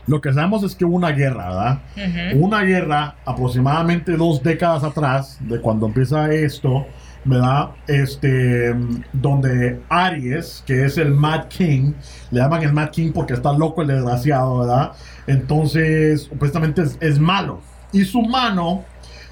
lo 0.07 0.21
que 0.21 0.33
sabemos 0.33 0.63
es 0.65 0.75
que 0.75 0.85
hubo 0.85 0.97
una 0.97 1.11
guerra, 1.13 1.49
¿verdad? 1.49 1.79
Una 2.41 2.63
guerra 2.63 3.15
aproximadamente 3.25 4.17
dos 4.17 4.43
décadas 4.43 4.83
atrás 4.85 5.39
de 5.41 5.61
cuando 5.61 5.87
empieza 5.87 6.33
esto, 6.33 6.87
¿verdad? 7.25 7.71
Este, 7.87 8.75
donde 9.13 9.81
Aries, 9.89 10.65
que 10.67 10.85
es 10.87 10.97
el 10.99 11.11
Mad 11.13 11.45
King, 11.49 11.93
le 12.31 12.41
llaman 12.41 12.63
el 12.63 12.73
Mad 12.73 12.91
King 12.91 13.13
porque 13.15 13.35
está 13.35 13.53
loco 13.53 13.83
el 13.83 13.89
desgraciado, 13.89 14.61
¿verdad? 14.61 14.93
Entonces, 15.27 16.23
supuestamente 16.23 16.83
es, 16.83 16.97
es 17.01 17.19
malo. 17.19 17.61
Y 17.93 18.05
su 18.05 18.23
mano 18.23 18.85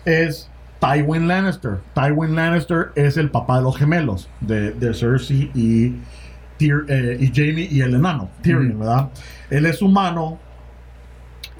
es 0.05 0.49
Tywin 0.81 1.27
Lannister. 1.29 1.79
Tywin 1.95 2.35
Lannister 2.37 2.91
es 2.95 3.17
el 3.17 3.31
papá 3.31 3.57
de 3.57 3.63
los 3.63 3.77
gemelos, 3.77 4.29
de, 4.41 4.73
de 4.73 4.95
Cersei 4.95 5.51
y, 5.55 5.95
Tyr- 6.59 6.85
eh, 6.89 7.17
y 7.21 7.29
Jamie 7.35 7.69
y 7.71 7.81
el 7.81 7.95
enano, 7.95 8.29
Tyrion. 8.43 8.79
¿verdad? 8.79 9.09
Él 9.51 9.67
es 9.67 9.81
humano 9.83 10.39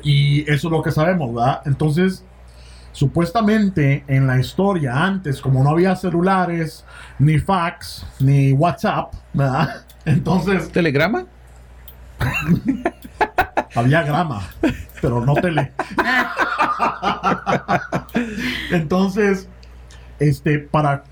y 0.03 0.43
eso 0.51 0.69
es 0.69 0.73
lo 0.73 0.83
que 0.83 0.91
sabemos, 0.91 1.35
¿verdad? 1.35 1.63
Entonces, 1.65 2.25
supuestamente 2.93 4.05
en 4.09 4.27
la 4.27 4.39
historia 4.39 5.05
antes, 5.05 5.41
como 5.41 5.63
no 5.63 5.71
había 5.71 5.95
celulares, 5.97 6.85
ni 7.19 7.39
fax, 7.39 8.07
ni 8.21 8.53
WhatsApp, 8.53 9.13
¿verdad? 9.33 9.85
Entonces 10.05 10.71
¿Telegrama? 10.73 11.27
había 13.75 14.03
grama, 14.03 14.43
pero 15.01 15.25
no 15.25 15.35
tele. 15.35 15.73
Entonces, 18.73 19.49
este, 20.19 20.59
para, 20.59 21.05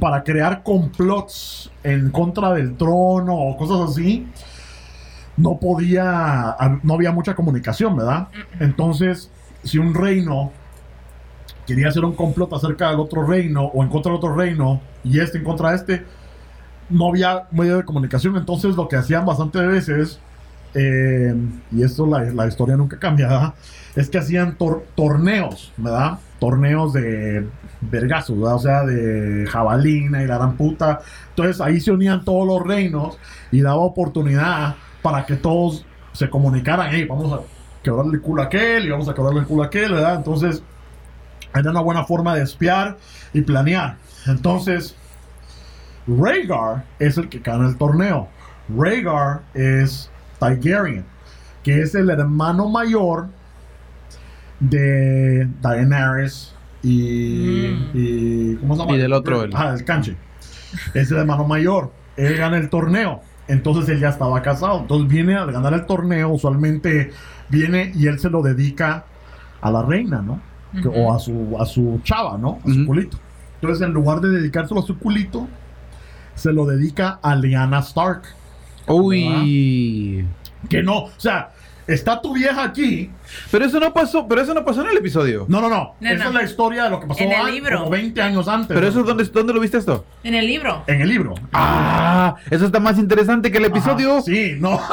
para 0.00 0.24
crear 0.24 0.62
complots 0.62 1.70
en 1.82 2.10
contra 2.10 2.52
del 2.54 2.76
trono 2.76 3.34
o 3.34 3.56
cosas 3.56 3.90
así, 3.90 4.26
no 5.36 5.58
podía, 5.58 6.56
no 6.82 6.94
había 6.94 7.12
mucha 7.12 7.34
comunicación, 7.34 7.96
¿verdad? 7.96 8.28
Entonces, 8.60 9.30
si 9.62 9.78
un 9.78 9.94
reino 9.94 10.52
quería 11.66 11.88
hacer 11.88 12.04
un 12.04 12.14
complot 12.14 12.52
acerca 12.52 12.90
del 12.90 13.00
otro 13.00 13.26
reino 13.26 13.64
o 13.64 13.82
en 13.82 13.88
contra 13.88 14.10
del 14.12 14.18
otro 14.18 14.34
reino 14.34 14.80
y 15.02 15.18
este 15.20 15.38
en 15.38 15.44
contra 15.44 15.70
de 15.70 15.76
este, 15.76 16.04
no 16.90 17.08
había 17.08 17.44
medio 17.50 17.76
de 17.78 17.84
comunicación. 17.84 18.36
Entonces, 18.36 18.76
lo 18.76 18.86
que 18.88 18.96
hacían 18.96 19.24
bastantes 19.24 19.66
veces, 19.66 20.20
eh, 20.74 21.34
y 21.72 21.82
esto 21.82 22.06
la, 22.06 22.20
la 22.24 22.46
historia 22.46 22.76
nunca 22.76 22.98
cambia, 22.98 23.28
¿verdad? 23.28 23.54
es 23.96 24.10
que 24.10 24.18
hacían 24.18 24.58
tor- 24.58 24.82
torneos, 24.96 25.72
¿verdad? 25.76 26.18
Torneos 26.40 26.92
de 26.92 27.46
vergazos, 27.80 28.36
¿verdad? 28.38 28.54
O 28.56 28.58
sea, 28.58 28.84
de 28.84 29.46
jabalina 29.46 30.22
y 30.22 30.26
la 30.26 30.36
gran 30.36 30.56
puta. 30.56 31.00
Entonces 31.30 31.60
ahí 31.60 31.80
se 31.80 31.92
unían 31.92 32.24
todos 32.24 32.46
los 32.46 32.66
reinos 32.66 33.18
y 33.52 33.60
daba 33.60 33.78
oportunidad 33.78 34.74
para 35.04 35.26
que 35.26 35.36
todos 35.36 35.84
se 36.12 36.30
comunicaran, 36.30 36.88
hey, 36.90 37.04
vamos 37.06 37.30
a 37.30 37.40
quebrarle 37.82 38.14
el 38.14 38.22
culo 38.22 38.40
a 38.40 38.46
aquel 38.46 38.86
y 38.86 38.90
vamos 38.90 39.06
a 39.06 39.12
quebrarle 39.14 39.40
el 39.40 39.46
culo 39.46 39.62
a 39.62 39.66
aquel, 39.66 39.92
¿verdad? 39.92 40.14
Entonces, 40.14 40.62
era 41.54 41.70
una 41.70 41.80
buena 41.82 42.04
forma 42.04 42.34
de 42.34 42.42
espiar 42.42 42.96
y 43.34 43.42
planear. 43.42 43.98
Entonces, 44.26 44.96
Rhaegar 46.08 46.84
es 46.98 47.18
el 47.18 47.28
que 47.28 47.40
gana 47.40 47.68
el 47.68 47.76
torneo. 47.76 48.28
Rhaegar 48.74 49.42
es 49.52 50.10
Targaryen. 50.38 51.04
que 51.62 51.82
es 51.82 51.94
el 51.94 52.08
hermano 52.08 52.70
mayor 52.70 53.26
de 54.60 55.46
Daenerys 55.60 56.54
y, 56.82 57.68
Mm. 57.68 57.90
y 57.94 58.56
¿cómo 58.56 58.74
se 58.76 58.80
llama? 58.82 58.94
Y 58.94 58.98
del 58.98 59.12
otro, 59.12 59.42
el- 59.42 59.52
Ah, 59.54 59.74
el 59.76 59.84
canche. 59.84 60.16
Es 60.94 61.10
el 61.10 61.18
hermano 61.18 61.44
mayor. 61.44 61.92
Él 62.16 62.36
gana 62.36 62.56
el 62.56 62.68
torneo. 62.70 63.20
Entonces 63.48 63.88
él 63.88 64.00
ya 64.00 64.08
estaba 64.08 64.40
casado. 64.42 64.80
Entonces 64.80 65.08
viene 65.08 65.36
a 65.36 65.44
ganar 65.44 65.74
el 65.74 65.86
torneo. 65.86 66.30
Usualmente 66.30 67.10
viene 67.48 67.92
y 67.94 68.06
él 68.06 68.18
se 68.18 68.30
lo 68.30 68.42
dedica 68.42 69.04
a 69.60 69.70
la 69.70 69.82
reina, 69.82 70.22
¿no? 70.22 70.40
O 70.94 71.14
a 71.14 71.18
su, 71.18 71.56
a 71.58 71.66
su 71.66 72.00
chava, 72.02 72.36
¿no? 72.36 72.58
A 72.64 72.68
su 72.68 72.84
culito. 72.86 73.18
Entonces 73.54 73.86
en 73.86 73.92
lugar 73.92 74.20
de 74.20 74.28
dedicárselo 74.28 74.80
a 74.80 74.82
su 74.82 74.98
culito, 74.98 75.46
se 76.34 76.52
lo 76.52 76.66
dedica 76.66 77.18
a 77.22 77.36
Lyanna 77.36 77.78
Stark. 77.78 78.22
Uy. 78.88 80.26
Que 80.68 80.82
no, 80.82 81.04
o 81.04 81.10
sea, 81.16 81.53
está 81.86 82.20
tu 82.20 82.34
vieja 82.34 82.62
aquí. 82.62 83.10
Pero 83.50 83.64
eso 83.64 83.80
no 83.80 83.92
pasó, 83.92 84.26
pero 84.28 84.40
eso 84.42 84.54
no 84.54 84.64
pasó 84.64 84.82
en 84.82 84.88
el 84.90 84.96
episodio. 84.98 85.46
No, 85.48 85.60
no, 85.60 85.68
no. 85.68 85.94
No, 86.00 86.10
Esa 86.10 86.24
no. 86.24 86.30
es 86.30 86.34
la 86.34 86.42
historia 86.42 86.84
de 86.84 86.90
lo 86.90 87.00
que 87.00 87.06
pasó 87.06 87.20
En 87.22 87.32
el 87.32 87.46
libro. 87.46 87.78
como 87.78 87.90
20 87.90 88.22
años 88.22 88.46
antes. 88.48 88.74
Pero 88.74 88.86
eso 88.86 89.02
dónde, 89.02 89.24
dónde 89.24 89.52
lo 89.54 89.60
viste 89.60 89.78
esto? 89.78 90.04
En 90.22 90.34
el 90.34 90.46
libro. 90.46 90.84
En 90.86 91.00
el 91.00 91.08
libro. 91.08 91.34
Ah, 91.52 92.36
eso 92.50 92.66
está 92.66 92.80
más 92.80 92.98
interesante 92.98 93.50
que 93.50 93.58
el 93.58 93.64
episodio. 93.66 94.12
Ajá, 94.14 94.22
Sí, 94.22 94.56
no. 94.58 94.80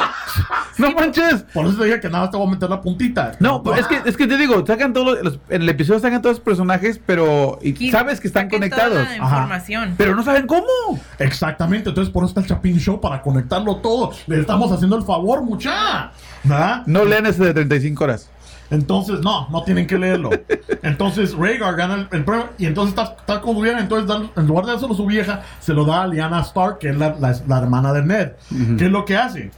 No 0.78 0.90
manches. 0.92 1.42
Por 1.52 1.66
eso 1.66 1.76
te 1.76 1.84
dije 1.84 2.00
que 2.00 2.08
nada 2.08 2.30
te 2.30 2.36
voy 2.38 2.46
a 2.46 2.50
meter 2.50 2.70
la 2.70 2.80
puntita. 2.80 3.32
No, 3.40 3.62
es 3.76 3.86
que, 3.86 4.00
es 4.06 4.16
que 4.16 4.26
te 4.26 4.38
digo, 4.38 4.64
sacan 4.66 4.94
todos 4.94 5.22
los, 5.22 5.38
en 5.50 5.60
el 5.62 5.68
episodio 5.68 6.00
sacan 6.00 6.22
todos 6.22 6.36
los 6.36 6.44
personajes, 6.44 6.98
pero 7.04 7.58
y 7.62 7.90
sabes 7.90 8.20
que 8.20 8.26
están 8.28 8.48
conectados, 8.48 8.92
Toda 8.94 9.04
la 9.04 9.10
Ajá. 9.24 9.36
información. 9.36 9.94
pero 9.98 10.16
no 10.16 10.22
saben 10.22 10.46
cómo. 10.46 10.64
Exactamente, 11.18 11.90
entonces 11.90 12.10
por 12.12 12.24
eso 12.24 12.30
está 12.30 12.40
el 12.40 12.46
Chapin 12.46 12.78
Show 12.80 13.00
para 13.02 13.20
conectarlo 13.20 13.76
todo. 13.76 14.12
Le 14.26 14.40
estamos 14.40 14.72
haciendo 14.72 14.96
el 14.96 15.02
favor, 15.04 15.42
mucha. 15.42 16.12
¿Verdad? 16.44 16.82
No 16.86 17.04
leen 17.04 17.26
ese 17.26 17.44
de 17.44 17.54
35 17.54 18.04
horas. 18.04 18.28
Entonces, 18.70 19.20
no, 19.20 19.48
no 19.50 19.62
tienen 19.64 19.86
que 19.86 19.98
leerlo. 19.98 20.30
Entonces, 20.82 21.34
Rhaegar 21.34 21.76
gana 21.76 21.94
el, 21.94 22.08
el 22.10 22.24
premio 22.24 22.48
y 22.58 22.64
entonces 22.66 22.96
está, 22.98 23.16
está 23.20 23.40
con 23.42 23.54
su 23.54 23.60
vieja. 23.60 23.78
Entonces, 23.80 24.08
da- 24.08 24.30
en 24.40 24.46
lugar 24.46 24.64
de 24.64 24.72
a 24.72 24.78
su 24.78 25.06
vieja, 25.06 25.42
se 25.60 25.74
lo 25.74 25.84
da 25.84 26.02
a 26.02 26.06
Lyanna 26.06 26.40
Stark, 26.40 26.78
que 26.78 26.88
es 26.88 26.96
la, 26.96 27.14
la- 27.20 27.36
la 27.46 27.58
hermana 27.58 27.92
de 27.92 28.02
Ned. 28.02 28.32
¿Qué 28.78 28.86
es 28.86 28.90
lo 28.90 29.04
que 29.04 29.16
hace? 29.16 29.50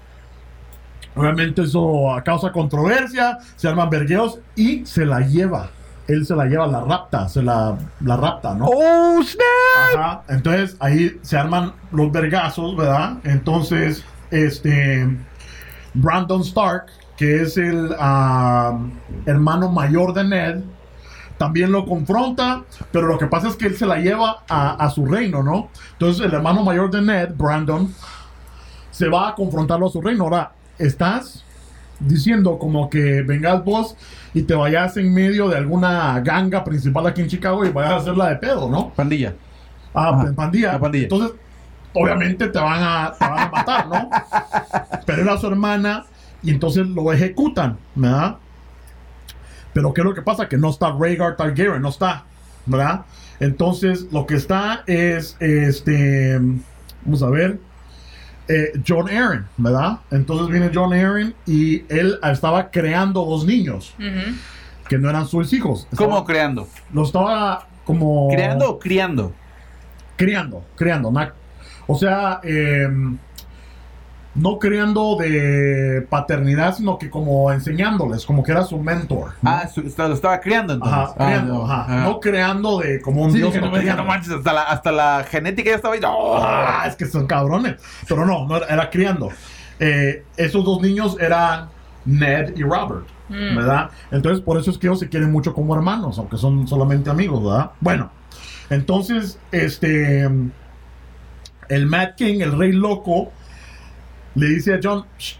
Obviamente, 1.14 1.62
eso 1.62 2.16
causa 2.24 2.50
controversia, 2.50 3.38
se 3.54 3.68
arman 3.68 3.88
vergueos 3.88 4.40
y 4.56 4.84
se 4.84 5.06
la 5.06 5.20
lleva. 5.20 5.70
Él 6.08 6.26
se 6.26 6.34
la 6.34 6.44
lleva, 6.46 6.66
la 6.66 6.80
rapta, 6.80 7.28
se 7.28 7.40
la, 7.40 7.78
la 8.00 8.16
rapta, 8.16 8.54
¿no? 8.54 8.66
¡Oh, 8.66 9.22
snap! 9.22 9.96
Ajá. 9.96 10.22
Entonces 10.28 10.76
ahí 10.80 11.18
se 11.22 11.38
arman 11.38 11.72
los 11.92 12.10
vergazos, 12.12 12.76
¿verdad? 12.76 13.18
Entonces, 13.22 14.04
este 14.32 15.08
Brandon 15.94 16.40
Stark, 16.42 16.86
que 17.16 17.42
es 17.42 17.56
el 17.56 17.94
ah, 17.98 18.78
hermano 19.26 19.70
mayor 19.70 20.12
de 20.12 20.24
Ned, 20.24 20.60
también 21.38 21.72
lo 21.72 21.84
confronta, 21.84 22.62
pero 22.92 23.06
lo 23.06 23.18
que 23.18 23.26
pasa 23.26 23.48
es 23.48 23.56
que 23.56 23.66
él 23.66 23.76
se 23.76 23.86
la 23.86 23.98
lleva 23.98 24.44
a, 24.48 24.72
a 24.84 24.90
su 24.90 25.04
reino, 25.06 25.42
¿no? 25.42 25.68
Entonces 25.92 26.24
el 26.24 26.32
hermano 26.32 26.62
mayor 26.62 26.90
de 26.90 27.02
Ned, 27.02 27.30
Brandon, 27.36 27.92
se 28.90 29.08
va 29.08 29.30
a 29.30 29.34
confrontarlo 29.34 29.86
a 29.86 29.90
su 29.90 30.00
reino. 30.00 30.24
Ahora, 30.24 30.52
estás 30.78 31.44
diciendo 32.00 32.58
como 32.58 32.88
que 32.90 33.22
vengas 33.22 33.64
vos 33.64 33.96
y 34.32 34.42
te 34.42 34.54
vayas 34.54 34.96
en 34.96 35.12
medio 35.12 35.48
de 35.48 35.56
alguna 35.56 36.20
ganga 36.20 36.64
principal 36.64 37.06
aquí 37.06 37.22
en 37.22 37.28
Chicago 37.28 37.64
y 37.64 37.70
vayas 37.70 37.92
a 37.92 37.96
hacerla 37.96 38.28
de 38.28 38.36
pedo, 38.36 38.68
¿no? 38.68 38.90
Pandilla. 38.90 39.34
Ah, 39.92 40.10
Ajá, 40.10 40.32
pandilla. 40.34 40.72
la 40.72 40.80
pandilla. 40.80 41.04
Entonces, 41.04 41.32
obviamente 41.94 42.48
te 42.48 42.58
van 42.58 42.82
a, 42.82 43.12
te 43.18 43.24
van 43.24 43.38
a 43.38 43.48
matar, 43.50 43.86
¿no? 43.88 44.10
Pero 45.06 45.22
era 45.22 45.38
su 45.38 45.46
hermana 45.46 46.04
y 46.42 46.50
entonces 46.50 46.86
lo 46.86 47.12
ejecutan, 47.12 47.78
¿verdad? 47.94 48.36
Pero 49.72 49.92
¿qué 49.92 50.00
es 50.02 50.04
lo 50.04 50.14
que 50.14 50.22
pasa? 50.22 50.48
Que 50.48 50.56
no 50.56 50.70
está 50.70 50.90
Rhaegar 50.92 51.36
Targaryen, 51.36 51.82
no 51.82 51.88
está, 51.88 52.24
¿verdad? 52.66 53.02
Entonces, 53.40 54.06
lo 54.12 54.26
que 54.26 54.34
está 54.36 54.84
es, 54.86 55.36
este, 55.40 56.38
vamos 57.04 57.22
a 57.22 57.30
ver, 57.30 57.58
eh, 58.46 58.72
John 58.86 59.08
Aaron, 59.08 59.48
¿verdad? 59.56 59.98
Entonces 60.10 60.48
viene 60.48 60.70
John 60.72 60.92
Aaron 60.92 61.34
y 61.46 61.84
él 61.92 62.18
estaba 62.22 62.70
creando 62.70 63.24
dos 63.24 63.44
niños 63.46 63.94
que 64.88 64.98
no 64.98 65.08
eran 65.10 65.26
sus 65.26 65.52
hijos. 65.52 65.88
¿Cómo 65.96 66.24
creando? 66.24 66.68
Lo 66.92 67.02
estaba 67.04 67.66
como... 67.84 68.28
¿Creando 68.30 68.70
o 68.70 68.78
criando? 68.78 69.32
criando, 70.16 70.64
criando, 70.76 71.10
na- 71.10 71.34
o 71.86 71.96
sea, 71.96 72.40
eh, 72.42 72.88
no 74.36 74.58
criando 74.58 75.16
de 75.16 76.04
paternidad, 76.10 76.74
sino 76.74 76.98
que 76.98 77.08
como 77.08 77.52
enseñándoles, 77.52 78.26
como 78.26 78.42
que 78.42 78.50
era 78.50 78.64
su 78.64 78.78
mentor. 78.78 79.30
¿no? 79.42 79.50
Ah, 79.50 79.68
su- 79.72 79.82
está- 79.82 80.08
lo 80.08 80.14
estaba 80.14 80.40
criando 80.40 80.72
entonces. 80.74 80.98
Ajá, 80.98 81.14
Ah, 81.16 81.24
criando, 81.26 81.54
no. 81.54 81.64
ajá. 81.70 81.86
Ah. 81.88 82.04
No 82.04 82.18
creando 82.18 82.78
de 82.80 83.00
como 83.00 83.22
un 83.22 83.30
Sí, 83.30 83.38
dios. 83.38 83.54
no, 83.54 83.70
criando. 83.70 84.02
no 84.02 84.08
manches, 84.08 84.32
hasta 84.32 84.52
la, 84.52 84.62
hasta 84.62 84.90
la 84.90 85.24
genética 85.30 85.70
ya 85.70 85.76
estaba 85.76 85.94
ahí. 85.94 86.00
¡Oh! 86.04 86.36
Ah, 86.42 86.84
es 86.88 86.96
que 86.96 87.06
son 87.06 87.28
cabrones. 87.28 87.76
Pero 88.08 88.26
no, 88.26 88.44
no 88.48 88.56
era, 88.56 88.66
era 88.66 88.90
criando. 88.90 89.28
Eh, 89.78 90.24
esos 90.36 90.64
dos 90.64 90.80
niños 90.82 91.16
eran 91.20 91.68
Ned 92.04 92.56
y 92.56 92.62
Robert, 92.64 93.06
Mm. 93.28 93.56
¿verdad? 93.56 93.90
Entonces, 94.10 94.40
por 94.42 94.58
eso 94.58 94.70
es 94.72 94.78
que 94.78 94.88
ellos 94.88 94.98
se 94.98 95.08
quieren 95.08 95.30
mucho 95.30 95.54
como 95.54 95.74
hermanos, 95.76 96.18
aunque 96.18 96.36
son 96.38 96.66
solamente 96.66 97.08
amigos, 97.08 97.42
¿verdad? 97.44 97.70
Bueno, 97.80 98.10
entonces, 98.68 99.38
este. 99.52 100.28
El 101.68 101.86
Mad 101.86 102.14
King, 102.16 102.40
el 102.40 102.58
rey 102.58 102.72
loco, 102.72 103.32
le 104.34 104.48
dice 104.48 104.74
a 104.74 104.80
John: 104.82 105.04
"Shh, 105.18 105.36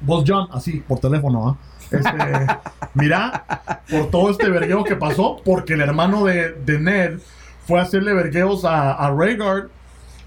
Vos, 0.00 0.24
John, 0.26 0.48
así, 0.52 0.82
por 0.86 1.00
teléfono, 1.00 1.48
¿ah? 1.48 1.58
Este, 1.90 2.10
mira, 2.94 3.44
por 3.90 4.10
todo 4.10 4.30
este 4.30 4.48
vergueo 4.48 4.84
que 4.84 4.96
pasó, 4.96 5.40
porque 5.44 5.74
el 5.74 5.80
hermano 5.80 6.24
de, 6.24 6.52
de 6.52 6.78
Ned 6.78 7.18
fue 7.66 7.80
a 7.80 7.82
hacerle 7.82 8.14
vergueos 8.14 8.64
a, 8.64 8.92
a 8.92 9.10
Rhaegar 9.10 9.68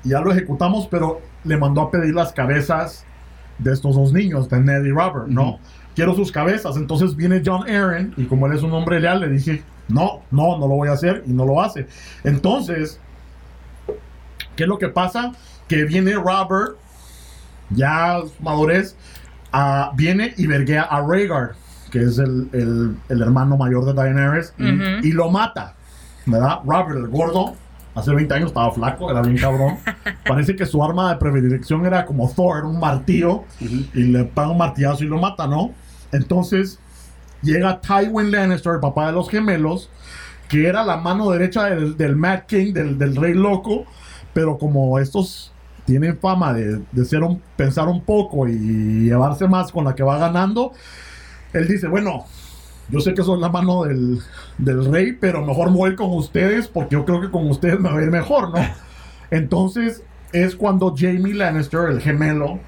y 0.03 0.09
ya 0.09 0.19
lo 0.19 0.31
ejecutamos, 0.31 0.87
pero 0.87 1.21
le 1.43 1.57
mandó 1.57 1.81
a 1.81 1.91
pedir 1.91 2.13
las 2.13 2.33
cabezas 2.33 3.05
de 3.59 3.73
estos 3.73 3.95
dos 3.95 4.11
niños, 4.11 4.49
de 4.49 4.59
Ned 4.59 4.83
y 4.83 4.91
Robert, 4.91 5.27
¿no? 5.27 5.59
Quiero 5.95 6.15
sus 6.15 6.31
cabezas. 6.31 6.77
Entonces 6.77 7.15
viene 7.15 7.41
John 7.45 7.69
Aaron 7.69 8.13
y 8.17 8.25
como 8.25 8.47
él 8.47 8.53
es 8.53 8.63
un 8.63 8.73
hombre 8.73 8.99
leal, 8.99 9.21
le 9.21 9.29
dije, 9.29 9.63
no, 9.87 10.21
no, 10.31 10.57
no 10.57 10.67
lo 10.67 10.75
voy 10.75 10.89
a 10.89 10.93
hacer 10.93 11.23
y 11.27 11.31
no 11.31 11.45
lo 11.45 11.61
hace. 11.61 11.87
Entonces, 12.23 12.99
¿qué 14.55 14.63
es 14.63 14.69
lo 14.69 14.77
que 14.77 14.89
pasa? 14.89 15.31
Que 15.67 15.85
viene 15.85 16.13
Robert, 16.13 16.75
ya 17.69 18.17
madurez, 18.41 18.95
ah, 19.53 19.91
viene 19.95 20.33
y 20.37 20.47
verguea 20.47 20.83
a 20.83 21.01
Rhaegar, 21.01 21.53
que 21.91 22.03
es 22.03 22.17
el, 22.17 22.49
el- 22.53 22.95
el 23.09 23.21
hermano 23.21 23.57
mayor 23.57 23.85
de 23.85 23.93
Daenerys, 23.93 24.53
y 25.03 25.11
lo 25.13 25.29
mata, 25.29 25.75
¿verdad? 26.25 26.59
Robert, 26.65 26.97
el 26.97 27.07
gordo, 27.07 27.55
hace 27.95 28.13
20 28.13 28.33
años 28.33 28.47
estaba 28.47 28.71
flaco, 28.71 29.09
era 29.11 29.21
bien 29.21 29.37
cabrón. 29.37 29.77
Parece 30.27 30.55
que 30.55 30.65
su 30.65 30.83
arma 30.83 31.09
de 31.13 31.19
predilección 31.19 31.85
era 31.85 32.05
como 32.05 32.29
Thor, 32.29 32.59
era 32.59 32.67
un 32.67 32.79
martillo, 32.79 33.43
y 33.93 34.03
le 34.03 34.23
paga 34.25 34.49
un 34.49 34.57
martillazo 34.57 35.03
y 35.03 35.07
lo 35.07 35.17
mata, 35.19 35.47
¿no? 35.47 35.71
Entonces 36.11 36.79
llega 37.41 37.79
Tywin 37.81 38.31
Lannister, 38.31 38.73
el 38.73 38.79
papá 38.79 39.07
de 39.07 39.13
los 39.13 39.29
gemelos, 39.29 39.89
que 40.49 40.67
era 40.67 40.83
la 40.83 40.97
mano 40.97 41.29
derecha 41.31 41.65
del, 41.65 41.95
del 41.97 42.15
Mad 42.17 42.41
King, 42.47 42.73
del, 42.73 42.97
del 42.97 43.15
rey 43.15 43.33
loco, 43.33 43.85
pero 44.33 44.57
como 44.57 44.99
estos 44.99 45.51
tienen 45.85 46.17
fama 46.17 46.53
de, 46.53 46.81
de 46.91 47.05
ser 47.05 47.23
un, 47.23 47.41
pensar 47.55 47.87
un 47.87 48.01
poco 48.01 48.47
y 48.47 49.05
llevarse 49.05 49.47
más 49.47 49.71
con 49.71 49.85
la 49.85 49.95
que 49.95 50.03
va 50.03 50.17
ganando, 50.17 50.71
él 51.53 51.67
dice, 51.67 51.87
bueno, 51.87 52.25
yo 52.89 52.99
sé 52.99 53.13
que 53.13 53.23
soy 53.23 53.39
la 53.39 53.49
mano 53.49 53.83
del, 53.83 54.19
del 54.57 54.85
rey, 54.91 55.13
pero 55.13 55.45
mejor 55.45 55.71
me 55.71 55.77
voy 55.77 55.95
con 55.95 56.11
ustedes 56.11 56.67
porque 56.67 56.95
yo 56.95 57.05
creo 57.05 57.21
que 57.21 57.31
con 57.31 57.49
ustedes 57.49 57.79
me 57.79 57.89
va 57.89 57.99
a 57.99 58.03
ir 58.03 58.11
mejor, 58.11 58.51
¿no? 58.51 58.59
Entonces 59.31 60.03
es 60.33 60.55
cuando 60.55 60.93
Jamie 60.95 61.33
Lannister, 61.33 61.89
el 61.89 62.01
gemelo, 62.01 62.59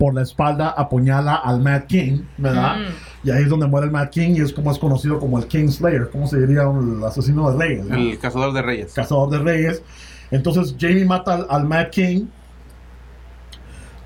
por 0.00 0.14
la 0.14 0.22
espalda 0.22 0.70
apuñala 0.70 1.34
al 1.34 1.60
Mad 1.60 1.82
King, 1.82 2.22
¿verdad? 2.38 2.78
Mm. 2.78 3.28
Y 3.28 3.30
ahí 3.32 3.42
es 3.42 3.50
donde 3.50 3.66
muere 3.66 3.84
el 3.84 3.92
Mad 3.92 4.08
King 4.08 4.30
y 4.30 4.40
es 4.40 4.50
como 4.50 4.72
es 4.72 4.78
conocido 4.78 5.20
como 5.20 5.38
el 5.38 5.46
King 5.46 5.68
Slayer, 5.68 6.08
¿cómo 6.10 6.26
se 6.26 6.40
diría? 6.40 6.62
El 6.62 7.04
asesino 7.04 7.50
de 7.50 7.58
reyes. 7.58 7.86
El 7.90 8.18
cazador 8.18 8.54
de 8.54 8.62
reyes. 8.62 8.94
cazador 8.94 9.28
de 9.28 9.38
reyes. 9.40 9.82
Entonces 10.30 10.74
Jamie 10.80 11.04
mata 11.04 11.34
al, 11.34 11.46
al 11.50 11.66
Mad 11.66 11.88
King. 11.90 12.28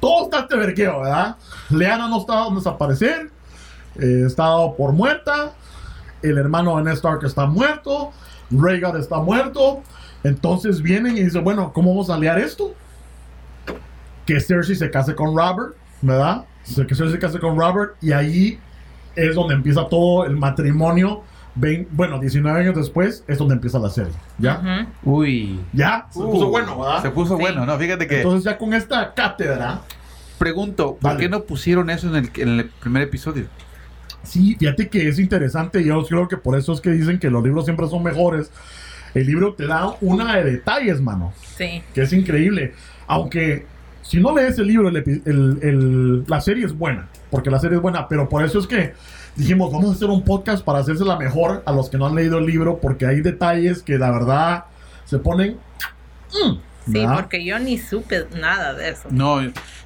Todo 0.01 0.25
está 0.25 0.41
este 0.41 0.57
vergueo, 0.57 1.03
¿verdad? 1.03 1.37
Leana 1.71 2.09
no 2.09 2.19
está 2.19 2.39
donde 2.39 2.59
desaparecer. 2.59 3.31
Eh, 3.95 4.25
está 4.27 4.47
dado 4.47 4.75
por 4.75 4.93
muerta. 4.93 5.53
El 6.23 6.39
hermano 6.39 6.77
de 6.79 6.83
Ned 6.83 6.95
Stark 6.95 7.25
está 7.25 7.47
muerto. 7.47 8.11
Rhaegar 8.51 8.97
está 8.97 9.19
muerto. 9.21 9.85
Entonces 10.25 10.83
vienen 10.83 11.17
y 11.17 11.23
dicen, 11.23 11.45
bueno, 11.45 11.73
¿cómo 11.73 11.91
vamos 11.91 12.11
a 12.11 12.17
aliar 12.17 12.41
esto? 12.41 12.75
Que 14.27 14.41
Cersei 14.41 14.75
se 14.75 14.91
case 14.91 15.15
con 15.15 15.37
Robert, 15.37 15.77
¿verdad? 16.05 16.45
Que 16.65 16.95
Cersei 16.95 17.11
se 17.13 17.19
case 17.19 17.39
con 17.39 17.59
Robert 17.59 17.95
y 18.01 18.13
ahí 18.13 18.59
es 19.17 19.35
donde 19.35 19.55
empieza 19.55 19.87
todo 19.89 20.25
el 20.25 20.37
matrimonio. 20.37 21.23
Bueno, 21.93 22.19
19 22.19 22.61
años 22.61 22.75
después 22.75 23.23
es 23.29 23.39
donde 23.39 23.55
empieza 23.55 23.79
la 23.79 23.89
serie, 23.89 24.13
¿ya? 24.39 24.89
Uy. 25.05 25.61
Ya, 25.73 26.07
se 26.11 26.19
puso 26.21 26.49
bueno, 26.49 26.81
¿verdad? 26.81 27.03
Se 27.03 27.11
puso 27.11 27.37
Sí. 27.37 27.43
bueno, 27.43 27.65
¿no? 27.65 27.79
Fíjate 27.79 28.07
que 28.09 28.17
Entonces 28.17 28.45
ya 28.45 28.59
con 28.59 28.75
esta 28.75 29.15
cátedra, 29.15 29.83
pregunto, 30.39 30.97
¿por 31.01 31.17
qué 31.17 31.29
no 31.29 31.43
pusieron 31.45 31.91
eso 31.91 32.09
en 32.09 32.17
el, 32.17 32.31
en 32.37 32.49
el 32.61 32.65
primer 32.81 33.03
episodio? 33.03 33.47
Sí, 34.25 34.57
fíjate 34.59 34.89
que 34.89 35.09
es 35.09 35.19
interesante. 35.19 35.85
Yo 35.85 36.03
creo 36.05 36.27
que 36.29 36.37
por 36.37 36.59
eso 36.59 36.73
es 36.73 36.81
que 36.81 36.91
dicen 36.91 37.19
que 37.21 37.31
los 37.31 37.45
libros 37.45 37.65
siempre 37.67 37.87
son 37.89 38.03
mejores. 38.03 38.51
El 39.15 39.27
libro 39.27 39.55
te 39.55 39.67
da 39.67 39.95
una 40.01 40.35
de 40.37 40.45
detalles, 40.45 41.01
mano, 41.01 41.33
Sí. 41.57 41.83
que 41.95 42.03
es 42.03 42.13
increíble. 42.13 42.73
Aunque 43.07 43.67
si 44.05 44.21
no 44.21 44.35
lees 44.35 44.59
el 44.59 44.67
libro, 44.69 44.89
el 44.89 44.97
el- 44.99 45.59
el- 45.63 46.25
la 46.29 46.41
serie 46.41 46.65
es 46.65 46.77
buena, 46.79 47.09
porque 47.31 47.51
la 47.51 47.59
serie 47.59 47.77
es 47.77 47.83
buena, 47.83 48.07
pero 48.07 48.29
por 48.29 48.45
eso 48.45 48.59
es 48.61 48.67
que 48.67 48.95
dijimos, 49.35 49.73
vamos 49.73 49.91
a 49.91 49.93
hacer 49.95 50.09
un 50.11 50.23
podcast 50.23 50.65
para 50.65 50.79
hacerse 50.79 51.05
la 51.05 51.17
mejor 51.19 51.63
a 51.67 51.73
los 51.73 51.91
que 51.91 51.99
no 51.99 52.07
han 52.07 52.15
leído 52.15 52.39
el 52.39 52.47
libro, 52.47 52.79
porque 52.81 53.07
hay 53.07 53.21
detalles 53.23 53.83
que 53.83 53.99
la 53.99 54.11
verdad 54.13 54.65
se 55.07 55.19
ponen... 55.19 55.57
mm, 56.33 56.53
Sí, 56.87 56.93
¿verdad? 56.93 57.15
porque 57.15 57.43
yo 57.43 57.59
ni 57.59 57.79
supe 57.79 58.27
nada 58.39 58.75
de 58.75 58.91
eso. 58.91 59.09
No, 59.11 59.39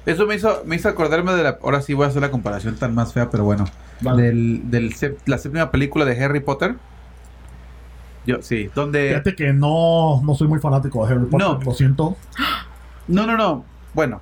eso 0.05 0.25
me 0.27 0.35
hizo, 0.35 0.63
me 0.65 0.75
hizo 0.75 0.89
acordarme 0.89 1.31
de 1.31 1.43
la. 1.43 1.57
Ahora 1.63 1.81
sí 1.81 1.93
voy 1.93 2.03
a 2.03 2.09
hacer 2.09 2.21
la 2.21 2.29
comparación 2.29 2.75
tan 2.75 2.93
más 2.93 3.13
fea, 3.13 3.29
pero 3.29 3.45
bueno. 3.45 3.63
Vale. 4.01 4.23
Del, 4.23 4.69
del 4.69 4.93
sep- 4.93 5.17
la 5.25 5.37
séptima 5.37 5.71
película 5.71 6.03
de 6.03 6.21
Harry 6.21 6.41
Potter. 6.41 6.75
Yo, 8.25 8.41
sí, 8.41 8.69
donde. 8.75 9.09
Fíjate 9.09 9.33
que 9.35 9.53
no, 9.53 10.21
no 10.23 10.35
soy 10.35 10.49
muy 10.49 10.59
fanático 10.59 11.05
de 11.07 11.13
Harry 11.13 11.25
Potter, 11.25 11.47
No. 11.47 11.59
lo 11.63 11.71
siento. 11.73 12.17
No, 13.07 13.25
no, 13.25 13.37
no. 13.37 13.63
Bueno, 13.93 14.21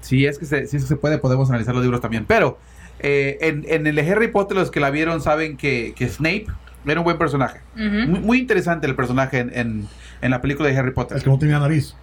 si 0.00 0.26
es 0.26 0.38
que 0.38 0.46
se, 0.46 0.66
si 0.66 0.76
es 0.76 0.82
que 0.84 0.88
se 0.88 0.96
puede, 0.96 1.18
podemos 1.18 1.48
analizar 1.50 1.74
los 1.74 1.82
libros 1.82 2.00
también. 2.00 2.24
Pero 2.26 2.58
eh, 3.00 3.38
en, 3.40 3.64
en 3.68 3.86
el 3.86 3.94
de 3.94 4.10
Harry 4.10 4.28
Potter, 4.28 4.56
los 4.56 4.70
que 4.70 4.80
la 4.80 4.90
vieron 4.90 5.20
saben 5.20 5.56
que, 5.56 5.94
que 5.96 6.08
Snape 6.08 6.46
era 6.86 7.00
un 7.00 7.04
buen 7.04 7.18
personaje. 7.18 7.60
Muy, 7.76 8.20
muy 8.20 8.38
interesante 8.38 8.86
el 8.86 8.94
personaje 8.94 9.38
en, 9.38 9.50
en, 9.54 9.88
en 10.20 10.30
la 10.30 10.40
película 10.40 10.68
de 10.68 10.76
Harry 10.76 10.92
Potter. 10.92 11.16
El 11.16 11.22
que 11.24 11.30
no 11.30 11.38
tenía 11.38 11.58
nariz. 11.58 11.94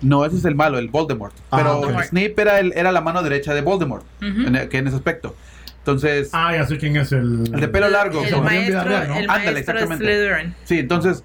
No, 0.00 0.24
ese 0.24 0.36
es 0.36 0.44
el 0.44 0.54
malo, 0.54 0.78
el 0.78 0.88
Voldemort. 0.88 1.34
Ah, 1.50 1.56
Pero. 1.56 2.02
Snape 2.04 2.34
era, 2.36 2.60
el, 2.60 2.72
era 2.76 2.92
la 2.92 3.00
mano 3.00 3.20
derecha 3.22 3.52
de 3.52 3.62
Voldemort, 3.62 4.04
en, 4.20 4.68
que 4.68 4.78
en 4.78 4.86
ese 4.86 4.94
aspecto. 4.96 5.34
Entonces, 5.78 6.30
Ah, 6.32 6.54
ya 6.54 6.66
sé 6.66 6.76
quién 6.78 6.96
es 6.96 7.10
el... 7.12 7.50
el 7.52 7.60
de 7.60 7.66
pelo 7.68 7.88
largo. 7.88 8.20
El 8.20 8.26
vida 8.26 8.40
maestro, 8.42 8.84
real, 8.84 9.08
¿no? 9.08 9.14
el 9.16 9.20
Ándale, 9.30 9.52
maestro 9.52 9.58
exactamente. 9.74 10.04
Slytherin. 10.04 10.54
Sí, 10.64 10.78
entonces, 10.78 11.24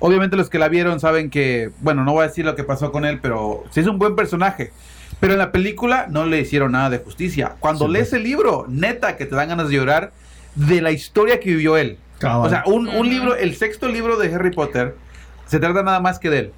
obviamente 0.00 0.36
los 0.36 0.48
que 0.50 0.58
la 0.58 0.68
vieron 0.68 1.00
saben 1.00 1.30
que, 1.30 1.70
bueno, 1.80 2.04
no 2.04 2.12
voy 2.12 2.24
a 2.24 2.28
decir 2.28 2.44
lo 2.44 2.54
que 2.54 2.64
pasó 2.64 2.92
con 2.92 3.04
él, 3.04 3.18
pero 3.20 3.64
sí 3.70 3.80
es 3.80 3.86
un 3.86 3.98
buen 3.98 4.16
personaje. 4.16 4.72
Pero 5.20 5.32
en 5.32 5.38
la 5.38 5.50
película 5.52 6.06
no 6.08 6.26
le 6.26 6.40
hicieron 6.40 6.72
nada 6.72 6.90
de 6.90 6.98
justicia. 6.98 7.56
Cuando 7.60 7.86
Sí, 7.86 7.92
lees 7.92 8.10
pues. 8.10 8.18
el 8.20 8.22
libro, 8.24 8.66
neta 8.68 9.16
que 9.16 9.26
te 9.26 9.34
dan 9.34 9.48
ganas 9.48 9.68
de 9.68 9.74
llorar 9.74 10.12
de 10.54 10.80
la 10.80 10.90
historia 10.92 11.40
que 11.40 11.50
vivió 11.50 11.76
él. 11.76 11.98
Cabal, 12.18 12.46
O 12.46 12.50
sea, 12.50 12.62
un, 12.66 12.88
un 12.88 13.08
libro, 13.08 13.34
el 13.36 13.54
sexto 13.56 13.88
libro 13.88 14.16
de 14.16 14.32
Harry 14.34 14.50
Potter, 14.52 14.96
se 15.46 15.58
trata 15.60 15.82
nada 15.82 16.00
más 16.00 16.18
que 16.18 16.30
de 16.30 16.38
él. 16.38 16.52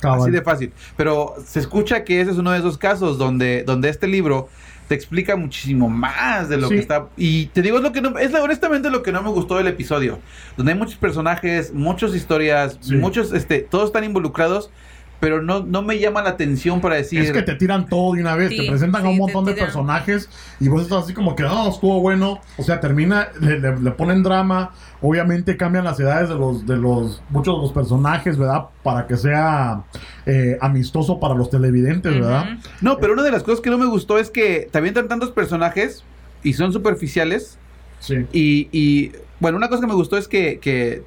cabal. 0.00 0.20
Así 0.22 0.30
de 0.30 0.42
fácil. 0.42 0.72
Pero 0.96 1.34
se 1.46 1.60
escucha 1.60 2.04
que 2.04 2.20
ese 2.20 2.30
es 2.32 2.38
uno 2.38 2.50
de 2.52 2.58
esos 2.58 2.78
casos 2.78 3.18
donde, 3.18 3.62
donde 3.64 3.88
este 3.88 4.06
libro 4.06 4.48
te 4.90 4.96
explica 4.96 5.36
muchísimo 5.36 5.88
más 5.88 6.48
de 6.48 6.56
lo 6.56 6.66
Sí. 6.66 6.74
que 6.74 6.80
está. 6.80 7.06
Y 7.16 7.46
te 7.46 7.62
digo, 7.62 7.76
es 7.76 7.82
lo 7.84 7.92
que 7.92 8.00
no, 8.00 8.18
es 8.18 8.34
honestamente 8.34 8.90
lo 8.90 9.04
que 9.04 9.12
no 9.12 9.22
me 9.22 9.28
gustó 9.30 9.56
del 9.56 9.68
episodio. 9.68 10.18
Donde 10.56 10.72
hay 10.72 10.78
muchos 10.80 10.96
personajes, 10.96 11.72
muchas 11.72 12.12
historias, 12.12 12.76
Sí. 12.80 12.96
muchos, 12.96 13.32
este, 13.32 13.60
todos 13.60 13.84
están 13.86 14.02
involucrados, 14.02 14.72
pero 15.20 15.42
no, 15.42 15.60
no 15.60 15.82
me 15.82 15.98
llama 15.98 16.22
la 16.22 16.30
atención 16.30 16.80
para 16.80 16.96
decir. 16.96 17.20
Es 17.20 17.30
que 17.30 17.42
te 17.42 17.54
tiran 17.54 17.86
todo 17.86 18.14
de 18.14 18.22
una 18.22 18.34
vez, 18.34 18.48
Sí, 18.50 18.56
te 18.56 18.66
presentan 18.68 19.04
a 19.04 19.10
un 19.10 19.18
montón 19.18 19.44
de 19.44 19.52
personajes 19.54 20.28
y 20.58 20.68
vos 20.68 20.82
estás 20.82 21.04
así 21.04 21.12
como 21.14 21.36
que 21.36 21.42
no, 21.42 21.68
estuvo 21.68 22.00
bueno. 22.00 22.40
O 22.56 22.62
sea, 22.62 22.80
termina, 22.80 23.28
le, 23.40 23.58
le- 23.60 23.78
le 23.78 23.90
ponen 23.90 24.22
drama, 24.22 24.72
obviamente 25.02 25.56
cambian 25.58 25.84
las 25.84 26.00
edades 26.00 26.28
de 26.30 26.34
los, 26.36 26.66
de 26.66 26.76
los, 26.78 27.22
muchos 27.28 27.54
de 27.56 27.62
los 27.62 27.72
personajes, 27.72 28.38
¿verdad? 28.38 28.66
Para 28.82 29.06
que 29.06 29.16
sea 29.18 29.82
eh, 30.26 30.56
amistoso 30.60 31.20
para 31.20 31.34
los 31.34 31.50
televidentes, 31.50 32.14
¿verdad? 32.14 32.46
No, 32.80 32.98
pero 32.98 33.12
una 33.12 33.22
de 33.22 33.30
las 33.30 33.42
cosas 33.42 33.60
que 33.60 33.68
no 33.70 33.76
me 33.78 33.86
gustó 33.86 34.18
es 34.18 34.30
que 34.30 34.68
te 34.72 34.78
avientan 34.78 35.06
tantos 35.08 35.30
personajes 35.32 36.02
y 36.42 36.54
son 36.54 36.72
superficiales. 36.72 37.58
Sí. 37.98 38.26
Y, 38.32 38.68
y, 38.72 39.12
bueno, 39.40 39.58
una 39.58 39.68
cosa 39.68 39.82
que 39.82 39.86
me 39.86 39.94
gustó 39.94 40.16
es 40.16 40.26
que, 40.28 40.58
que 40.58 41.02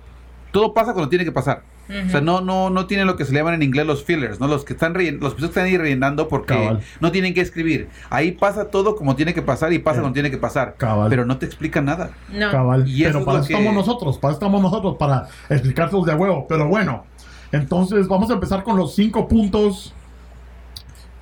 todo 0.52 0.76
pasa 0.76 0.94
cuando 0.94 1.10
tiene 1.10 1.26
que 1.26 1.32
pasar. 1.32 1.64
O 2.08 2.10
sea, 2.10 2.22
no, 2.22 2.42
no, 2.42 2.70
no 2.70 2.86
tienen 2.88 3.08
lo 3.08 3.16
que 3.16 3.26
se 3.26 3.32
le 3.34 3.40
llaman 3.40 3.54
en 3.56 3.64
inglés 3.64 3.86
los 3.86 4.04
fillers, 4.04 4.40
¿no? 4.40 4.48
Los 4.48 4.66
que 4.66 4.74
están 4.74 4.94
rellen- 4.94 5.20
los 5.20 5.34
episodios 5.34 5.52
que 5.54 5.60
están 5.60 5.66
ahí 5.66 5.78
rellenando 5.78 6.28
porque 6.28 6.54
Cabal. 6.56 6.80
no 7.00 7.12
tienen 7.12 7.34
que 7.34 7.42
escribir. 7.42 7.90
Ahí 8.10 8.32
pasa 8.32 8.70
todo 8.70 8.96
como 8.96 9.16
tiene 9.16 9.34
que 9.34 9.42
pasar 9.42 9.74
y 9.74 9.80
pasa 9.80 9.98
Eh, 9.98 10.02
cuando 10.02 10.14
tiene 10.14 10.32
que 10.32 10.38
pasar. 10.38 10.76
cabal. 10.78 11.10
Pero 11.10 11.26
no 11.26 11.38
te 11.38 11.46
explica 11.46 11.82
nada. 11.82 12.12
No. 12.30 12.50
Cabal. 12.52 12.88
Y 12.88 13.04
eso 13.04 13.10
Pero 13.10 13.20
es 13.20 13.26
para 13.26 13.38
eso 13.40 13.48
que- 13.48 13.54
estamos 13.54 13.74
nosotros, 13.76 14.18
para 14.18 14.32
eso 14.32 14.38
estamos 14.40 14.62
nosotros, 14.62 14.96
para 14.98 15.28
explicárselos 15.50 16.06
de 16.06 16.16
huevo. 16.16 16.46
Pero 16.48 16.68
bueno, 16.68 17.06
entonces 17.52 18.08
vamos 18.08 18.30
a 18.32 18.34
empezar 18.34 18.64
con 18.64 18.78
los 18.78 18.96
cinco 18.96 19.28
puntos. 19.28 19.94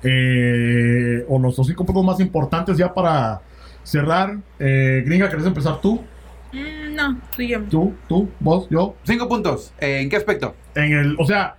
eh, 0.04 1.24
o 1.28 1.38
los, 1.38 1.56
los 1.56 1.66
cinco 1.66 1.84
puntos 1.86 2.04
más 2.04 2.20
importantes 2.20 2.76
ya 2.76 2.92
para 2.92 3.40
cerrar. 3.84 4.36
Eh, 4.58 5.02
Gringa, 5.06 5.28
¿querés 5.30 5.46
empezar 5.46 5.80
tú? 5.80 6.00
Mm, 6.52 6.94
no, 6.94 7.18
tú 7.34 7.42
y 7.42 7.48
yo. 7.48 7.60
Tú, 7.70 7.94
tú, 8.08 8.30
vos, 8.40 8.66
yo. 8.70 8.94
Cinco 9.04 9.28
puntos. 9.28 9.72
Eh, 9.80 10.00
¿En 10.02 10.10
qué 10.10 10.16
aspecto? 10.16 10.54
En 10.74 10.92
el, 10.92 11.16
o 11.18 11.24
sea, 11.26 11.56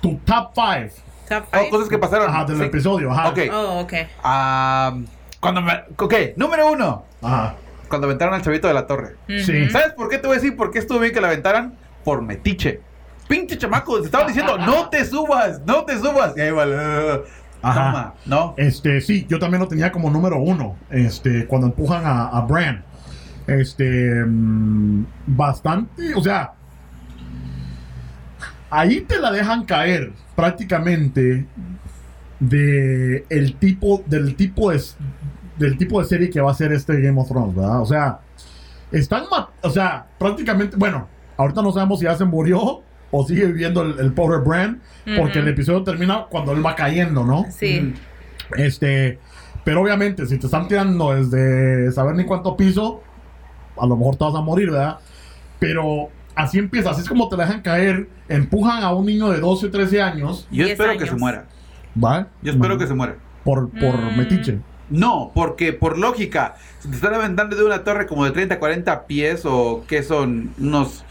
tu 0.00 0.16
top 0.24 0.50
five 0.54 0.92
Top 1.28 1.44
Oh, 1.52 1.56
five. 1.58 1.70
cosas 1.70 1.88
que 1.88 1.98
pasaron. 1.98 2.28
ajá, 2.28 2.44
del 2.44 2.58
Sí. 2.58 2.64
episodio. 2.64 3.10
Ajá. 3.10 3.28
Ok. 3.30 3.38
Oh, 3.52 3.80
ok. 3.80 3.92
Ah, 4.22 4.94
cuando 5.40 5.62
me... 5.62 5.72
Ok, 5.96 6.14
número 6.36 6.70
uno. 6.72 7.04
Ajá. 7.22 7.54
Cuando 7.88 8.06
aventaron 8.06 8.34
al 8.34 8.42
chavito 8.42 8.66
de 8.68 8.74
la 8.74 8.86
torre. 8.86 9.16
Sí. 9.28 9.68
¿Sabes 9.70 9.92
por 9.92 10.08
qué 10.08 10.18
te 10.18 10.26
voy 10.26 10.36
a 10.36 10.40
decir 10.40 10.56
por 10.56 10.70
qué 10.70 10.80
estuvo 10.80 10.98
bien 10.98 11.12
que 11.14 11.20
la 11.20 11.28
aventaran? 11.28 11.74
Por 12.02 12.20
metiche. 12.22 12.80
Pinche 13.28 13.56
chamaco, 13.56 13.98
te 14.00 14.06
estaban 14.06 14.26
diciendo, 14.26 14.58
no 14.66 14.88
te 14.90 15.04
subas, 15.04 15.60
no 15.64 15.84
te 15.84 15.96
subas. 15.98 16.36
Y 16.36 16.40
ahí 16.42 16.50
va, 16.50 16.66
uh, 16.66 17.22
Ajá. 17.62 17.84
toma, 17.86 18.14
¿no? 18.26 18.54
Este, 18.58 19.00
sí, 19.00 19.26
yo 19.28 19.38
también 19.38 19.62
lo 19.62 19.68
tenía 19.68 19.90
como 19.92 20.10
número 20.10 20.38
uno. 20.38 20.76
Este, 20.90 21.46
cuando 21.46 21.68
empujan 21.68 22.04
a, 22.04 22.26
a 22.28 22.40
Bran. 22.42 22.84
Este, 23.46 24.24
mm, 24.24 25.04
bastante, 25.26 26.14
o 26.14 26.22
sea, 26.22 26.54
ahí 28.70 29.02
te 29.02 29.18
la 29.20 29.30
dejan 29.30 29.64
caer 29.64 30.12
prácticamente 30.34 31.46
de 32.40 33.24
el 33.28 33.56
tipo, 33.56 34.02
del 34.06 34.34
tipo 34.34 34.70
de, 34.70 34.80
del 35.58 35.76
tipo 35.76 36.00
de 36.00 36.06
serie 36.06 36.30
que 36.30 36.40
va 36.40 36.50
a 36.50 36.54
ser 36.54 36.72
este 36.72 37.00
Game 37.00 37.20
of 37.20 37.28
Thrones, 37.28 37.54
¿verdad? 37.54 37.82
O 37.82 37.86
sea, 37.86 38.20
están, 38.90 39.24
o 39.62 39.70
sea, 39.70 40.06
prácticamente, 40.18 40.76
bueno, 40.76 41.08
ahorita 41.36 41.62
no 41.62 41.72
sabemos 41.72 42.00
si 42.00 42.06
ya 42.06 42.16
se 42.16 42.24
murió 42.24 42.82
o 43.10 43.26
sigue 43.26 43.46
viviendo 43.46 43.82
el, 43.82 43.98
el 44.00 44.12
pobre 44.12 44.38
Bran, 44.38 44.80
porque 45.16 45.38
el 45.38 45.48
episodio 45.48 45.84
termina 45.84 46.26
cuando 46.28 46.52
él 46.52 46.64
va 46.64 46.74
cayendo, 46.74 47.24
¿no? 47.24 47.46
Sí. 47.50 47.94
Este, 48.56 49.18
pero 49.62 49.82
obviamente, 49.82 50.26
si 50.26 50.38
te 50.38 50.46
están 50.46 50.66
tirando 50.66 51.14
desde 51.14 51.92
saber 51.92 52.16
ni 52.16 52.24
cuánto 52.24 52.56
piso, 52.56 53.02
a 53.76 53.86
lo 53.86 53.96
mejor 53.96 54.16
te 54.16 54.24
vas 54.24 54.34
a 54.34 54.40
morir, 54.40 54.70
¿verdad? 54.70 54.98
Pero 55.58 56.08
así 56.34 56.58
empieza, 56.58 56.90
así 56.90 57.00
es 57.02 57.08
como 57.08 57.28
te 57.28 57.36
la 57.36 57.46
dejan 57.46 57.62
caer, 57.62 58.08
empujan 58.28 58.82
a 58.82 58.92
un 58.92 59.06
niño 59.06 59.30
de 59.30 59.40
12 59.40 59.66
o 59.66 59.70
13 59.70 60.02
años, 60.02 60.46
Yo 60.50 60.66
espero 60.66 60.90
que 60.92 60.98
años. 60.98 61.08
se 61.10 61.16
muera. 61.16 61.44
¿va? 62.02 62.26
Yo 62.42 62.52
espero 62.52 62.76
que 62.78 62.86
se 62.86 62.94
muera. 62.94 63.16
Por, 63.44 63.70
por 63.70 63.94
Mm. 63.96 64.16
metiche. 64.18 64.58
No, 64.90 65.30
porque 65.34 65.72
por 65.72 65.96
lógica, 65.98 66.56
si 66.80 66.88
te 66.88 66.94
están 66.96 67.14
aventando 67.14 67.56
de 67.56 67.64
una 67.64 67.84
torre 67.84 68.06
como 68.06 68.24
de 68.24 68.32
30, 68.32 68.58
40 68.58 69.06
pies 69.06 69.42
o 69.44 69.84
que 69.88 70.02
son 70.02 70.52
unos 70.58 71.04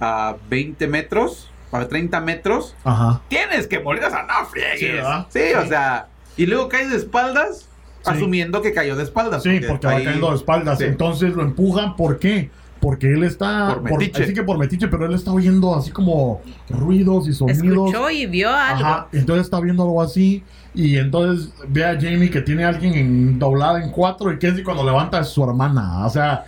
ah, 0.00 0.36
20 0.48 0.86
metros, 0.88 1.50
a 1.72 1.86
30 1.86 2.20
metros, 2.20 2.74
Ajá. 2.84 3.20
tienes 3.28 3.66
que 3.66 3.78
morir, 3.80 4.02
o 4.04 4.10
sea, 4.10 4.22
no 4.24 4.46
friegues. 4.46 4.78
Sí, 4.80 4.86
¿verdad? 4.88 5.26
Sí, 5.30 5.40
o 5.56 5.66
sea, 5.68 6.06
y 6.36 6.46
luego 6.46 6.68
caes 6.68 6.90
de 6.90 6.96
espaldas, 6.96 7.68
Sí. 8.02 8.10
asumiendo 8.12 8.62
que 8.62 8.72
cayó 8.72 8.96
de 8.96 9.02
espaldas. 9.04 9.42
Sí, 9.42 9.60
porque 9.66 9.86
va 9.86 9.94
ahí- 9.94 10.04
cayendo 10.04 10.30
de 10.30 10.36
espaldas. 10.36 10.78
Sí. 10.78 10.84
Entonces 10.84 11.34
lo 11.34 11.42
empujan, 11.42 11.96
¿por 11.96 12.18
qué? 12.18 12.50
Porque 12.80 13.12
él 13.12 13.24
está. 13.24 13.74
Por 13.74 13.82
metiche. 13.98 14.22
así 14.22 14.32
que 14.32 14.42
por 14.42 14.56
metiche, 14.56 14.88
pero 14.88 15.04
él 15.04 15.12
está 15.12 15.32
oyendo 15.32 15.74
así 15.76 15.90
como 15.90 16.40
ruidos 16.70 17.28
y 17.28 17.34
sonidos. 17.34 17.88
Escuchó 17.90 18.08
y 18.10 18.24
vio 18.26 18.48
algo. 18.50 18.84
Ajá, 18.86 19.08
entonces 19.12 19.44
está 19.44 19.60
viendo 19.60 19.82
algo 19.82 20.00
así 20.00 20.42
y 20.74 20.96
entonces 20.96 21.52
ve 21.68 21.84
a 21.84 21.94
Jamie 21.94 22.30
que 22.30 22.40
tiene 22.40 22.64
a 22.64 22.68
alguien 22.68 22.94
en, 22.94 23.38
doblada 23.38 23.82
en 23.84 23.90
cuatro 23.90 24.32
y 24.32 24.38
que 24.38 24.48
es 24.48 24.62
cuando 24.62 24.82
levanta 24.82 25.20
es 25.20 25.28
su 25.28 25.44
hermana, 25.44 26.06
o 26.06 26.10
sea, 26.10 26.44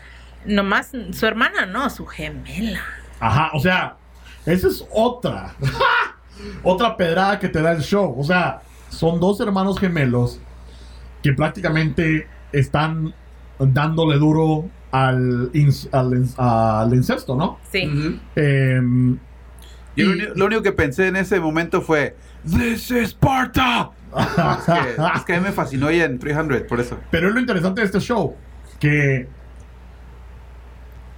Nomás 0.47 0.91
su 1.13 1.27
hermana, 1.27 1.67
no, 1.67 1.89
su 1.91 2.07
gemela. 2.07 2.81
ajá, 3.21 3.51
o 3.53 3.61
sea, 3.61 3.97
esa 4.47 4.69
es 4.69 4.85
otra, 4.91 5.55
otra 6.63 6.97
pedrada 6.97 7.39
que 7.39 7.49
te 7.49 7.61
da 7.61 7.73
el 7.73 7.83
show, 7.83 8.15
o 8.19 8.25
sea, 8.25 8.63
son 8.89 9.21
dos 9.21 9.39
hermanos 9.41 9.79
gemelos 9.79 10.41
que 11.23 11.33
prácticamente 11.33 12.27
están 12.53 13.15
dándole 13.59 14.19
duro 14.19 14.69
al, 14.91 15.51
ins- 15.53 15.89
al, 15.93 16.11
ins- 16.11 16.35
al 16.39 16.93
incesto, 16.95 17.37
¿no? 17.37 17.59
Sí. 17.71 18.21
Em, 18.37 19.19
Yo 19.97 20.07
lo, 20.07 20.11
y- 20.11 20.15
uni- 20.15 20.29
lo 20.35 20.47
único 20.47 20.63
que 20.63 20.73
pensé 20.73 21.09
en 21.09 21.17
ese 21.17 21.39
momento 21.41 21.81
fue, 21.81 22.17
This 22.45 22.91
is 22.91 23.11
Sparta. 23.11 23.91
Es 24.15 24.65
que, 24.67 25.03
es 25.17 25.25
que 25.25 25.35
a 25.35 25.39
mí 25.39 25.45
me 25.45 25.53
fascinó 25.53 25.89
ella 25.89 26.05
en 26.05 26.19
300, 26.19 26.63
por 26.63 26.81
eso. 26.81 26.99
Pero 27.11 27.29
es 27.29 27.35
lo 27.35 27.41
interesante 27.41 27.81
de 27.81 27.87
este 27.87 28.01
show, 28.01 28.37
que 28.79 29.27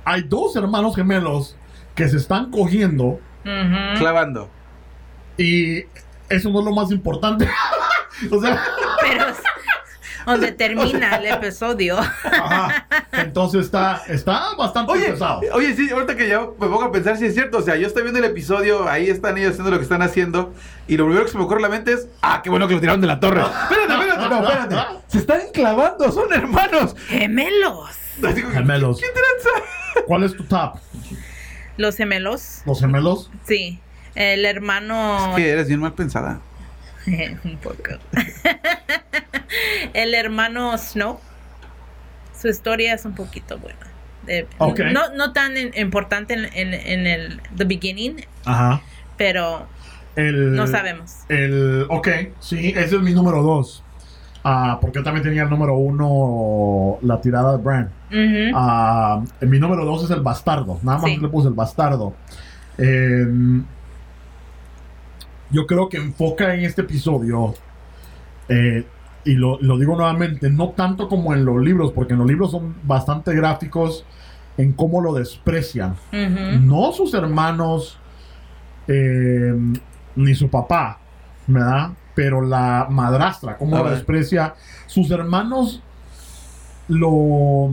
hay 0.04 0.22
dos 0.22 0.54
hermanos 0.56 0.94
gemelos 0.94 1.56
que 1.94 2.08
se 2.08 2.16
están 2.18 2.50
cogiendo. 2.50 3.20
Clavando. 3.98 4.48
y 5.36 5.80
eso 6.30 6.48
no 6.50 6.60
es 6.60 6.64
lo 6.64 6.72
más 6.72 6.90
importante. 6.90 7.46
o 8.30 8.40
sea, 8.40 8.62
Pero 9.02 9.24
donde 10.26 10.52
termina 10.52 11.16
el 11.16 11.26
episodio. 11.34 11.98
Ajá. 11.98 12.86
Entonces 13.12 13.66
está, 13.66 14.02
está 14.08 14.54
bastante 14.56 14.92
Oye, 14.92 15.10
pesado. 15.12 15.40
oye, 15.52 15.74
sí, 15.74 15.90
ahorita 15.90 16.16
que 16.16 16.28
ya 16.28 16.40
me 16.40 16.46
pongo 16.68 16.82
a 16.82 16.92
pensar 16.92 17.16
si 17.16 17.26
es 17.26 17.34
cierto. 17.34 17.58
O 17.58 17.62
sea, 17.62 17.76
yo 17.76 17.86
estoy 17.86 18.02
viendo 18.02 18.18
el 18.18 18.24
episodio, 18.26 18.88
ahí 18.88 19.08
están 19.08 19.36
ellos 19.38 19.50
haciendo 19.52 19.70
lo 19.70 19.76
que 19.78 19.82
están 19.84 20.02
haciendo. 20.02 20.52
Y 20.88 20.96
lo 20.96 21.04
primero 21.04 21.24
que 21.24 21.32
se 21.32 21.38
me 21.38 21.44
ocurre 21.44 21.58
a 21.60 21.62
la 21.62 21.68
mente 21.68 21.92
es, 21.92 22.08
ah, 22.22 22.40
qué 22.42 22.50
bueno 22.50 22.66
que 22.68 22.74
lo 22.74 22.80
tiraron 22.80 23.00
de 23.00 23.06
la 23.06 23.20
torre. 23.20 23.40
Espérate, 23.42 23.92
espérate, 23.92 24.28
no, 24.28 24.48
espérate. 24.48 24.76
Se 25.08 25.18
están 25.18 25.40
clavando, 25.52 26.10
son 26.12 26.32
hermanos. 26.32 26.96
Gemelos. 27.08 27.90
Gemelos. 28.52 29.00
¿Qué 29.00 29.06
tranza? 29.08 30.04
¿Cuál 30.06 30.24
es 30.24 30.36
tu 30.36 30.44
top? 30.44 30.76
Los 31.76 31.96
gemelos. 31.96 32.62
¿Los 32.66 32.80
gemelos? 32.80 33.30
Sí. 33.46 33.80
El 34.14 34.44
hermano. 34.44 35.30
Es 35.30 35.36
que 35.36 35.50
eres 35.50 35.68
bien 35.68 35.80
mal 35.80 35.92
pensada. 35.94 36.40
Un 37.44 37.56
poco. 37.58 37.90
el 39.92 40.14
hermano 40.14 40.76
Snow. 40.78 41.18
Su 42.38 42.48
historia 42.48 42.94
es 42.94 43.04
un 43.04 43.14
poquito 43.14 43.58
buena. 43.58 43.78
De- 44.26 44.46
no, 44.92 45.14
no 45.14 45.32
tan 45.32 45.52
importante 45.76 46.34
en, 46.34 46.46
en- 46.54 46.74
en 46.74 47.06
el 47.06 47.40
the 47.56 47.64
beginning, 47.64 48.24
Ajá. 48.46 48.80
pero 49.18 49.66
El, 50.16 50.54
no 50.56 50.66
sabemos. 50.66 51.16
El, 51.28 51.86
ok, 51.90 52.08
sí, 52.40 52.68
ese 52.74 52.96
es 52.96 53.02
mi 53.02 53.12
número 53.12 53.42
dos. 53.42 53.82
Ah, 54.42 54.78
porque 54.80 54.98
yo 54.98 55.02
también 55.04 55.24
tenía 55.24 55.42
el 55.42 55.50
número 55.50 55.74
uno, 55.76 56.98
la 57.02 57.20
tirada 57.20 57.56
de 57.56 57.62
Bran. 57.62 57.90
Ah, 58.54 59.22
mi 59.42 59.58
número 59.58 59.84
dos 59.84 60.04
es 60.04 60.10
el 60.10 60.20
bastardo. 60.22 60.78
Nada 60.82 60.98
más 60.98 61.10
Sí. 61.10 61.16
le 61.18 61.28
puse 61.28 61.48
el 61.48 61.54
bastardo. 61.54 62.14
Eh, 62.78 63.26
yo 65.54 65.66
creo 65.66 65.88
que 65.88 65.96
enfoca 65.96 66.54
en 66.54 66.64
este 66.64 66.82
episodio. 66.82 67.54
eh, 68.48 68.84
y 69.26 69.32
lo, 69.36 69.58
lo 69.62 69.78
digo 69.78 69.96
nuevamente, 69.96 70.50
no 70.50 70.70
tanto 70.70 71.08
como 71.08 71.32
en 71.32 71.46
los 71.46 71.56
libros, 71.62 71.92
porque 71.92 72.12
en 72.12 72.18
los 72.18 72.28
libros 72.28 72.50
son 72.50 72.74
bastante 72.82 73.34
gráficos 73.34 74.04
en 74.58 74.72
cómo 74.74 75.00
lo 75.00 75.14
desprecian. 75.14 75.96
No 76.60 76.92
sus 76.92 77.14
hermanos, 77.14 77.98
eh, 78.86 79.54
ni 80.16 80.34
su 80.34 80.50
papá, 80.50 80.98
¿verdad? 81.46 81.92
Pero 82.14 82.42
la 82.42 82.86
madrastra, 82.90 83.56
cómo 83.56 83.78
lo 83.78 83.84
desprecia. 83.96 84.54
Sus 84.86 85.10
hermanos 85.10 85.82
lo 86.88 87.72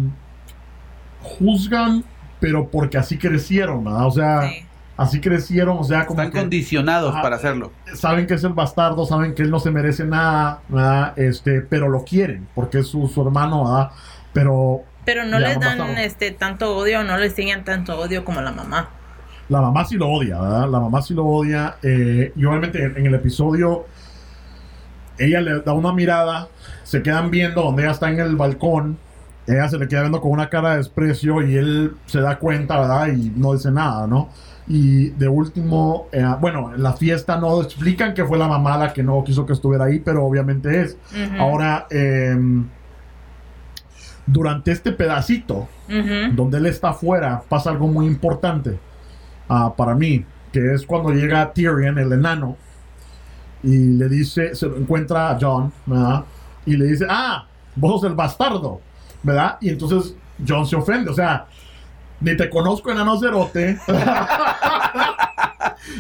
juzgan, 1.22 2.04
pero 2.40 2.70
porque 2.70 2.98
así 2.98 3.18
crecieron, 3.18 3.84
¿verdad? 3.84 4.08
O 4.08 4.12
sea, 4.12 4.42
Sí. 4.50 4.66
Así 5.02 5.20
crecieron, 5.22 5.78
o 5.80 5.84
sea, 5.84 6.06
como 6.06 6.24
Están 6.24 6.32
que 6.32 6.40
condicionados 6.40 7.14
Ajá. 7.14 7.22
para 7.22 7.36
hacerlo. 7.38 7.72
saben 7.94 8.28
que 8.28 8.36
es 8.36 8.44
el 8.44 8.54
bastardo, 8.54 9.06
saben 9.06 9.34
que 9.36 9.44
él 9.44 9.52
no 9.52 9.60
se 9.60 9.72
merece 9.72 10.06
nada, 10.06 10.62
¿verdad? 10.70 11.18
Este, 11.18 11.62
pero 11.62 11.90
lo 11.90 12.04
quieren, 12.04 12.48
porque 12.56 12.80
es 12.80 12.88
su, 12.88 13.08
su 13.08 13.22
hermano, 13.22 13.66
¿verdad? 13.66 13.92
Pero 14.34 14.82
Pero 15.06 15.26
no 15.26 15.40
les 15.40 15.60
no 15.60 15.60
dan 15.60 15.98
este 15.98 16.32
tanto 16.32 16.76
odio, 16.78 17.04
no 17.04 17.18
les 17.18 17.32
enseñan 17.32 17.64
tanto 17.66 17.98
odio 18.00 18.24
como 18.26 18.42
la 18.42 18.52
mamá. 18.52 18.90
La 19.50 19.62
mamá 19.62 19.84
sí 19.86 19.96
lo 19.98 20.10
odia, 20.10 20.40
¿verdad? 20.40 20.70
La 20.70 20.80
mamá 20.80 21.02
sí 21.02 21.14
lo 21.14 21.26
odia. 21.26 21.78
eh, 21.84 22.32
y 22.36 22.46
obviamente 22.46 22.84
en, 22.84 22.98
en 22.98 23.06
el 23.08 23.16
episodio, 23.16 23.86
ella 25.18 25.42
le 25.42 25.62
da 25.62 25.74
una 25.74 25.94
mirada, 25.94 26.48
se 26.84 27.02
quedan 27.04 27.30
viendo 27.32 27.62
donde 27.64 27.84
ella 27.84 27.92
está 27.92 28.10
en 28.10 28.20
el 28.20 28.36
balcón. 28.36 28.98
Ella 29.48 29.68
se 29.70 29.78
le 29.78 29.88
queda 29.88 30.02
viendo 30.02 30.22
con 30.22 30.32
una 30.32 30.50
cara 30.50 30.72
de 30.72 30.78
desprecio 30.78 31.42
y 31.46 31.56
él 31.56 31.96
se 32.06 32.22
da 32.22 32.38
cuenta, 32.38 32.80
¿verdad? 32.80 33.08
Y 33.08 33.32
no 33.36 33.54
dice 33.54 33.72
nada, 33.72 34.06
¿no? 34.08 34.30
Y 34.68 35.10
de 35.10 35.28
último, 35.28 36.08
eh, 36.12 36.24
bueno, 36.40 36.74
en 36.74 36.84
la 36.84 36.94
fiesta 36.94 37.38
no 37.38 37.62
explican 37.62 38.14
que 38.14 38.24
fue 38.24 38.38
la 38.38 38.48
mamá 38.48 38.78
la 38.78 38.94
que 38.94 39.02
no 39.04 39.24
quiso 39.24 39.46
que 39.46 39.54
estuviera 39.54 39.86
ahí, 39.86 40.00
pero 40.00 40.24
obviamente 40.26 40.82
es. 40.82 40.98
Ujú. 41.12 41.42
Ahora, 41.42 41.88
em, 41.90 42.68
durante 44.28 44.72
este 44.72 44.92
pedacito, 44.92 45.68
Ujú. 45.90 46.34
donde 46.36 46.60
él 46.60 46.68
está 46.68 46.90
afuera, 46.90 47.42
pasa 47.50 47.72
algo 47.72 47.88
muy 47.88 48.06
importante 48.06 48.80
ah, 49.50 49.74
para 49.76 49.96
mí, 49.96 50.24
que 50.54 50.74
es 50.74 50.86
cuando 50.86 51.12
llega 51.12 51.52
Tyrion, 51.52 51.98
el 51.98 52.14
enano, 52.14 52.56
y 53.64 53.78
le 53.98 54.08
dice, 54.08 54.56
se 54.56 54.68
lo 54.68 54.78
encuentra 54.78 55.32
a 55.32 55.38
John, 55.42 55.74
¿verdad? 55.86 56.24
Y 56.66 56.78
le 56.78 56.86
dice, 56.86 57.06
ah, 57.10 57.46
vos 57.76 58.00
sos 58.00 58.10
el 58.10 58.16
bastardo, 58.16 58.80
¿verdad? 59.24 59.58
Y 59.62 59.70
entonces 59.70 60.16
John 60.48 60.66
se 60.66 60.76
ofende, 60.76 61.12
o 61.12 61.14
sea, 61.14 61.46
ni 62.20 62.36
te 62.38 62.50
conozco 62.50 62.92
enano 62.92 63.20
cerote, 63.20 63.78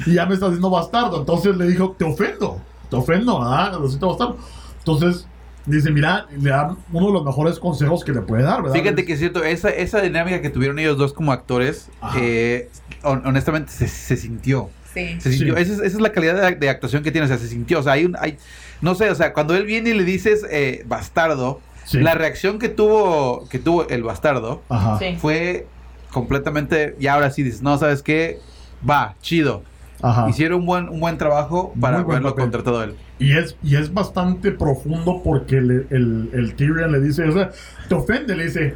y 0.06 0.14
ya 0.14 0.26
me 0.26 0.34
estás 0.34 0.50
diciendo 0.50 0.70
bastardo, 0.70 1.20
entonces 1.20 1.56
le 1.58 1.68
dijo, 1.68 1.96
te 1.98 2.06
ofendo, 2.06 2.62
te 2.90 2.96
ofendo, 2.96 3.40
¿verdad? 3.40 3.74
Lo 3.80 3.88
siento 3.88 4.10
bastardo. 4.10 4.38
Entonces 4.80 5.28
dice, 5.66 5.92
mira, 5.92 6.26
le 6.38 6.50
dan 6.50 6.78
uno 6.92 7.08
de 7.08 7.14
los 7.14 7.26
mejores 7.26 7.60
consejos 7.60 8.04
que 8.04 8.12
le 8.12 8.22
puede 8.22 8.44
dar, 8.44 8.62
¿verdad? 8.64 8.76
Fíjate 8.78 9.06
que 9.06 9.14
es 9.14 9.20
cierto, 9.20 9.44
esa, 9.44 9.70
esa 9.70 10.02
dinámica 10.02 10.42
que 10.42 10.50
tuvieron 10.50 10.80
ellos 10.80 10.98
dos 10.98 11.14
como 11.14 11.32
actores, 11.32 11.90
eh, 12.18 12.70
hon- 13.04 13.22
honestamente 13.26 13.72
se, 13.72 13.88
se 13.88 14.18
sintió. 14.18 14.70
Sí. 14.94 15.20
Se 15.22 15.32
sintió. 15.32 15.56
Sí. 15.56 15.62
Esa, 15.62 15.74
es, 15.74 15.80
esa 15.80 15.98
es 15.98 16.02
la 16.02 16.12
calidad 16.12 16.50
de, 16.50 16.56
de 16.56 16.70
actuación 16.70 17.04
que 17.04 17.12
tiene, 17.12 17.26
o 17.26 17.28
sea, 17.28 17.38
se 17.38 17.48
sintió. 17.48 17.80
O 17.80 17.84
sea, 17.84 17.94
hay 17.94 18.06
un. 18.06 18.16
Hay, 18.20 18.38
no 18.82 18.96
sé, 18.96 19.10
o 19.10 19.16
sea, 19.16 19.32
cuando 19.34 19.56
él 19.56 19.66
viene 19.66 19.92
y 19.92 19.94
le 19.94 20.04
dices 20.04 20.46
eh, 20.50 20.84
bastardo, 20.88 21.62
Sí. 21.86 22.00
la 22.00 22.14
reacción 22.14 22.60
que 22.60 22.70
tuvo, 22.70 23.48
que 23.50 23.60
tuvo 23.60 23.88
el 23.90 24.04
bastardo 24.04 24.62
Ajá. 24.70 24.98
Sí. 25.00 25.16
fue 25.20 25.68
completamente. 26.12 26.96
Y 27.00 27.08
ahora 27.08 27.32
sí 27.32 27.44
dices, 27.44 27.62
no, 27.62 27.78
¿sabes 27.78 28.02
qué? 28.04 28.40
Va, 28.88 29.16
chido. 29.22 29.64
Ajá. 30.02 30.28
Hicieron 30.30 30.62
un 30.62 30.66
buen, 30.66 30.90
un 30.90 31.00
buen 31.00 31.18
trabajo 31.18 31.74
para 31.80 31.98
buen 32.02 32.18
haberlo 32.18 32.30
papel. 32.30 32.44
contratado 32.44 32.84
él. 32.84 32.96
Y 33.20 33.38
es, 33.38 33.56
y 33.62 33.76
es 33.76 33.94
bastante 33.94 34.52
profundo 34.52 35.22
porque 35.24 35.62
le- 35.62 35.86
el, 35.92 36.30
el 36.34 36.56
Tyrion 36.56 36.92
le 36.92 37.00
dice, 37.02 37.24
o 37.28 37.32
sea, 37.32 37.52
te 37.88 37.94
ofende, 37.94 38.36
le 38.36 38.46
dice, 38.46 38.76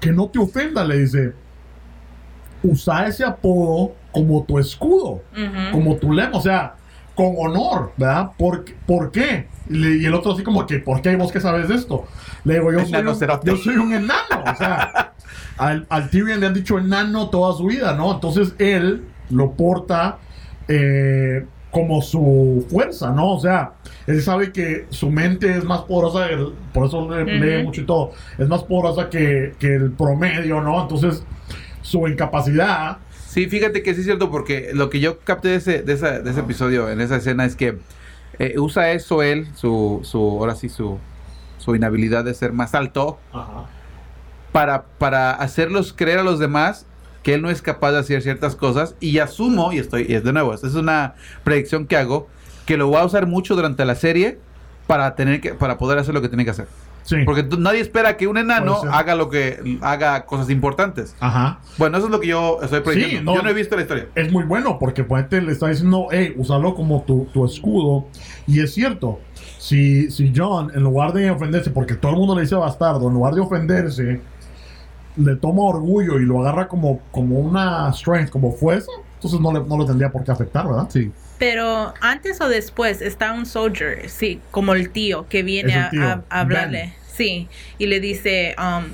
que 0.00 0.10
no 0.12 0.28
te 0.28 0.40
ofenda, 0.40 0.84
le 0.84 0.98
dice, 0.98 1.34
usa 2.62 3.06
ese 3.06 3.24
apodo 3.24 3.94
como 4.10 4.42
tu 4.44 4.58
escudo, 4.58 5.22
como 5.72 5.96
tu 5.96 6.12
lema, 6.12 6.36
o 6.36 6.40
sea, 6.40 6.74
con 7.18 7.34
honor, 7.36 7.92
¿verdad? 7.96 8.30
¿Por, 8.38 8.64
por 8.86 9.10
qué? 9.10 9.48
Y, 9.68 9.74
le- 9.76 9.96
y 9.96 10.04
el 10.06 10.14
otro 10.14 10.34
así 10.34 10.44
como 10.44 10.64
que, 10.68 10.78
¿por 10.78 11.02
qué? 11.02 11.16
¿Vos 11.16 11.32
qué 11.32 11.40
sabes 11.40 11.66
de 11.66 11.74
esto? 11.74 12.04
Le 12.44 12.54
digo, 12.54 12.70
yo, 12.72 12.78
soy 12.86 13.00
un, 13.00 13.18
yo 13.44 13.56
soy 13.56 13.74
un 13.76 13.92
enano, 13.92 14.44
o 14.52 14.54
sea, 14.56 15.14
al, 15.58 15.84
al 15.90 16.10
Tyrion 16.10 16.38
le 16.38 16.46
han 16.46 16.54
dicho 16.54 16.78
enano 16.78 17.28
toda 17.28 17.54
su 17.56 17.66
vida, 17.66 17.92
¿no? 17.94 18.12
Entonces 18.14 18.54
él 18.60 19.04
lo 19.30 19.50
porta 19.50 20.18
eh, 20.68 21.44
como 21.72 22.00
su 22.02 22.64
fuerza, 22.70 23.10
¿no? 23.10 23.32
O 23.32 23.40
sea, 23.40 23.72
él 24.06 24.22
sabe 24.22 24.52
que 24.52 24.86
su 24.90 25.10
mente 25.10 25.50
es 25.56 25.64
más 25.64 25.80
poderosa, 25.80 26.28
él- 26.28 26.52
por 26.72 26.86
eso 26.86 27.10
le- 27.10 27.24
lee 27.40 27.56
Ujú. 27.56 27.64
mucho 27.66 27.80
y 27.80 27.84
todo, 27.84 28.12
es 28.38 28.46
más 28.48 28.62
poderosa 28.62 29.10
que, 29.10 29.54
que 29.58 29.74
el 29.74 29.90
promedio, 29.90 30.60
¿no? 30.60 30.80
Entonces, 30.82 31.24
su 31.82 32.06
incapacidad, 32.06 32.98
Sí, 33.28 33.46
fíjate 33.46 33.82
que 33.82 33.92
sí 33.94 34.00
es 34.00 34.06
cierto, 34.06 34.30
porque 34.30 34.70
lo 34.72 34.88
que 34.88 35.00
yo 35.00 35.18
capté 35.20 35.48
de 35.48 35.54
ese, 35.56 35.82
de 35.82 35.92
esa- 35.92 36.20
de 36.20 36.30
ese 36.30 36.40
episodio, 36.40 36.88
en 36.88 37.00
esa 37.00 37.16
escena, 37.16 37.44
es 37.44 37.56
que 37.56 37.78
eh, 38.38 38.54
usa 38.58 38.92
eso 38.92 39.22
él, 39.22 39.48
su, 39.54 40.00
su, 40.02 40.18
ahora 40.18 40.54
sí, 40.54 40.68
su, 40.68 40.98
su 41.58 41.74
inhabilidad 41.74 42.24
de 42.24 42.32
ser 42.34 42.52
más 42.52 42.74
alto, 42.74 43.18
para, 44.52 44.84
para 44.98 45.32
hacerlos 45.32 45.92
creer 45.92 46.18
a 46.20 46.22
los 46.22 46.38
demás 46.38 46.86
que 47.22 47.34
él 47.34 47.42
no 47.42 47.50
es 47.50 47.60
capaz 47.60 47.92
de 47.92 47.98
hacer 47.98 48.22
ciertas 48.22 48.56
cosas. 48.56 48.94
Y 49.00 49.18
asumo, 49.18 49.72
y 49.72 49.78
estoy, 49.78 50.06
y 50.08 50.14
es 50.14 50.24
de 50.24 50.32
nuevo, 50.32 50.54
esta 50.54 50.66
es 50.66 50.74
una 50.74 51.14
predicción 51.44 51.86
que 51.86 51.96
hago, 51.96 52.28
que 52.64 52.76
lo 52.78 52.90
va 52.90 53.02
a 53.02 53.04
usar 53.04 53.26
mucho 53.26 53.54
durante 53.56 53.84
la 53.84 53.94
serie 53.94 54.38
para 54.86 55.14
tener 55.16 55.40
que, 55.42 55.52
para 55.52 55.76
poder 55.76 55.98
hacer 55.98 56.14
lo 56.14 56.22
que 56.22 56.28
tiene 56.28 56.44
que 56.44 56.52
hacer. 56.52 56.66
Sí. 57.08 57.16
Porque 57.24 57.44
nadie 57.58 57.80
espera 57.80 58.16
que 58.16 58.26
un 58.26 58.36
enano 58.36 58.82
haga 58.90 59.14
lo 59.14 59.30
que 59.30 59.78
haga 59.80 60.26
cosas 60.26 60.50
importantes. 60.50 61.16
Ajá. 61.20 61.60
Bueno, 61.78 61.96
eso 61.96 62.06
es 62.06 62.12
lo 62.12 62.20
que 62.20 62.28
yo 62.28 62.58
estoy 62.62 62.80
prediciendo. 62.80 63.32
no. 63.32 63.38
yo 63.38 63.42
no 63.42 63.48
he 63.48 63.54
visto 63.54 63.76
la 63.76 63.82
historia. 63.82 64.08
es 64.14 64.30
muy 64.30 64.44
bueno 64.44 64.78
porque 64.78 65.04
Puente 65.04 65.40
le 65.40 65.52
está 65.52 65.68
diciendo, 65.68 66.08
hey, 66.10 66.34
usalo 66.36 66.74
como 66.74 67.02
tu, 67.02 67.26
tu 67.32 67.44
escudo. 67.44 68.06
Y 68.46 68.60
es 68.60 68.74
cierto, 68.74 69.20
si, 69.58 70.10
si 70.10 70.32
John, 70.34 70.70
en 70.74 70.82
lugar 70.82 71.12
de 71.12 71.30
ofenderse, 71.30 71.70
porque 71.70 71.94
todo 71.94 72.12
el 72.12 72.18
mundo 72.18 72.34
le 72.34 72.42
dice 72.42 72.54
bastardo, 72.54 73.08
en 73.08 73.14
lugar 73.14 73.34
de 73.34 73.40
ofenderse, 73.40 74.20
le 75.16 75.36
toma 75.36 75.62
orgullo 75.62 76.18
y 76.18 76.24
lo 76.24 76.40
agarra 76.40 76.68
como, 76.68 77.00
como 77.10 77.38
una 77.38 77.92
strength, 77.92 78.30
como 78.30 78.52
fuerza, 78.52 78.92
entonces 79.14 79.40
no 79.40 79.52
le, 79.52 79.64
no 79.64 79.78
le 79.78 79.84
tendría 79.86 80.10
por 80.10 80.24
qué 80.24 80.30
afectar, 80.30 80.66
¿verdad? 80.66 80.86
Sí. 80.90 81.10
Pero 81.38 81.94
antes 82.00 82.40
o 82.40 82.48
después 82.48 83.00
está 83.00 83.32
un 83.32 83.46
soldier, 83.46 84.08
sí, 84.10 84.40
como 84.50 84.74
el 84.74 84.90
tío 84.90 85.26
que 85.28 85.42
viene 85.42 85.74
a, 85.74 85.90
tío, 85.90 86.02
a- 86.02 86.24
a 86.30 86.40
hablarle. 86.40 86.94
Sí, 87.12 87.48
y 87.78 87.86
le 87.86 88.00
dice, 88.00 88.54
um, 88.58 88.84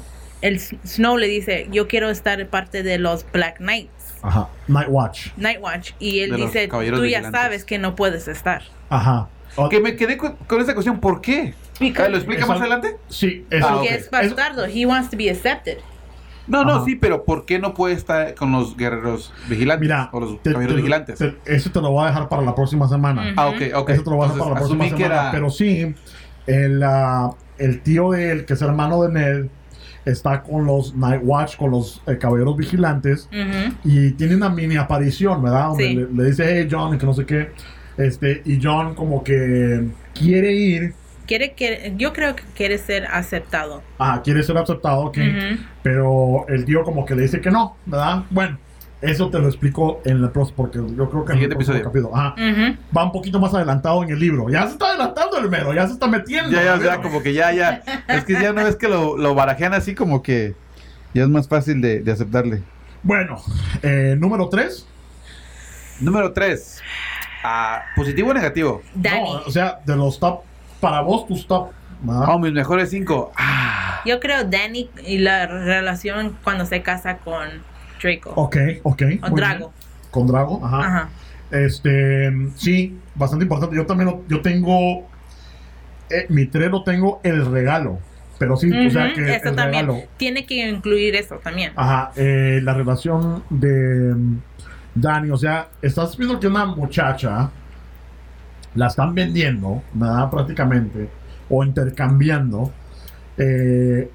el 0.43 0.61
Snow 0.61 1.17
le 1.17 1.27
dice, 1.29 1.69
yo 1.71 1.89
quiero 1.89 2.11
estar 2.11 2.47
parte 2.49 2.83
de 2.83 2.99
los 2.99 3.25
Black 3.33 3.57
Knights, 3.59 3.91
Ajá. 4.23 4.49
Night 4.69 4.89
Watch. 4.91 5.27
Night 5.37 5.59
Watch. 5.61 5.93
Y 5.99 6.21
él 6.21 6.31
De 6.31 6.37
dice, 6.37 6.69
tú 6.69 7.05
ya 7.07 7.31
sabes 7.31 7.65
que 7.65 7.79
no 7.79 7.95
puedes 7.97 8.29
estar. 8.29 8.63
Ajá. 8.91 9.29
O- 9.57 9.69
Que 9.69 9.81
me 9.81 9.95
quedé 9.97 10.17
con, 10.17 10.37
con 10.37 10.61
esa 10.61 10.75
cuestión, 10.75 11.01
¿por 11.01 11.21
qué? 11.21 11.55
Because- 11.81 12.09
¿Lo 12.11 12.17
explica 12.17 12.47
más 12.47 12.57
al- 12.57 12.63
adelante? 12.73 12.97
Sí, 13.09 13.45
es, 13.51 13.63
Ah, 13.63 13.75
Porque 13.75 13.89
ok. 13.89 13.95
es 13.95 14.11
bastardo. 14.11 14.67
He 14.67 14.85
wants 14.87 15.11
to 15.11 15.17
be 15.17 15.31
accepted. 15.31 15.79
No, 16.47 16.65
no, 16.65 16.85
sí, 16.85 16.95
pero 16.97 17.25
¿por 17.25 17.47
qué 17.47 17.59
no 17.59 17.73
puede 17.75 17.95
estar 17.95 18.35
con 18.35 18.53
los 18.53 18.77
guerreros 18.77 19.33
vigilantes? 19.49 19.81
Mira, 19.81 20.11
o 20.13 20.21
los 20.21 20.43
te- 20.43 20.51
caballeros 20.51 20.75
te- 20.77 20.81
vigilantes. 20.83 21.19
te- 21.19 21.37
eso 21.47 21.71
te 21.71 21.81
lo 21.81 21.91
voy 21.91 22.05
a 22.05 22.09
dejar 22.09 22.29
para 22.29 22.43
la 22.43 22.55
próxima 22.55 22.87
semana. 22.89 23.33
Ah, 23.37 23.47
ok, 23.49 23.63
ok. 23.75 23.91
Eso 23.91 24.03
te 24.05 24.11
lo 24.11 24.17
voy 24.17 24.27
a 24.27 24.33
dejar 24.33 24.39
para 24.41 24.51
la 24.55 24.57
próxima 24.61 24.85
semana. 24.89 25.05
era... 25.07 25.31
Pero 25.31 25.51
sí, 25.51 25.95
el, 26.47 26.83
ah, 26.83 27.31
el 27.59 27.81
tío 27.81 28.11
de 28.11 28.31
él, 28.33 28.45
que 28.45 28.53
es 28.55 28.63
hermano 28.63 29.03
de 29.03 29.13
Ned, 29.13 29.47
está 30.05 30.43
con 30.43 30.67
los 30.67 30.95
Night 30.95 31.23
Watch, 31.25 31.57
con 31.57 31.71
los 31.71 32.03
eh, 32.07 32.19
caballeros 32.19 32.57
vigilantes, 32.59 33.27
y 33.85 34.11
tiene 34.13 34.37
una 34.37 34.51
mini 34.51 34.77
aparición, 34.77 35.43
¿verdad? 35.43 35.69
Donde 35.69 35.85
Sí. 35.89 35.95
le, 35.95 36.07
le 36.13 36.25
dice, 36.31 36.45
hey 36.47 36.69
John, 36.71 36.95
y 36.95 36.99
que 36.99 37.07
no 37.07 37.15
sé 37.15 37.25
qué. 37.25 37.53
Este, 37.97 38.43
y 38.45 38.59
John 38.63 38.95
como 38.95 39.25
que 39.25 39.87
quiere 40.13 40.53
ir, 40.53 40.95
Quiere 41.27 41.53
que, 41.53 41.95
yo 41.97 42.13
creo 42.13 42.37
que 42.37 42.43
quiere 42.55 42.79
ser 42.79 43.07
aceptado. 43.07 43.83
ah, 43.99 44.21
quiere 44.23 44.43
ser 44.43 44.57
aceptado, 44.59 45.01
ok, 45.07 45.19
pero 45.83 46.47
el 46.49 46.65
tío 46.65 46.83
como 46.83 47.05
que 47.05 47.15
le 47.15 47.23
dice 47.23 47.41
que 47.41 47.51
no, 47.51 47.77
¿verdad? 47.87 48.25
Bueno, 48.31 48.59
eso 49.01 49.29
te 49.31 49.39
lo 49.39 49.49
explico 49.49 50.01
en 50.05 50.23
el 50.23 50.31
próximo, 50.31 50.57
porque 50.57 50.79
yo 50.97 51.11
creo 51.11 51.25
que 51.25 51.33
en 51.35 51.39
el 51.41 51.53
episodio. 51.53 51.83
capítulo. 51.83 52.17
Ajá. 52.17 52.35
Va 52.97 53.05
un 53.05 53.13
poquito 53.13 53.39
más 53.39 53.53
adelantado 53.55 54.03
en 54.03 54.11
el 54.11 54.19
libro. 54.19 54.49
Ya 54.49 54.67
se 54.67 54.73
está 54.73 54.87
adelantando 54.91 55.39
el 55.39 55.51
mero, 55.51 55.75
ya 55.75 55.87
se 55.87 55.95
está 55.95 56.07
metiendo. 56.07 56.51
Ya, 56.51 56.63
ya, 56.63 56.83
ya, 56.83 57.03
como 57.03 57.23
que 57.23 57.35
ya, 57.35 57.53
ya. 57.53 57.83
Es 58.09 58.25
que 58.25 58.33
ya 58.35 58.51
una 58.51 58.65
vez 58.65 58.77
que 58.77 58.89
lo, 58.89 59.17
lo 59.19 59.35
barajean 59.35 59.75
así, 59.75 59.95
como 59.95 60.23
que 60.23 60.55
ya 61.13 61.23
es 61.23 61.29
más 61.29 61.49
fácil 61.49 61.81
de, 61.83 62.01
de 62.01 62.13
aceptarle. 62.13 62.63
Bueno, 63.03 63.37
eh, 63.83 64.17
número 64.19 64.49
3. 64.49 64.87
Número 66.01 66.33
3. 66.33 66.81
¿Positivo 67.97 68.31
o 68.31 68.35
negativo? 68.35 68.83
Danny. 68.95 69.21
No, 69.23 69.31
o 69.47 69.51
sea, 69.51 69.81
de 69.85 69.97
los 69.97 70.19
top, 70.19 70.41
para 70.85 71.01
vos 71.01 71.27
tus 71.27 71.47
top. 71.47 71.69
Oh, 72.07 72.39
mis 72.39 72.53
mejores 72.53 72.91
5. 72.91 73.33
Ah, 73.37 74.03
Yo 74.05 74.21
creo 74.21 74.45
Danny 74.45 74.91
y 75.07 75.19
la 75.19 75.47
relación 75.47 76.37
cuando 76.45 76.67
se 76.67 76.83
casa 76.83 77.17
con 77.19 77.49
Draco. 78.03 78.33
Ok, 78.37 78.57
ok. 78.83 79.03
o 79.23 79.31
Drago. 79.35 79.59
bien. 79.59 79.71
Con 80.11 80.27
Drago, 80.27 80.65
ajá. 80.65 80.79
Ajá. 80.81 81.09
Este, 81.51 82.31
sí, 82.57 82.99
bastante 83.15 83.45
importante. 83.45 83.75
Yo 83.77 83.87
también, 83.87 84.11
lo- 84.11 84.23
yo 84.29 84.43
tengo, 84.43 85.09
eh, 86.11 86.27
mi 86.29 86.47
3 86.47 86.71
lo 86.71 86.83
tengo 86.85 87.21
el 87.25 87.47
regalo. 87.51 87.99
Pero 88.39 88.57
sí, 88.57 88.69
o 88.71 88.91
sea 88.91 89.13
que 89.15 89.37
Eso 89.37 89.49
el 89.51 89.57
también. 89.57 89.87
regalo. 89.87 90.05
Tiene 90.19 90.45
que 90.45 90.69
incluir 90.69 91.15
eso 91.15 91.37
también. 91.37 91.73
Ajá, 91.77 92.11
eh, 92.17 92.61
la 92.63 92.75
relación 92.75 93.45
de 93.49 94.13
mm, 94.15 94.39
Dani, 94.97 95.31
o 95.31 95.37
sea, 95.37 95.69
estás 95.81 96.17
viendo 96.19 96.39
que 96.41 96.49
una 96.49 96.67
muchacha 96.67 97.51
la 98.75 98.87
están 98.89 99.15
vendiendo, 99.15 99.83
¿verdad? 99.93 100.31
Prácticamente, 100.31 101.09
o 101.49 101.65
intercambiando, 101.65 102.73
eh, 103.37 104.11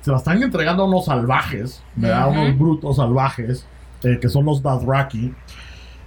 se 0.00 0.10
la 0.10 0.16
están 0.18 0.42
entregando 0.42 0.82
a 0.82 0.86
unos 0.86 1.06
salvajes, 1.06 1.82
¿verdad? 1.96 2.28
Ujú. 2.28 2.40
Unos 2.40 2.58
brutos 2.58 2.96
salvajes, 2.96 3.66
eh, 4.02 4.18
que 4.20 4.28
son 4.28 4.44
los 4.44 4.62
Dothraki. 4.62 5.32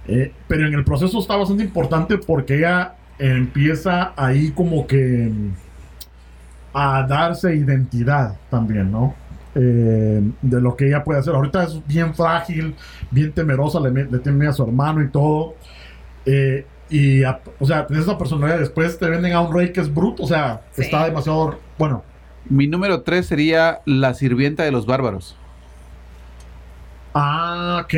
Eh, 0.06 0.32
pero 0.46 0.66
en 0.66 0.74
el 0.74 0.84
proceso 0.84 1.18
está 1.18 1.36
bastante 1.36 1.64
importante 1.64 2.16
porque 2.18 2.58
ella 2.58 2.94
empieza 3.18 4.12
ahí 4.16 4.52
como 4.52 4.86
que 4.86 5.30
mm, 5.30 5.52
a 6.72 7.02
darse 7.02 7.54
identidad 7.54 8.36
también, 8.50 8.90
¿no? 8.90 9.14
Eh, 9.54 10.22
de 10.40 10.60
lo 10.60 10.76
que 10.76 10.86
ella 10.86 11.02
puede 11.02 11.20
hacer. 11.20 11.34
Ahorita 11.34 11.64
es 11.64 11.86
bien 11.86 12.14
frágil, 12.14 12.74
bien 13.10 13.32
temerosa, 13.32 13.80
le, 13.80 13.90
le 14.04 14.18
teme 14.18 14.46
a 14.46 14.52
su 14.52 14.62
hermano 14.62 15.02
y 15.02 15.08
todo. 15.08 15.56
Eh, 16.24 16.64
y, 16.90 17.22
a- 17.24 17.40
o 17.58 17.66
sea, 17.66 17.86
tienes 17.86 18.06
esa 18.06 18.18
personalidad. 18.18 18.58
Después 18.58 18.98
te 18.98 19.08
venden 19.08 19.32
a 19.32 19.40
un 19.40 19.54
rey 19.54 19.72
que 19.72 19.80
es 19.80 19.92
bruto, 19.92 20.22
o 20.24 20.26
sea, 20.26 20.62
Sí. 20.72 20.82
está 20.82 21.04
demasiado. 21.06 21.58
Bueno, 21.78 22.02
mi 22.48 22.66
número 22.66 23.02
3 23.02 23.26
sería 23.26 23.80
la 23.84 24.14
sirvienta 24.14 24.62
de 24.64 24.72
los 24.72 24.86
bárbaros. 24.86 25.36
ah, 27.14 27.82
ok. 27.84 27.94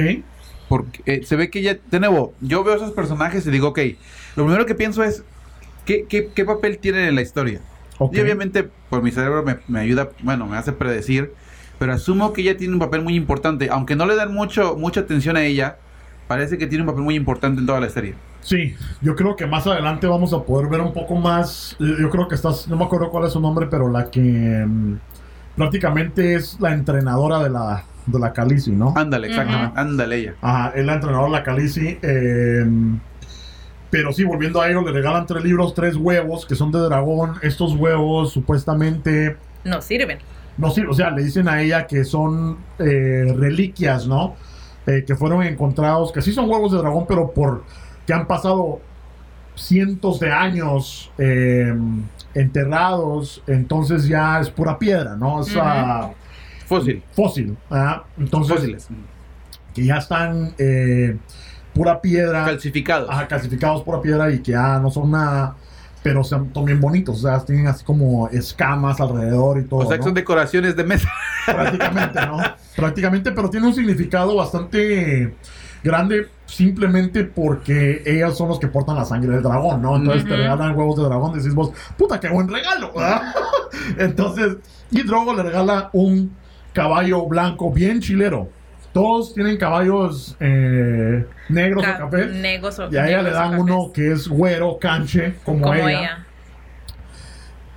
Porque 0.68 1.03
eh, 1.07 1.22
se 1.24 1.36
ve 1.36 1.51
que 1.51 1.62
ya, 1.62 1.76
de 1.91 2.01
nuevo, 2.01 2.32
yo 2.41 2.62
veo 2.62 2.76
esos 2.76 2.93
personajes 2.93 3.47
y 3.47 3.51
digo, 3.51 3.68
ok, 3.68 3.78
lo 4.36 4.45
primero 4.45 4.66
que 4.66 4.74
pienso 4.74 5.03
es, 5.03 5.24
¿qué, 5.84 6.07
qué, 6.09 6.30
qué 6.34 6.45
papel 6.45 6.78
tienen 6.78 7.07
en 7.07 7.14
la 7.16 7.22
historia? 7.22 7.61
Y 8.12 8.20
obviamente, 8.20 8.68
por 8.88 9.03
mi 9.03 9.11
cerebro 9.11 9.43
me, 9.43 9.59
me 9.68 9.80
ayuda, 9.80 10.11
bueno, 10.22 10.47
me 10.47 10.57
hace 10.57 10.72
predecir, 10.72 11.34
pero 11.78 11.93
asumo 11.93 12.32
que 12.32 12.43
ella 12.43 12.57
tiene 12.57 12.72
un 12.72 12.78
papel 12.78 13.03
muy 13.03 13.14
importante, 13.14 13.68
aunque 13.70 13.97
no 13.97 14.07
le 14.07 14.14
dan 14.16 14.32
mucho, 14.32 14.76
mucha 14.76 15.01
atención 15.01 15.36
a 15.36 15.43
ella, 15.43 15.76
parece 16.26 16.57
que 16.57 16.66
tiene 16.66 16.82
un 16.84 16.88
papel 16.88 17.03
muy 17.03 17.14
importante 17.16 17.61
en 17.61 17.66
toda 17.66 17.80
la 17.80 17.91
serie. 17.91 18.14
Sí, 18.43 18.74
yo 19.03 19.14
creo 19.14 19.36
que 19.36 19.47
más 19.47 19.66
adelante 19.66 20.07
vamos 20.07 20.32
a 20.32 20.43
poder 20.43 20.68
ver 20.68 20.80
un 20.80 20.93
poco 20.93 21.14
más. 21.16 21.76
Yo 21.78 22.09
creo 22.11 22.26
que 22.28 22.34
estás, 22.34 22.66
no 22.68 22.76
me 22.76 22.84
acuerdo 22.84 23.11
cuál 23.11 23.26
es 23.26 23.32
su 23.32 23.41
nombre, 23.41 23.66
pero 23.70 23.91
la 23.91 24.11
que 24.11 24.20
mm, 24.66 24.99
prácticamente 25.57 26.34
es 26.34 26.59
la 26.61 26.72
entrenadora 26.72 27.43
de 27.43 27.51
la, 27.51 27.84
de 28.07 28.18
la 28.18 28.32
Khaleesi, 28.32 28.72
¿no? 28.72 28.95
Ándale, 28.97 29.28
exactamente, 29.28 29.78
ándale 29.78 30.16
ella. 30.16 30.34
Ajá, 30.41 30.72
es 30.74 30.84
la 30.86 30.95
entrenadora 30.95 31.26
de 31.26 31.32
la 31.38 31.43
Khaleesi. 31.45 31.99
eh, 32.03 32.66
pero 33.91 34.12
sí, 34.12 34.22
volviendo 34.22 34.61
a 34.61 34.68
ello, 34.70 34.82
le 34.82 34.93
regalan 34.93 35.26
tres 35.26 35.43
libros, 35.43 35.74
tres 35.74 35.97
huevos 35.97 36.47
que 36.47 36.55
son 36.55 36.70
de 36.70 36.78
dragón. 36.78 37.34
Estos 37.43 37.74
huevos 37.74 38.32
supuestamente 38.32 39.36
No 39.64 39.82
sirven. 39.82 40.18
no 40.59 40.70
sí, 40.70 40.82
o 40.88 40.95
sea, 40.95 41.11
le 41.11 41.24
dicen 41.24 41.49
a 41.49 41.61
ella 41.61 41.86
que 41.88 42.05
son 42.05 42.59
eh, 42.78 43.34
reliquias, 43.36 44.07
¿no? 44.07 44.36
Eh, 44.86 45.05
que 45.05 45.16
fueron 45.16 45.43
encontrados, 45.43 46.12
que 46.12 46.22
sí 46.22 46.32
son 46.32 46.49
huevos 46.49 46.70
de 46.70 46.78
dragón, 46.78 47.05
pero 47.09 47.32
por 47.32 47.64
que 48.11 48.14
han 48.14 48.26
pasado 48.26 48.80
cientos 49.54 50.18
de 50.18 50.32
años 50.32 51.12
eh, 51.16 51.72
enterrados, 52.34 53.40
entonces 53.46 54.08
ya 54.08 54.40
es 54.40 54.50
pura 54.50 54.76
piedra, 54.80 55.14
¿no? 55.14 55.42
Es 55.42 55.56
ah, 55.56 56.11
Fósil. 56.66 57.04
fósil. 57.14 57.56
¿ah? 57.70 58.02
Entonces, 58.18 58.56
Fósiles. 58.56 58.88
que 59.72 59.84
ya 59.84 59.98
están 59.98 60.56
eh, 60.58 61.18
pura 61.72 62.00
piedra, 62.00 62.46
Calcificados. 62.46 63.08
ajá, 63.08 63.28
calcificados 63.28 63.84
pura 63.84 64.02
piedra 64.02 64.32
y 64.32 64.40
que 64.40 64.50
ya 64.50 64.80
no 64.80 64.90
son 64.90 65.12
nada, 65.12 65.54
pero 66.02 66.24
son, 66.24 66.50
bien 66.64 66.80
bonitos, 66.80 67.24
o 67.24 67.28
sea, 67.28 67.44
tienen 67.44 67.68
así 67.68 67.84
como 67.84 68.26
escamas 68.30 69.00
alrededor 69.00 69.61
y 69.61 69.66
todo. 69.66 69.82
o 69.82 69.86
sea 69.86 69.98
que 69.98 69.98
¿no? 69.98 70.04
son 70.06 70.14
decoraciones 70.14 70.74
de 70.74 70.82
mesa. 70.82 71.08
Prácticamente, 71.46 72.26
¿no? 72.26 72.38
Prácticamente, 72.74 73.30
pero 73.30 73.48
tiene 73.50 73.68
un 73.68 73.74
significado 73.74 74.34
bastante 74.34 75.32
grande 75.83 76.28
simplemente 76.47 77.24
porque 77.24 78.03
ellas 78.05 78.37
son 78.37 78.49
los 78.49 78.59
que 78.59 78.66
portan 78.66 78.97
la 78.97 79.05
sangre 79.05 79.33
del 79.35 79.43
dragón, 79.43 79.83
¿no? 79.83 79.97
Entonces 79.97 80.24
te 80.26 80.37
regalan 80.37 80.76
huevos 80.76 80.97
de 80.97 81.05
dragón, 81.05 81.33
decís 81.37 81.55
vos, 81.55 81.70
puta, 81.97 82.18
qué 82.18 82.28
buen 82.28 82.49
regalo. 82.49 82.93
Entonces, 83.99 84.57
y 84.91 85.03
Drogo 85.03 85.35
le 85.35 85.43
regala 85.45 85.91
un 85.93 86.35
caballo 86.72 87.26
blanco 87.26 87.72
bien 87.72 88.01
chilero. 88.01 88.49
Todos 88.93 89.33
tienen 89.35 89.57
caballos 89.57 90.37
eh, 90.41 91.24
negros 91.49 91.85
o 91.85 91.87
Ca- 91.87 91.99
cafés. 91.99 92.33
negros 92.35 92.78
o- 92.81 92.89
Y 92.91 92.97
a 92.97 93.07
ella 93.09 93.22
le 93.22 93.31
o 93.31 93.35
dan 93.35 93.59
uno 93.59 93.91
que 93.95 94.11
es 94.12 94.26
güero, 94.26 94.78
canche, 94.81 95.35
como, 95.45 95.62
como 95.62 95.74
ella. 95.74 95.91
ella. 96.01 96.26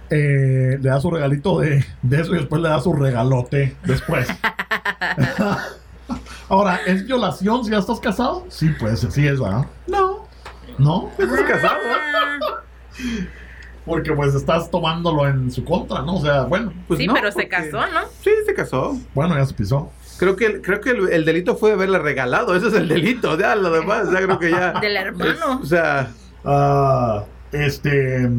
Eh, 0.09 0.77
le 0.81 0.89
da 0.89 0.99
su 0.99 1.09
regalito 1.11 1.59
de, 1.59 1.83
de 2.01 2.21
eso 2.21 2.33
y 2.33 2.37
después 2.39 2.61
le 2.61 2.69
da 2.69 2.79
su 2.79 2.93
regalote 2.93 3.75
después. 3.85 4.27
Ahora, 6.53 6.79
¿es 6.85 7.03
violación 7.07 7.65
si 7.65 7.71
ya 7.71 7.79
estás 7.79 7.99
casado? 7.99 8.45
Sí, 8.47 8.69
pues 8.79 8.99
sí 9.09 9.27
es, 9.27 9.39
¿verdad? 9.39 9.65
No. 9.87 10.27
¿No? 10.77 11.09
¿Estás 11.17 11.41
casado? 11.41 11.77
Ah, 11.83 12.61
Porque 13.87 14.11
pues 14.13 14.35
estás 14.35 14.69
tomándolo 14.69 15.27
en 15.27 15.49
su 15.49 15.65
contra, 15.65 16.03
¿no? 16.03 16.17
O 16.17 16.21
sea, 16.21 16.43
bueno, 16.43 16.71
Pues 16.87 16.99
sí, 16.99 17.07
no, 17.07 17.15
pero 17.15 17.31
se 17.31 17.47
casó, 17.47 17.79
¿no? 17.87 18.01
Sí, 18.21 18.29
se 18.45 18.53
casó. 18.53 18.95
bueno, 19.15 19.35
ya 19.35 19.43
se 19.47 19.55
pisó. 19.55 19.91
Creo 20.19 20.35
que, 20.35 20.61
creo 20.61 20.79
que 20.79 20.91
el, 20.91 21.09
el 21.11 21.25
delito 21.25 21.55
fue 21.55 21.71
haberle 21.71 21.97
regalado. 21.97 22.55
Ese 22.55 22.67
es 22.67 22.75
el 22.75 22.87
delito. 22.87 23.35
Ya 23.35 23.55
lo 23.55 23.71
demás, 23.71 24.11
ya 24.11 24.19
creo 24.19 24.37
que 24.37 24.51
ya. 24.51 24.73
Del 24.79 24.95
hermano. 24.95 25.59
O 25.59 25.65
sea, 25.65 26.11
Ah, 26.45 27.23
este. 27.51 28.29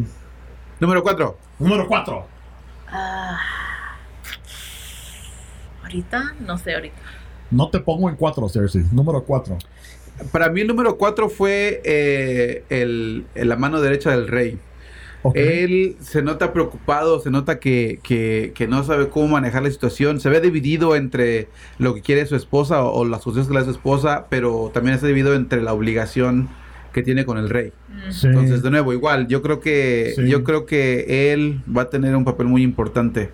número 0.79 1.03
4. 1.03 1.37
Número 1.59 1.89
4. 1.89 2.29
Ah. 2.93 3.39
ahorita, 5.83 6.35
no 6.39 6.57
sé, 6.59 6.75
ahorita. 6.77 6.97
No 7.55 7.69
te 7.71 7.81
pongo 7.81 8.09
en 8.09 8.17
4, 8.17 8.49
Cersei. 8.49 8.85
Número 8.93 9.23
4. 9.23 9.57
Para 10.33 10.49
mí 10.51 10.61
el 10.63 10.67
número 10.69 10.97
4 10.97 11.29
fue 11.29 11.81
eh, 11.85 12.65
el, 12.69 13.25
el- 13.35 13.49
la 13.49 13.57
mano 13.57 13.81
derecha 13.81 14.11
del 14.11 14.29
rey. 14.29 14.59
Él 15.35 15.97
se 16.01 16.21
nota 16.21 16.53
preocupado, 16.53 17.19
se 17.21 17.31
nota 17.31 17.59
que, 17.59 17.99
que- 18.03 18.53
que 18.55 18.69
no 18.69 18.85
sabe 18.85 19.09
cómo 19.09 19.29
manejar 19.29 19.63
la 19.63 19.71
situación, 19.71 20.21
se 20.21 20.29
ve 20.29 20.41
dividido 20.43 20.97
entre 20.97 21.49
lo 21.79 21.95
que 21.95 22.03
quiere 22.03 22.27
su 22.27 22.37
esposa 22.37 22.85
o, 22.85 22.93
o 23.01 23.05
las 23.07 23.23
cosas 23.23 23.47
que 23.47 23.55
le 23.55 23.61
da 23.61 23.65
su 23.65 23.71
esposa, 23.71 24.27
pero 24.29 24.71
también 24.75 24.95
está 24.97 25.07
dividido 25.07 25.35
entre 25.35 25.63
la 25.63 25.73
obligación 25.73 26.51
que 26.93 27.03
tiene 27.03 27.25
con 27.25 27.39
el 27.39 27.49
rey. 27.49 27.73
Mm. 27.89 28.13
Sí. 28.13 28.27
Entonces, 28.27 28.63
de 28.63 28.71
nuevo, 28.71 28.93
igual, 28.93 29.27
yo 29.27 29.41
creo 29.41 29.61
que 29.61 30.13
Sí. 30.15 30.29
yo 30.29 30.45
creo 30.45 30.67
que 30.67 31.33
él 31.33 31.63
va 31.75 31.83
a 31.83 31.91
tener 31.91 32.15
un 32.17 32.25
papel 32.25 32.47
muy 32.47 32.63
importante. 32.63 33.31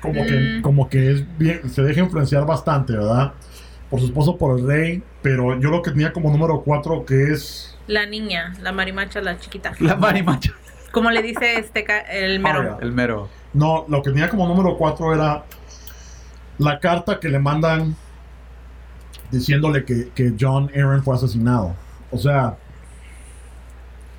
como 0.00 0.24
que, 0.24 0.32
Mm. 0.58 0.62
como 0.62 0.88
que 0.88 1.10
es 1.10 1.24
bien, 1.38 1.68
se 1.68 1.82
deja 1.82 2.00
influenciar 2.00 2.46
bastante, 2.46 2.92
¿verdad? 2.92 3.32
Por 3.90 4.00
su 4.00 4.06
esposo, 4.06 4.36
por 4.36 4.58
el 4.58 4.66
rey, 4.66 5.02
pero 5.22 5.58
yo 5.60 5.70
lo 5.70 5.80
que 5.82 5.90
tenía 5.92 6.12
como 6.12 6.30
número 6.30 6.60
4 6.62 7.04
que 7.06 7.32
es... 7.32 7.76
La 7.86 8.04
niña, 8.06 8.54
la 8.62 8.72
marimacha, 8.72 9.20
la 9.20 9.38
chiquita. 9.38 9.72
La 9.78 9.94
marimacha. 9.94 10.52
Como 10.90 11.10
le 11.10 11.22
dice 11.22 11.58
este 11.58 11.84
ca- 11.84 12.00
el 12.00 12.40
mero. 12.40 12.78
El 12.80 12.92
mero. 12.92 13.28
No, 13.52 13.84
lo 13.88 14.02
que 14.02 14.10
tenía 14.10 14.28
como 14.28 14.48
número 14.48 14.76
4 14.76 15.14
era 15.14 15.44
la 16.58 16.80
carta 16.80 17.20
que 17.20 17.28
le 17.28 17.38
mandan 17.38 17.94
diciéndole 19.30 19.84
que, 19.84 20.08
que 20.14 20.34
John 20.38 20.70
Aaron 20.74 21.02
fue 21.04 21.14
asesinado. 21.14 21.74
O 22.10 22.18
sea, 22.18 22.56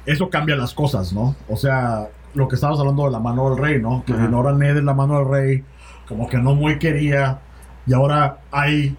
eso 0.05 0.29
cambia 0.29 0.55
las 0.55 0.73
cosas, 0.73 1.11
¿no? 1.13 1.35
O 1.49 1.57
sea, 1.57 2.07
lo 2.33 2.47
que 2.47 2.55
estabas 2.55 2.79
hablando 2.79 3.05
de 3.05 3.11
la 3.11 3.19
mano 3.19 3.49
del 3.49 3.57
rey, 3.57 3.81
¿no? 3.81 4.03
Que 4.05 4.13
ahora 4.13 4.53
Ned 4.53 4.77
es 4.77 4.83
la 4.83 4.93
mano 4.93 5.19
del 5.19 5.27
rey, 5.29 5.63
como 6.07 6.29
que 6.29 6.37
no 6.37 6.55
muy 6.55 6.79
quería, 6.79 7.39
y 7.85 7.93
ahora 7.93 8.37
hay 8.51 8.95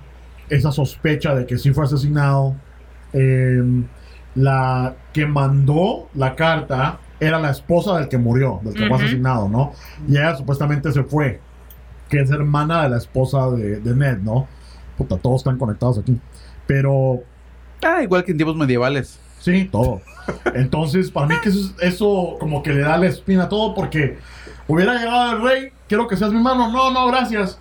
esa 0.51 0.73
sospecha 0.73 1.35
de 1.35 1.47
que 1.47 1.59
sí 1.59 1.73
fue 1.73 1.85
asesinado. 1.85 2.55
Eh, 3.13 3.63
la 4.35 4.95
que 5.13 5.27
mandó 5.27 6.09
la 6.15 6.37
carta 6.37 7.01
era 7.19 7.41
la 7.41 7.51
esposa 7.51 7.97
del 7.99 8.09
que 8.09 8.19
murió, 8.19 8.61
del 8.63 8.75
que 8.75 8.87
fue 8.87 8.97
asesinado, 8.97 9.49
¿no? 9.49 9.73
Y 10.07 10.13
ella 10.13 10.37
supuestamente 10.37 10.93
se 10.93 11.03
fue, 11.03 11.41
que 12.09 12.21
es 12.21 12.31
hermana 12.31 12.85
de 12.85 12.91
la 12.91 12.99
esposa 12.99 13.51
de, 13.51 13.81
de 13.81 13.95
Ned, 13.97 14.19
¿no? 14.19 14.47
Puta, 14.97 15.17
todos 15.17 15.41
están 15.41 15.59
conectados 15.59 15.99
aquí. 15.99 16.21
Pero 16.67 17.23
Ah, 17.85 18.03
igual 18.03 18.25
que 18.25 18.33
en 18.33 18.39
tiempos 18.39 18.57
medievales. 18.57 19.19
Sí, 19.41 19.69
todo. 19.71 20.01
Entonces, 20.55 21.11
para 21.11 21.27
mí 21.27 21.35
que 21.43 21.49
eso, 21.51 21.73
eso 21.81 22.37
como 22.41 22.63
que 22.63 22.73
le 22.73 22.81
da 22.81 22.99
la 22.99 23.07
espina 23.07 23.45
a 23.45 23.49
todo 23.49 23.75
porque 23.75 24.19
hubiera 24.67 24.95
llegado 24.95 25.37
el 25.37 25.43
rey, 25.43 25.73
quiero 25.89 26.09
que 26.09 26.17
seas 26.17 26.33
mi 26.33 26.41
mano. 26.41 26.71
No, 26.71 26.91
no, 26.91 27.07
gracias. 27.07 27.59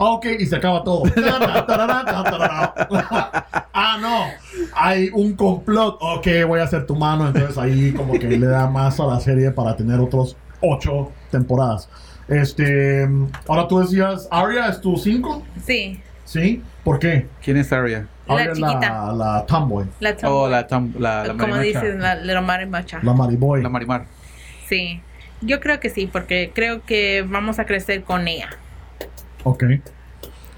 Ah, 0.00 0.10
ok, 0.12 0.26
y 0.38 0.46
se 0.46 0.56
acaba 0.56 0.82
todo. 0.84 1.02
Ah, 3.80 3.96
no, 4.00 4.24
hay 4.74 5.08
un 5.12 5.34
complot. 5.34 5.98
Ok, 6.00 6.26
voy 6.46 6.60
a 6.60 6.66
ser 6.66 6.86
tu 6.86 6.96
mano. 6.96 7.28
Entonces 7.28 7.56
ahí 7.58 7.92
como 7.92 8.12
que 8.18 8.26
le 8.28 8.46
da 8.46 8.68
más 8.68 8.98
a 9.00 9.06
la 9.06 9.20
serie 9.20 9.50
para 9.52 9.76
tener 9.76 10.00
otros 10.00 10.36
ocho 10.60 11.12
temporadas. 11.30 11.88
Este, 12.26 13.08
ahora 13.46 13.68
tú 13.68 13.78
decías, 13.78 14.28
Arya 14.30 14.66
es 14.68 14.80
tu 14.80 14.96
cinco, 14.96 15.42
Sí, 15.64 16.00
¿sí? 16.24 16.62
¿Por 16.84 16.98
qué? 16.98 17.26
¿Quién 17.42 17.56
es 17.56 17.72
Arya? 17.72 18.06
La 18.26 18.34
Arya 18.34 18.52
es 18.52 18.58
chiquita. 18.58 18.80
la, 19.06 19.12
la 19.12 19.46
tomboy, 19.46 19.86
la 20.00 20.16
tom- 20.16 20.30
Oh, 20.32 20.48
la, 20.48 20.66
tam- 20.68 20.92
la, 20.98 21.24
la 21.28 21.34
como 21.34 21.56
dices, 21.58 21.96
la, 21.96 22.16
la 22.16 22.40
marimacha. 22.42 22.98
la 23.02 23.12
mariboy. 23.14 23.62
La 23.62 23.68
marimar. 23.70 24.04
Sí, 24.68 25.00
yo 25.40 25.60
creo 25.60 25.80
que 25.80 25.88
sí, 25.88 26.06
porque 26.12 26.50
creo 26.54 26.82
que 26.84 27.24
vamos 27.26 27.58
a 27.58 27.64
crecer 27.64 28.02
con 28.02 28.28
ella. 28.28 28.50
Ok. 29.44 29.64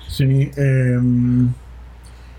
Sí, 0.09 0.51
em, 0.57 1.49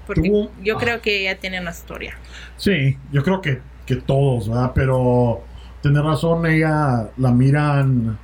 Porque 0.07 0.29
Tú- 0.29 0.49
yo 0.63 0.75
ah. 0.77 0.79
creo 0.79 1.01
que 1.01 1.21
ella 1.21 1.39
tiene 1.39 1.61
una 1.61 1.71
historia. 1.71 2.15
sí, 2.57 2.97
yo 3.11 3.23
creo 3.23 3.41
que, 3.41 3.61
que 3.85 3.95
todos, 3.95 4.49
¿verdad? 4.49 4.71
Pero 4.75 5.41
tener 5.81 6.03
razón, 6.03 6.45
ella 6.45 7.09
la 7.17 7.31
miran, 7.31 8.17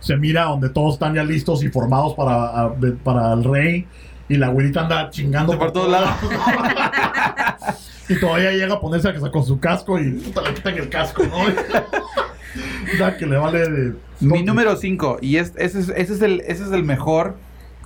se 0.00 0.16
mira 0.16 0.44
donde 0.44 0.68
todos 0.70 0.94
están 0.94 1.14
ya 1.14 1.22
listos 1.24 1.62
y 1.62 1.68
formados 1.68 2.14
para, 2.14 2.44
a- 2.64 2.74
para 3.04 3.32
el 3.34 3.44
rey 3.44 3.86
y 4.28 4.36
la 4.36 4.46
abuelita 4.48 4.80
anda 4.82 5.10
chingando 5.10 5.56
Por 5.58 5.72
todos 5.72 5.90
lados. 5.90 6.10
y 8.08 8.18
todavía 8.18 8.50
llega 8.52 8.74
a 8.74 8.80
ponerse 8.80 9.08
a- 9.08 9.30
con 9.30 9.44
su 9.44 9.60
casco 9.60 9.98
y 10.00 10.10
puta, 10.12 10.42
le 10.42 10.54
quitan 10.54 10.76
el 10.78 10.88
casco, 10.88 11.22
¿no? 11.24 11.36
o 12.94 12.96
sea, 12.96 13.16
que 13.16 13.26
le 13.26 13.36
vale 13.36 13.68
de... 13.68 13.92
Mi 14.20 14.42
número 14.42 14.74
5, 14.76 15.18
y 15.20 15.36
es, 15.36 15.52
ese, 15.56 15.78
es, 15.80 15.88
ese, 15.90 16.14
es 16.14 16.22
el, 16.22 16.40
ese 16.46 16.64
es 16.64 16.72
el 16.72 16.82
mejor. 16.84 17.36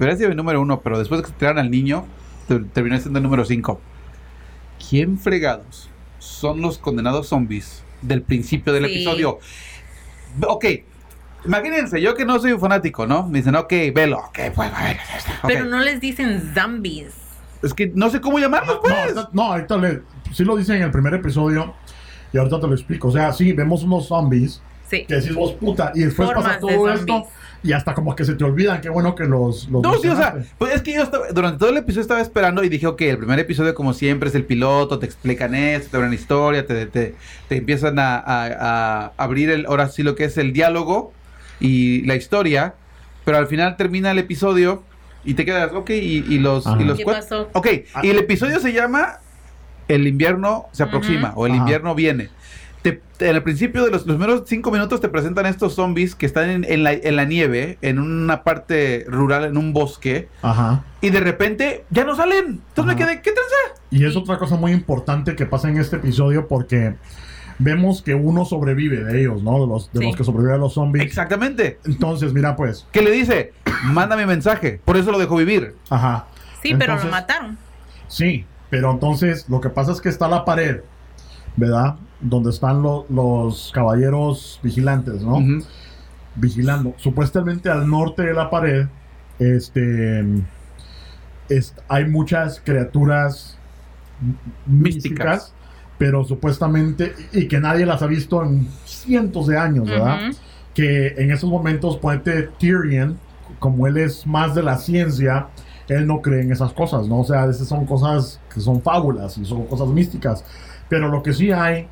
Hubiera 0.03 0.17
sido 0.17 0.31
mi 0.31 0.35
número 0.35 0.61
1, 0.61 0.81
pero 0.81 0.99
después 0.99 1.21
de 1.21 1.27
que 1.27 1.31
se 1.33 1.39
tiraron 1.39 1.61
al 1.61 1.71
niño, 1.71 2.05
te- 2.49 2.59
terminó 2.59 2.99
siendo 2.99 3.21
el 3.21 3.23
número 3.23 3.45
5. 3.45 3.81
¿Quién 4.91 5.17
fregados 5.17 5.89
son 6.19 6.61
los 6.61 6.77
condenados 6.79 7.29
zombies 7.29 7.85
del 8.01 8.23
principio 8.23 8.73
del 8.73 8.87
Sí. 8.87 8.91
episodio? 8.95 9.39
Ok, 10.45 10.65
imagínense, 11.45 12.01
yo 12.01 12.17
que 12.17 12.25
no 12.25 12.41
soy 12.41 12.51
un 12.51 12.59
fanático, 12.59 13.07
¿no? 13.07 13.29
Me 13.29 13.39
dicen, 13.39 13.55
ok, 13.55 13.73
velo, 13.95 14.19
ok, 14.19 14.39
pues, 14.53 14.73
a 14.75 14.83
ver, 14.83 14.97
ok. 14.97 15.47
Pero 15.47 15.65
no 15.67 15.79
les 15.79 16.01
dicen 16.01 16.53
zombies. 16.53 17.15
Es 17.63 17.73
que 17.73 17.93
no 17.95 18.11
sé 18.11 18.21
cómo 18.21 18.41
llamarlos, 18.41 18.75
No, 18.75 18.81
pues. 18.83 18.93
ahorita- 18.95 19.29
no, 19.33 19.43
ahorita 19.53 19.77
le, 19.77 20.03
sí 20.33 20.45
lo 20.45 20.57
dicen 20.57 20.79
en 20.79 20.83
el 20.83 20.91
primer 20.91 21.15
episodio 21.15 21.75
y 22.33 22.39
ahorita 22.39 22.59
te 22.59 22.67
lo 22.67 22.75
explico. 22.75 23.07
O 23.07 23.13
sea, 23.13 23.33
sí, 23.33 23.53
vemos 23.53 23.85
unos 23.85 24.09
zombies 24.09 24.61
Sí. 24.93 25.05
que 25.07 25.15
decís 25.15 25.35
vos, 25.35 25.53
puta, 25.55 25.91
y 25.95 26.01
después 26.01 26.29
Formas 26.29 26.45
pasa 26.45 26.59
todo 26.61 26.91
esto 26.93 27.27
y 27.65 27.73
hasta 27.73 27.95
como 27.95 28.15
que 28.15 28.25
se 28.25 28.35
te 28.35 28.45
olvidan. 28.45 28.81
Qué 28.81 28.89
bueno 28.91 29.15
que 29.15 29.25
los. 29.25 29.69
los 29.69 29.83
No, 29.83 29.95
sí, 29.99 30.09
o 30.09 30.17
sea, 30.17 30.37
pues 30.59 30.75
es 30.75 30.83
que 30.83 30.93
yo 30.95 31.03
estaba- 31.03 31.29
durante 31.33 31.59
todo 31.59 31.71
el 31.71 31.77
episodio 31.79 32.03
estaba 32.03 32.21
esperando 32.21 32.63
y 32.63 32.69
dije, 32.69 32.87
ok, 32.87 33.01
el 33.03 33.19
primer 33.19 33.39
episodio 33.39 33.75
como 33.75 33.95
siempre 33.95 34.29
es 34.29 34.35
el 34.35 34.45
piloto, 34.45 34.99
te 34.99 35.07
explican 35.07 35.55
esto, 35.55 35.91
te 35.93 35.97
abren 35.97 36.13
historia, 36.13 36.67
te, 36.67 36.87
te, 36.87 37.15
te 37.49 37.57
empiezan 37.57 37.99
a, 37.99 38.17
a- 38.19 39.05
a 39.07 39.13
abrir 39.17 39.49
el, 39.51 39.67
ahora 39.67 39.89
sí 39.89 40.03
lo 40.03 40.15
que 40.15 40.25
es 40.25 40.37
el 40.39 40.53
diálogo 40.53 41.13
y 41.61 42.03
la 42.03 42.17
historia, 42.17 42.75
pero 43.25 43.39
al 43.39 43.47
final 43.47 43.77
termina 43.77 44.11
el 44.11 44.19
episodio 44.19 44.83
y 45.25 45.35
te 45.35 45.45
quedas, 45.45 45.73
ok, 45.73 45.91
y, 45.91 46.25
y 46.29 46.39
los... 46.39 46.67
Ajá. 46.67 46.83
Y 46.83 46.85
los 46.85 46.99
¿Qué 46.99 47.05
pasó? 47.05 47.49
Ok, 47.53 47.69
y 48.03 48.11
el 48.11 48.19
episodio 48.19 48.59
se 48.59 48.73
llama 48.73 49.19
El 49.87 50.07
invierno 50.09 50.67
se 50.73 50.83
aproxima 50.83 51.33
o 51.37 51.47
El 51.47 51.53
Ajá. 51.53 51.61
invierno 51.61 51.95
viene. 51.95 52.29
Te- 52.83 53.01
te- 53.17 53.29
en 53.31 53.37
el 53.37 53.43
principio 53.45 53.85
de 53.85 53.91
los, 53.93 54.07
los 54.07 54.17
primeros 54.17 54.43
cinco 54.47 54.71
minutos 54.73 55.01
te 55.01 55.09
presentan 55.09 55.47
estos 55.47 55.75
zombies 55.75 56.15
que 56.17 56.27
están 56.27 56.51
en, 56.51 56.65
en 56.69 56.83
la, 56.83 56.93
en 56.93 57.15
la 57.17 57.25
nieve, 57.25 57.79
en 57.81 57.99
una 58.01 58.43
parte 58.43 59.05
rural, 59.09 59.45
en 59.45 59.57
un 59.57 59.73
bosque, 59.73 60.29
Ajá. 60.43 60.85
y 61.01 61.11
de 61.11 61.21
repente 61.21 61.85
ya 61.91 62.05
no 62.05 62.17
salen. 62.17 62.61
Entonces 62.69 62.85
me 62.87 62.97
quedé, 62.97 63.23
¿qué 63.23 63.31
tranza? 63.31 63.81
Y 63.91 64.05
es 64.05 64.17
otra 64.17 64.37
cosa 64.39 64.57
muy 64.57 64.73
importante 64.73 65.37
que 65.37 65.47
pasa 65.47 65.69
en 65.69 65.77
este 65.77 65.97
episodio 65.97 66.49
porque 66.49 66.95
vemos 67.59 68.03
que 68.03 68.15
uno 68.15 68.45
sobrevive 68.45 69.05
de 69.05 69.21
ellos, 69.21 69.43
¿no? 69.45 69.61
De 69.61 69.67
los, 69.69 69.93
de 69.93 70.01
Sí. 70.01 70.07
los 70.07 70.17
que 70.17 70.25
sobreviven 70.25 70.55
a 70.57 70.59
los 70.59 70.75
zombies. 70.75 71.05
Exactamente. 71.05 71.79
Entonces, 71.85 72.33
mira, 72.33 72.57
pues. 72.57 72.87
¿Qué 72.91 73.03
le 73.03 73.13
dice? 73.13 73.53
Manda 73.85 74.17
mi 74.17 74.27
mensaje. 74.27 74.81
Por 74.85 74.97
eso 74.97 75.13
lo 75.13 75.19
dejó 75.21 75.37
vivir. 75.37 75.77
Ajá. 75.91 76.27
Sí, 76.63 76.75
pero 76.77 76.97
lo 76.97 77.05
mataron. 77.11 77.57
Sí, 78.09 78.45
pero 78.71 78.91
entonces 78.91 79.49
lo 79.49 79.61
que 79.61 79.69
pasa 79.69 79.93
es 79.93 80.01
que 80.01 80.09
está 80.09 80.27
la 80.27 80.45
pared, 80.45 80.81
¿verdad? 81.57 81.97
Donde 82.23 82.51
están 82.51 82.83
lo- 82.83 83.05
los 83.11 83.71
caballeros 83.75 84.59
vigilantes, 84.63 85.23
¿no? 85.23 85.37
Ujú. 85.39 85.65
vigilando. 86.35 86.95
Supuestamente 86.97 87.69
al 87.69 87.91
norte 87.91 88.23
de 88.23 88.33
la 88.33 88.49
pared, 88.49 88.87
este, 89.39 90.25
es- 91.51 91.75
hay 91.89 92.07
muchas 92.07 92.59
criaturas 92.65 93.59
místicas, 94.67 94.67
Místicas. 94.67 95.55
pero 95.99 96.25
supuestamente, 96.25 97.15
y 97.33 97.49
que 97.49 97.61
nadie 97.61 97.85
las 97.85 98.01
ha 98.03 98.07
visto 98.07 98.43
en 98.43 98.67
cientos 98.85 99.47
de 99.47 99.59
años, 99.59 99.89
¿verdad? 99.89 100.29
Ujú. 100.31 100.37
Que 100.75 101.09
en 101.19 101.31
esos 101.31 101.51
momentos, 101.51 101.99
ponete 101.99 102.49
Tyrion, 102.59 103.19
como 103.59 103.87
él 103.87 103.99
es 103.99 104.27
más 104.27 104.55
de 104.55 104.63
la 104.63 104.79
ciencia, 104.79 105.49
él 105.89 106.07
no 106.07 106.23
cree 106.23 106.41
en 106.43 106.53
esas 106.53 106.73
cosas, 106.73 107.09
¿no? 107.09 107.21
O 107.21 107.25
sea, 107.25 107.45
esas 107.47 107.69
son 107.69 107.85
cosas 107.85 108.41
que 108.55 108.61
son 108.61 108.81
fábulas 108.81 109.37
y 109.37 109.45
son 109.45 109.67
cosas 109.67 109.89
místicas. 109.89 110.45
Pero 110.89 111.09
lo 111.09 111.23
que 111.23 111.35
sí 111.35 111.51
hay 111.53 111.89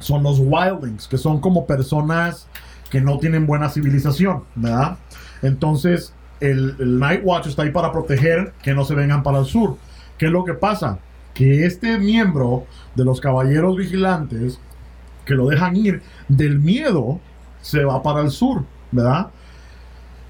son 0.00 0.22
los 0.22 0.40
wildlings, 0.40 1.06
que 1.06 1.16
son 1.16 1.40
como 1.40 1.66
personas 1.66 2.48
que 2.90 3.00
no 3.00 3.18
tienen 3.18 3.46
buena 3.46 3.68
civilización, 3.68 4.42
¿verdad? 4.56 4.98
Entonces, 5.42 6.12
el, 6.40 6.74
el 6.78 6.98
Night 6.98 7.20
Watch 7.24 7.46
está 7.46 7.62
ahí 7.62 7.70
para 7.70 7.92
proteger 7.92 8.52
que 8.62 8.74
no 8.74 8.84
se 8.84 8.94
vengan 8.94 9.22
para 9.22 9.38
el 9.38 9.44
sur. 9.44 9.76
¿Qué 10.18 10.26
es 10.26 10.32
lo 10.32 10.44
que 10.44 10.54
pasa? 10.54 10.98
Que 11.34 11.64
este 11.64 11.98
miembro 11.98 12.66
de 12.96 13.04
los 13.04 13.20
caballeros 13.20 13.76
vigilantes, 13.76 14.58
que 15.24 15.34
lo 15.34 15.48
dejan 15.48 15.76
ir 15.76 16.02
del 16.28 16.58
miedo, 16.58 17.20
se 17.60 17.84
va 17.84 18.02
para 18.02 18.22
el 18.22 18.30
sur, 18.30 18.64
¿verdad? 18.90 19.28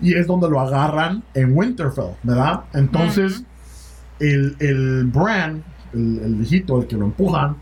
Y 0.00 0.14
es 0.14 0.26
donde 0.26 0.48
lo 0.48 0.60
agarran 0.60 1.22
en 1.34 1.56
Winterfell, 1.56 2.16
¿verdad? 2.22 2.64
Entonces, 2.74 3.44
el, 4.18 4.56
el 4.60 5.04
Bran, 5.06 5.62
el, 5.92 6.20
el 6.24 6.34
viejito, 6.36 6.80
el 6.80 6.86
que 6.86 6.96
lo 6.96 7.06
empujan, 7.06 7.56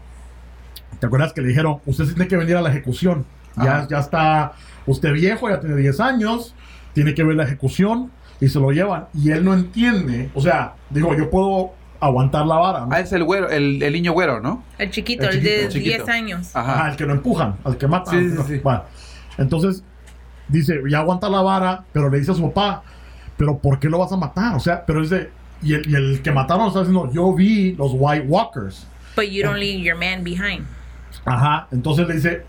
¿te 1.00 1.06
acuerdas 1.06 1.32
que 1.32 1.40
le 1.40 1.48
dijeron, 1.48 1.78
usted 1.86 2.04
tiene 2.06 2.28
que 2.28 2.36
venir 2.36 2.56
a 2.56 2.62
la 2.62 2.70
ejecución? 2.70 3.24
Ya, 3.56 3.86
ya 3.88 3.98
está 3.98 4.52
usted 4.86 5.12
viejo, 5.12 5.48
ya 5.50 5.58
tiene 5.60 5.74
10 5.76 5.98
años, 6.00 6.54
tiene 6.92 7.12
que 7.14 7.24
ver 7.24 7.36
la 7.36 7.42
ejecución 7.44 8.10
y 8.40 8.48
se 8.48 8.60
lo 8.60 8.70
llevan. 8.70 9.06
Y 9.14 9.30
él 9.32 9.44
no 9.44 9.52
entiende, 9.54 10.30
o 10.34 10.40
sea, 10.40 10.74
digo, 10.90 11.16
yo 11.16 11.28
puedo 11.28 11.72
aguantar 12.00 12.46
la 12.46 12.54
vara, 12.56 12.80
¿no? 12.86 12.88
Ah, 12.92 13.00
es 13.00 13.12
el 13.12 13.24
güero, 13.24 13.48
el, 13.50 13.82
el 13.82 13.92
niño 13.92 14.12
güero, 14.12 14.40
¿no? 14.40 14.62
El 14.78 14.90
chiquito, 14.92 15.28
El 15.28 15.38
el, 15.38 15.42
de 15.42 15.50
chiquito, 15.68 15.76
el 15.76 15.82
10 15.82 15.96
chiquito. 15.98 16.12
años. 16.12 16.50
Ajá. 16.54 16.74
Ajá, 16.74 16.90
el 16.90 16.96
que 16.96 17.04
lo 17.06 17.12
empujan, 17.12 17.56
al 17.64 17.76
que 17.76 17.88
matan. 17.88 18.14
Sí, 18.20 18.30
sí, 18.30 18.34
No, 18.36 18.44
sí. 18.46 18.60
bueno. 18.62 18.84
entonces, 19.38 19.82
dice, 20.46 20.80
ya 20.88 20.98
aguanta 21.00 21.28
la 21.28 21.40
vara, 21.42 21.84
pero 21.92 22.08
le 22.08 22.18
dice 22.20 22.30
a 22.30 22.34
su 22.34 22.42
papá, 22.52 22.84
pero 23.36 23.58
¿por 23.58 23.80
qué 23.80 23.88
lo 23.88 23.98
vas 23.98 24.12
a 24.12 24.16
matar? 24.16 24.54
O 24.54 24.60
sea, 24.60 24.84
pero 24.86 25.04
de... 25.06 25.30
Y 25.60 25.74
el, 25.74 25.90
y 25.90 25.94
el 25.96 26.22
que 26.22 26.30
mataron 26.30 26.68
está 26.68 26.78
diciendo, 26.80 27.10
yo 27.12 27.34
vi 27.34 27.72
los 27.72 27.90
White 27.94 28.26
Walkers. 28.28 28.86
But 29.16 29.24
you 29.30 29.42
don't 29.42 29.58
leave 29.58 29.82
your 29.82 29.96
man 29.98 30.22
behind. 30.22 30.64
Ajá, 31.28 31.68
entonces 31.70 32.06
le 32.08 32.14
dice, 32.14 32.46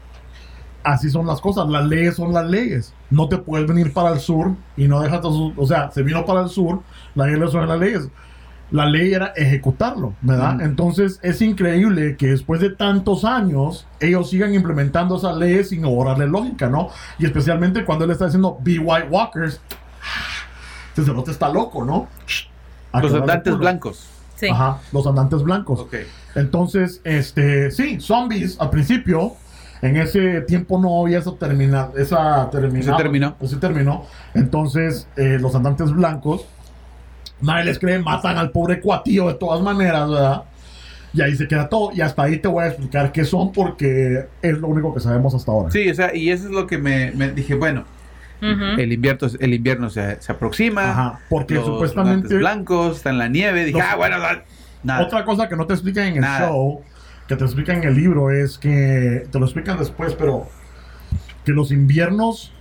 así 0.84 1.10
son 1.10 1.28
las 1.28 1.42
cosas, 1.42 1.68
las 1.70 1.86
leyes 1.86 2.16
son 2.16 2.34
las 2.34 2.46
leyes. 2.50 2.94
No 3.10 3.28
te 3.30 3.38
puedes 3.38 3.68
venir 3.68 3.94
para 3.94 4.12
el 4.14 4.20
sur 4.20 4.54
y 4.78 4.88
no 4.88 5.02
dejas, 5.02 5.20
a 5.20 5.24
su- 5.24 5.54
o 5.56 5.66
sea, 5.68 5.92
se 5.92 6.04
vino 6.04 6.26
para 6.26 6.42
el 6.42 6.50
sur, 6.50 6.82
las 7.16 7.28
leyes 7.28 7.52
son 7.52 7.68
las 7.68 7.80
leyes. 7.80 8.08
La 8.72 8.86
ley 8.86 9.12
era 9.16 9.34
ejecutarlo, 9.36 10.14
¿verdad? 10.22 10.56
Mm. 10.58 10.62
Entonces 10.62 11.20
es 11.24 11.42
increíble 11.42 12.16
que 12.18 12.28
después 12.28 12.62
de 12.62 12.70
tantos 12.70 13.26
años 13.26 13.88
ellos 14.00 14.30
sigan 14.30 14.54
implementando 14.54 15.18
esas 15.18 15.36
leyes 15.38 15.70
sin 15.70 15.86
obrarle 15.86 16.28
lógica, 16.28 16.70
¿no? 16.70 16.90
Y 17.18 17.26
especialmente 17.26 17.84
cuando 17.84 18.06
él 18.06 18.12
está 18.12 18.26
diciendo 18.26 18.60
Be 18.62 18.78
White 18.78 19.08
Walkers, 19.10 19.60
ese 20.94 21.04
cerote 21.04 21.32
está 21.32 21.50
loco, 21.50 21.84
¿no? 21.84 22.08
A 22.92 23.02
Los 23.02 23.14
andantes 23.14 23.58
blancos. 23.58 24.08
Sí. 24.36 24.48
Ajá, 24.50 24.78
los 24.92 25.06
andantes 25.08 25.42
blancos. 25.44 25.80
Ok. 25.80 25.96
Entonces, 26.36 27.02
este, 27.04 27.72
sí, 27.72 28.00
zombies 28.00 28.60
al 28.60 28.70
principio, 28.70 29.36
En 29.82 29.96
ese 29.96 30.42
tiempo 30.42 30.78
no 30.78 31.02
había 31.02 31.20
esa 31.20 31.38
termina, 31.38 31.88
esa 31.98 32.50
terminado. 32.52 32.98
Se 32.98 33.02
terminó. 33.04 33.36
Pues 33.40 33.52
se 33.52 33.58
terminó. 33.58 34.06
Entonces, 34.34 35.08
eh, 35.16 35.38
los 35.40 35.56
andantes 35.56 35.90
blancos, 35.94 36.46
nadie 37.40 37.64
les 37.64 37.80
cree, 37.80 37.98
matan 38.00 38.38
al 38.38 38.52
pobre 38.52 38.82
cuatío 38.82 39.30
de 39.30 39.36
todas 39.36 39.62
maneras, 39.62 40.10
¿verdad? 40.10 40.44
Y 41.14 41.22
ahí 41.22 41.34
se 41.34 41.48
queda 41.48 41.70
todo. 41.70 41.92
Y 41.94 42.02
hasta 42.02 42.24
ahí 42.24 42.40
te 42.40 42.50
voy 42.50 42.66
a 42.66 42.68
explicar 42.68 43.14
qué 43.14 43.24
son 43.24 43.54
porque 43.54 44.26
es 44.42 44.58
lo 44.58 44.68
único 44.68 44.94
que 44.94 45.00
sabemos 45.00 45.34
hasta 45.34 45.50
ahora. 45.50 45.72
Sí, 45.72 45.90
o 45.90 45.96
sea, 45.96 46.14
y 46.14 46.30
eso 46.30 46.48
es 46.48 46.52
lo 46.52 46.68
que 46.68 46.78
me, 46.78 47.12
me 47.12 47.32
dije, 47.32 47.56
bueno, 47.56 47.86
Ujú. 48.42 48.82
el 48.82 48.92
invierno, 48.92 49.30
el 49.40 49.54
invierno 49.54 49.90
se, 49.90 50.22
se 50.22 50.32
aproxima. 50.34 50.90
Ajá, 50.92 51.20
porque 51.30 51.54
los 51.56 51.66
supuestamente- 51.66 52.36
blancos, 52.36 52.98
está 52.98 53.12
en 53.12 53.18
la 53.18 53.30
nieve. 53.30 53.64
Dije, 53.64 53.80
Los- 53.80 53.88
ah, 53.90 53.96
bueno, 53.96 54.18
nada. 54.84 55.02
Otra 55.06 55.26
cosa 55.26 55.48
que 55.50 55.56
no 55.56 55.66
te 55.66 55.74
explican 55.74 56.06
en 56.08 56.16
el 56.16 56.22
Nada. 56.22 56.48
show, 56.50 56.82
que 57.28 57.36
te 57.36 57.44
explican 57.44 57.78
en 57.78 57.84
el 57.90 57.96
libro, 57.96 58.32
es 58.32 58.58
que 58.58 59.26
te 59.32 59.40
lo 59.40 59.46
explican 59.46 59.78
después, 59.78 60.14
pero 60.16 60.48
que 61.46 61.52
los 61.52 61.72
inviernos 61.72 62.54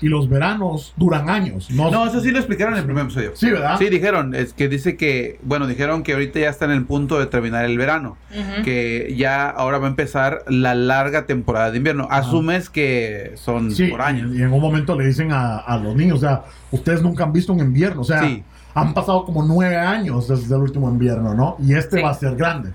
y 0.00 0.06
los 0.08 0.28
veranos 0.28 0.92
duran 0.96 1.28
años. 1.28 1.68
No, 1.72 1.90
No, 1.90 2.06
eso 2.06 2.20
sí 2.20 2.30
lo 2.30 2.38
explicaron 2.38 2.74
en 2.74 2.78
el 2.80 2.84
primer 2.84 3.02
episodio. 3.06 3.32
Sí, 3.34 3.50
¿verdad? 3.50 3.78
Sí, 3.78 3.88
dijeron, 3.88 4.32
es 4.32 4.52
que 4.52 4.68
dice 4.68 4.96
que, 4.96 5.40
bueno, 5.42 5.66
dijeron 5.66 6.04
que 6.04 6.12
ahorita 6.12 6.38
ya 6.38 6.50
está 6.50 6.66
en 6.66 6.70
el 6.70 6.84
punto 6.84 7.18
de 7.18 7.26
terminar 7.26 7.64
el 7.64 7.76
verano, 7.76 8.16
que 8.62 9.12
ya 9.16 9.50
ahora 9.50 9.78
va 9.78 9.86
a 9.86 9.90
empezar 9.90 10.44
la 10.46 10.76
larga 10.76 11.26
temporada 11.26 11.72
de 11.72 11.78
invierno. 11.78 12.06
Asumes 12.12 12.70
que 12.70 13.32
son 13.34 13.72
Sí, 13.72 13.88
por 13.88 14.02
años. 14.02 14.30
Y 14.36 14.42
en 14.42 14.52
un 14.52 14.60
momento 14.60 14.96
le 14.96 15.04
dicen 15.04 15.32
a, 15.32 15.56
a 15.58 15.76
los 15.78 15.96
niños, 15.96 16.18
o 16.18 16.20
sea, 16.20 16.44
ustedes 16.70 17.02
nunca 17.02 17.24
han 17.24 17.32
visto 17.32 17.52
un 17.52 17.58
invierno, 17.58 18.02
o 18.02 18.04
sea, 18.04 18.22
Sí. 18.22 18.44
Han 18.80 18.94
pasado 18.94 19.24
como 19.24 19.42
nueve 19.44 19.76
años 19.76 20.28
desde 20.28 20.54
el 20.54 20.62
último 20.62 20.88
invierno, 20.88 21.34
¿no? 21.34 21.56
Y 21.60 21.74
este 21.74 21.96
Sí. 21.98 22.02
va 22.02 22.10
a 22.10 22.14
ser 22.14 22.36
grande. 22.36 22.72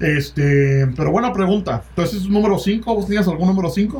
Este, 0.00 0.86
pero 0.96 1.10
buena 1.10 1.32
pregunta. 1.32 1.82
Entonces, 1.90 2.26
número 2.28 2.58
5, 2.58 2.94
¿vos 2.94 3.06
tenías 3.06 3.28
algún 3.28 3.48
número 3.48 3.70
5? 3.70 3.98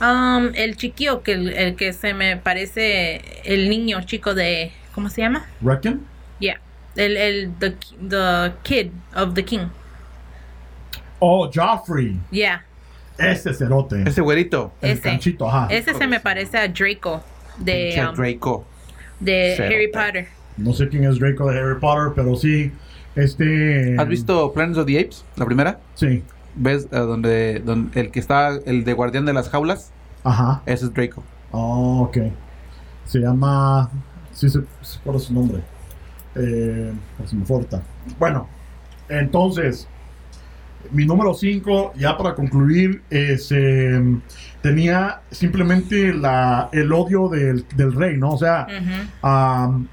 Um, 0.00 0.50
el 0.54 0.76
chiquillo, 0.76 1.22
que 1.22 1.32
el, 1.32 1.50
el 1.52 1.76
que 1.76 1.92
se 1.92 2.14
me 2.14 2.36
parece 2.36 3.20
el 3.44 3.68
niño 3.68 4.02
chico 4.02 4.34
de. 4.34 4.72
¿Cómo 4.94 5.08
se 5.10 5.22
llama? 5.22 5.46
¿Reckon? 5.60 6.06
Yeah. 6.38 6.60
El, 6.96 7.16
el 7.16 7.52
the, 7.58 7.76
the 8.08 8.52
kid 8.62 8.90
of 9.14 9.34
the 9.34 9.44
king. 9.44 9.66
Oh, 11.18 11.50
Joffrey. 11.52 12.18
Yeah. 12.30 12.64
Ese 13.18 13.52
cerote. 13.52 14.02
Ese 14.08 14.20
güerito, 14.22 14.72
el 14.80 14.92
ese. 14.92 15.02
canchito, 15.02 15.48
ajá. 15.48 15.66
Ese 15.70 15.92
se 15.94 16.06
me 16.06 16.20
parece 16.20 16.56
a 16.56 16.68
Draco 16.68 17.22
de, 17.58 18.02
um, 18.08 18.14
Draco. 18.16 18.64
de. 19.18 19.56
Harry 19.58 19.88
Potter. 19.88 20.28
No 20.60 20.72
sé 20.72 20.88
quién 20.88 21.04
es 21.04 21.18
Draco 21.18 21.50
de 21.50 21.58
Harry 21.58 21.80
Potter, 21.80 22.12
pero 22.14 22.36
sí. 22.36 22.72
Este. 23.16 23.96
¿Has 23.98 24.08
visto 24.08 24.52
Planet 24.52 24.78
of 24.78 24.86
the 24.86 25.00
Apes? 25.00 25.24
La 25.36 25.46
primera. 25.46 25.80
Sí. 25.94 26.22
¿Ves 26.54 26.88
eh, 26.90 26.98
donde, 26.98 27.60
donde 27.60 28.00
el 28.00 28.10
que 28.10 28.20
está, 28.20 28.50
el 28.64 28.84
de 28.84 28.92
guardián 28.92 29.24
de 29.24 29.32
las 29.32 29.48
jaulas? 29.48 29.92
Ajá. 30.24 30.62
Ese 30.66 30.86
es 30.86 30.94
Draco. 30.94 31.22
Oh, 31.52 32.02
ok. 32.02 32.18
Se 33.06 33.18
llama. 33.18 33.90
Sí, 34.32 34.48
sé 34.48 34.60
cuál 35.02 35.16
es 35.16 35.24
su 35.24 35.34
nombre. 35.34 35.62
Eh, 36.36 36.92
pues 37.18 37.32
me 37.32 37.40
importa. 37.40 37.82
Bueno, 38.18 38.46
entonces, 39.08 39.88
mi 40.92 41.06
número 41.06 41.34
5, 41.34 41.92
ya 41.96 42.16
para 42.16 42.34
concluir, 42.34 43.02
es, 43.10 43.52
eh, 43.52 44.00
tenía 44.62 45.20
simplemente 45.30 46.12
la, 46.12 46.68
el 46.72 46.92
odio 46.92 47.28
del, 47.28 47.64
del 47.76 47.92
rey, 47.92 48.16
¿no? 48.16 48.32
O 48.32 48.38
sea, 48.38 48.66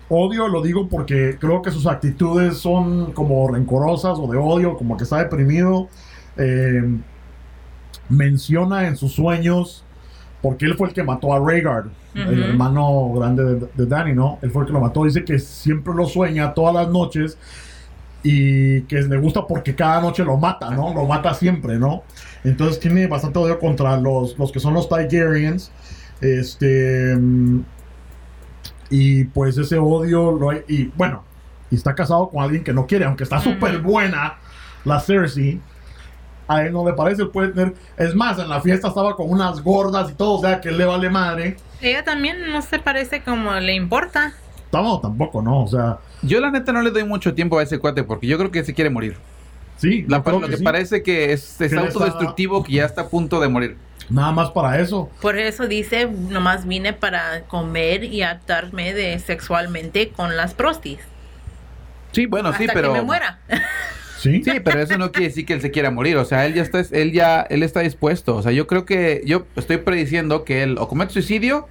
odio 0.10 0.48
lo 0.48 0.62
digo 0.62 0.88
porque 0.88 1.38
creo 1.40 1.62
que 1.62 1.72
sus 1.72 1.88
actitudes 1.88 2.58
son 2.58 3.12
como 3.14 3.48
rencorosas 3.50 4.18
o 4.20 4.28
de 4.28 4.38
odio, 4.38 4.76
como 4.76 4.98
que 4.98 5.04
está 5.04 5.20
deprimido. 5.20 5.90
Eh, 6.38 6.84
menciona 8.10 8.88
en 8.88 8.96
sus 8.96 9.14
sueños, 9.14 9.84
porque 10.42 10.66
él 10.66 10.76
fue 10.76 10.88
el 10.88 10.94
que 10.94 11.04
mató 11.04 11.34
a 11.34 11.40
Rhaegar, 11.40 11.86
el 12.16 12.42
hermano 12.42 13.12
grande 13.14 13.44
de, 13.44 13.68
de 13.76 13.86
Dany, 13.86 14.16
¿no? 14.16 14.40
Él 14.42 14.50
fue 14.50 14.64
el 14.64 14.68
que 14.68 14.74
lo 14.74 14.80
mató. 14.80 15.04
Dice 15.04 15.24
que 15.24 15.38
siempre 15.38 15.94
lo 15.94 16.08
sueña 16.08 16.54
todas 16.54 16.74
las 16.74 16.90
noches 16.90 17.38
y 18.24 18.82
que 18.84 19.02
le 19.02 19.18
gusta 19.18 19.46
porque 19.48 19.76
cada 19.76 20.02
noche 20.02 20.24
lo 20.24 20.38
mata, 20.38 20.70
¿no? 20.72 20.94
Lo 20.94 21.06
mata 21.06 21.34
siempre, 21.34 21.78
¿no? 21.78 22.04
Entonces 22.44 22.80
tiene 22.80 23.08
bastante 23.08 23.40
odio 23.40 23.60
contra 23.60 23.98
los, 23.98 24.38
los 24.38 24.52
que 24.52 24.60
son 24.60 24.74
los 24.74 24.90
Targaryens. 24.90 25.72
Este. 26.22 27.16
mm, 27.16 27.62
Y 28.90 29.26
pues 29.26 29.58
ese 29.58 29.78
odio 29.78 30.32
lo 30.32 30.50
hay. 30.52 30.62
Y 30.68 30.86
bueno, 30.96 31.24
y 31.70 31.76
está 31.76 31.94
casado 31.96 32.30
con 32.30 32.44
alguien 32.44 32.64
que 32.64 32.74
no 32.74 32.88
quiere, 32.88 33.06
aunque 33.06 33.24
está 33.24 33.40
súper 33.40 33.80
buena 33.80 34.38
la 34.86 35.00
Cersei. 35.00 35.62
A 36.48 36.64
él 36.64 36.72
no 36.72 36.86
le 36.88 36.94
parece, 36.94 37.26
puede 37.26 37.50
tener. 37.50 37.76
Es 37.98 38.16
más, 38.16 38.40
en 38.40 38.48
la 38.50 38.62
fiesta 38.62 38.88
estaba 38.88 39.16
con 39.16 39.30
unas 39.30 39.62
gordas 39.62 40.12
y 40.12 40.16
todo, 40.16 40.36
o 40.36 40.42
sea 40.42 40.62
que 40.62 40.72
le 40.72 40.86
vale 40.86 41.10
madre. 41.10 41.58
Ella 41.82 42.04
también 42.06 42.50
no 42.52 42.62
se 42.62 42.80
parece 42.80 43.22
como 43.24 43.54
le 43.56 43.76
importa. 43.76 44.34
No, 44.72 45.00
tampoco, 45.02 45.42
¿no? 45.42 45.64
O 45.64 45.68
sea, 45.68 46.00
Yo 46.22 46.40
la 46.40 46.52
neta 46.52 46.72
no 46.74 46.82
le 46.82 46.92
doy 46.92 47.04
mucho 47.04 47.34
tiempo 47.34 47.60
a 47.60 47.64
ese 47.64 47.80
cuate 47.80 48.04
porque 48.04 48.28
yo 48.28 48.38
creo 48.38 48.52
que 48.52 48.64
se 48.64 48.74
quiere 48.74 48.90
morir. 48.90 49.18
sí. 49.78 50.06
La- 50.08 50.24
lo 50.26 50.42
que 50.42 50.58
sí. 50.58 50.64
parece 50.64 51.04
que 51.04 51.32
es, 51.34 51.60
es 51.62 51.72
Que 51.72 51.80
autodestructivo 51.80 52.64
que 52.64 52.74
ya 52.74 52.86
está 52.86 53.02
a 53.02 53.08
punto 53.10 53.40
de 53.40 53.48
morir. 53.48 53.78
Nada 54.10 54.32
más 54.32 54.52
para 54.52 54.80
eso. 54.80 55.10
Por 55.22 55.38
eso 55.38 55.68
dice, 55.68 56.08
nomás 56.08 56.66
vine 56.66 56.94
para 56.94 57.42
comer 57.42 58.04
y 58.06 58.22
atarme 58.24 58.94
de 58.94 59.20
sexualmente 59.20 60.10
con 60.10 60.38
las 60.38 60.54
prostis. 60.54 61.00
Sí, 62.14 62.26
bueno, 62.26 62.50
hasta 62.50 62.64
sí, 62.64 62.70
pero 62.74 62.94
que 62.94 63.00
me 63.00 63.06
muera. 63.06 63.40
Sí. 64.18 64.42
Sí, 64.44 64.60
pero 64.64 64.80
eso 64.82 64.98
no 64.98 65.12
quiere 65.12 65.28
decir 65.28 65.46
que 65.46 65.54
él 65.54 65.62
se 65.62 65.70
quiera 65.70 65.92
morir, 65.92 66.18
o 66.18 66.26
sea, 66.26 66.48
él 66.48 66.56
ya 66.56 66.64
está 66.64 66.82
él 66.92 67.12
ya 67.12 67.42
él 67.42 67.62
está 67.62 67.82
dispuesto, 67.82 68.36
o 68.36 68.42
sea, 68.42 68.52
yo 68.52 68.66
creo 68.66 68.84
que 68.84 69.22
yo 69.28 69.46
estoy 69.56 69.78
prediciendo 69.78 70.44
que 70.44 70.64
él 70.64 70.78
o 70.80 70.88
comete 70.88 71.14
suicidio 71.14 71.68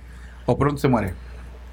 o 0.46 0.56
pronto 0.56 0.80
se 0.80 0.86
muere. 0.86 1.12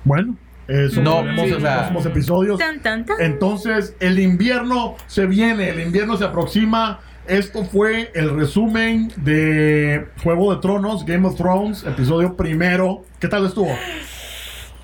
Bueno, 0.04 0.36
eso 0.68 1.02
No, 1.02 1.22
lo 1.22 1.24
veremos 1.24 1.46
sí, 1.46 1.52
en 1.52 1.56
o 1.56 1.60
los 1.60 1.74
próximos 1.74 2.06
episodios. 2.06 2.60
Tan, 2.60 2.82
tan, 2.82 3.06
tan. 3.06 3.22
Entonces, 3.22 3.96
el 4.00 4.20
invierno 4.20 4.96
se 5.08 5.26
viene, 5.26 5.70
el 5.70 5.80
invierno 5.80 6.18
se 6.18 6.26
aproxima. 6.26 7.00
Esto 7.28 7.64
fue 7.64 8.12
el 8.16 8.36
resumen 8.36 9.12
de 9.18 10.08
Juego 10.24 10.54
de 10.54 10.62
Tronos, 10.62 11.06
Game 11.06 11.26
of 11.28 11.36
Thrones, 11.36 11.84
episodio 11.86 12.36
primero. 12.36 13.04
¿Qué 13.20 13.30
tal 13.30 13.46
estuvo? 13.46 13.74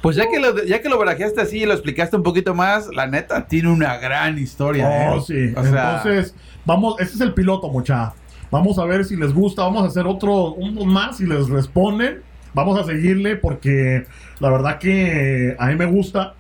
Pues 0.02 0.16
ya 0.16 0.30
que 0.30 0.40
lo 0.40 0.64
ya 0.64 0.82
que 0.82 0.88
lo 0.88 0.98
barajeaste 0.98 1.42
así 1.42 1.64
y 1.64 1.66
lo 1.66 1.74
explicaste 1.74 2.16
un 2.16 2.24
poquito 2.24 2.56
más, 2.56 2.88
la 2.94 3.08
neta 3.08 3.48
tiene 3.48 3.70
una 3.70 3.98
gran 3.98 4.38
historia. 4.38 4.88
Oh, 4.88 5.18
¿eh? 5.18 5.22
sí. 5.28 5.54
O 5.56 5.64
sea, 5.64 5.98
Entonces, 5.98 6.34
vamos, 6.66 6.96
este 7.00 7.16
es 7.16 7.22
el 7.22 7.34
piloto, 7.34 7.68
mucha. 7.70 8.14
Vamos 8.50 8.80
a 8.80 8.86
ver 8.86 9.04
si 9.04 9.18
les 9.18 9.34
gusta. 9.34 9.64
Vamos 9.64 9.84
a 9.84 9.88
hacer 9.88 10.08
otro, 10.08 10.54
uno 10.54 10.86
más 10.86 11.18
si 11.18 11.26
les 11.26 11.50
responden. 11.50 12.24
Vamos 12.54 12.80
a 12.80 12.84
seguirle 12.84 13.36
porque 13.36 14.06
la 14.40 14.50
verdad 14.50 14.80
que 14.80 15.56
a 15.60 15.68
mí 15.68 15.76
me 15.76 15.86
gusta. 15.86 16.34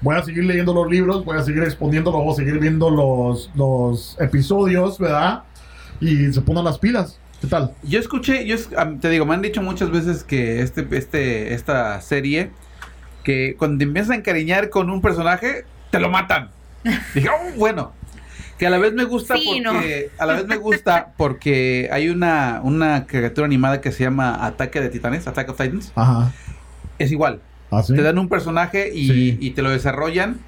Voy 0.00 0.14
a 0.14 0.22
seguir 0.22 0.44
leyendo 0.44 0.72
los 0.72 0.88
libros, 0.88 1.24
voy 1.24 1.36
a 1.36 1.42
seguir 1.42 1.62
exponiéndolo, 1.64 2.18
voy 2.18 2.32
a 2.32 2.36
seguir 2.36 2.60
viendo 2.60 2.88
los, 2.88 3.50
los 3.56 4.16
episodios, 4.20 4.98
¿verdad? 4.98 5.42
Y 6.00 6.32
se 6.32 6.40
pongan 6.40 6.64
las 6.64 6.78
pilas. 6.78 7.18
¿Qué 7.40 7.46
tal? 7.46 7.72
Yo 7.82 7.98
escuché, 7.98 8.46
yo 8.46 8.56
te 9.00 9.10
digo, 9.10 9.24
me 9.24 9.34
han 9.34 9.42
dicho 9.42 9.62
muchas 9.62 9.90
veces 9.90 10.24
que 10.24 10.60
este, 10.62 10.86
este, 10.92 11.54
esta 11.54 12.00
serie, 12.00 12.50
que 13.24 13.54
cuando 13.58 13.78
te 13.78 13.84
empiezas 13.84 14.10
a 14.10 14.14
encariñar 14.16 14.70
con 14.70 14.90
un 14.90 15.00
personaje, 15.00 15.64
te 15.90 16.00
lo 16.00 16.08
matan. 16.10 16.50
Dije, 17.14 17.28
oh, 17.28 17.56
bueno. 17.56 17.92
Que 18.58 18.66
a 18.66 18.70
la 18.70 18.78
vez 18.78 18.92
me 18.92 19.04
gusta 19.04 19.36
Sí, 19.36 19.62
porque, 19.64 20.10
a 20.18 20.26
la 20.26 20.32
vez 20.34 20.46
me 20.46 20.56
gusta 20.56 21.12
porque 21.16 21.88
hay 21.92 22.08
una, 22.08 22.60
una 22.64 23.06
caricatura 23.06 23.46
animada 23.46 23.80
que 23.80 23.92
se 23.92 24.02
llama 24.04 24.44
Ataque 24.44 24.80
de 24.80 24.88
Titanes, 24.88 25.26
Attack 25.28 25.48
of 25.50 25.56
Titans. 25.56 25.92
Ajá. 25.94 26.32
Es 26.98 27.12
igual. 27.12 27.40
¿Así? 27.70 27.94
Te 27.94 28.02
dan 28.02 28.18
un 28.18 28.28
personaje 28.28 28.90
y, 28.92 29.06
Sí. 29.06 29.38
y 29.40 29.50
te 29.50 29.62
lo 29.62 29.70
desarrollan. 29.70 30.38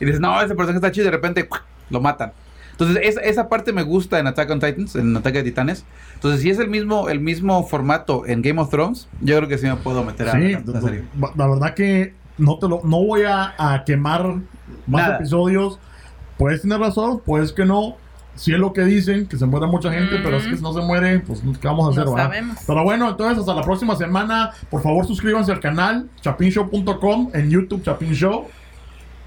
Y 0.00 0.04
dices, 0.06 0.20
no, 0.20 0.40
ese 0.40 0.54
personaje 0.54 0.76
está 0.76 0.90
chido 0.90 1.04
y 1.04 1.10
de 1.10 1.16
repente 1.16 1.48
lo 1.90 2.00
matan. 2.00 2.32
Entonces, 2.72 2.98
esa, 3.02 3.20
esa 3.20 3.48
parte 3.50 3.74
me 3.74 3.82
gusta 3.82 4.18
en 4.18 4.26
Attack 4.26 4.48
on 4.50 4.60
Titans, 4.60 4.96
en 4.96 5.14
Ataque 5.14 5.38
de 5.38 5.44
Titanes. 5.50 5.84
Entonces, 6.14 6.40
si 6.40 6.48
es 6.48 6.58
el 6.58 6.68
mismo, 6.68 7.10
el 7.10 7.20
mismo 7.20 7.66
formato 7.66 8.24
en 8.26 8.40
Game 8.40 8.58
of 8.58 8.70
Thrones, 8.70 9.06
yo 9.20 9.36
creo 9.36 9.48
que 9.50 9.58
sí 9.58 9.66
me 9.66 9.76
puedo 9.76 10.02
meter 10.02 10.30
a 10.30 10.32
Sí, 10.32 10.52
la, 10.52 10.62
la 10.64 10.80
serie. 10.80 11.04
la 11.36 11.46
verdad 11.46 11.74
que 11.74 12.14
no 12.38 12.58
te 12.58 12.68
lo, 12.68 12.80
no 12.84 13.04
voy 13.04 13.24
a, 13.24 13.52
a 13.58 13.84
quemar 13.84 14.36
más 14.86 15.02
Nada. 15.02 15.16
episodios. 15.16 15.78
Puedes 16.40 16.62
tener 16.62 16.80
razón, 16.80 17.20
puedes 17.20 17.52
que 17.52 17.66
no. 17.66 17.98
Si 18.34 18.50
es 18.54 18.58
lo 18.58 18.72
que 18.72 18.82
dicen, 18.82 19.26
que 19.26 19.36
se 19.36 19.44
muere 19.44 19.66
mucha 19.66 19.92
gente, 19.92 20.16
pero 20.22 20.38
es 20.38 20.46
que 20.46 20.56
si 20.56 20.62
no 20.62 20.72
se 20.72 20.80
muere, 20.80 21.20
pues 21.20 21.42
¿qué 21.60 21.68
vamos 21.68 21.88
a 21.88 21.90
hacer? 21.90 22.06
No 22.06 22.16
sabemos. 22.16 22.56
Pero 22.66 22.82
bueno, 22.82 23.10
entonces 23.10 23.40
hasta 23.40 23.54
la 23.54 23.60
próxima 23.60 23.94
semana. 23.94 24.52
Por 24.70 24.82
favor, 24.82 25.06
suscríbanse 25.06 25.52
al 25.52 25.60
canal 25.60 26.08
chapinshow.com 26.22 27.30
en 27.34 27.50
YouTube 27.50 27.82
Chapin 27.82 28.14
Show, 28.14 28.46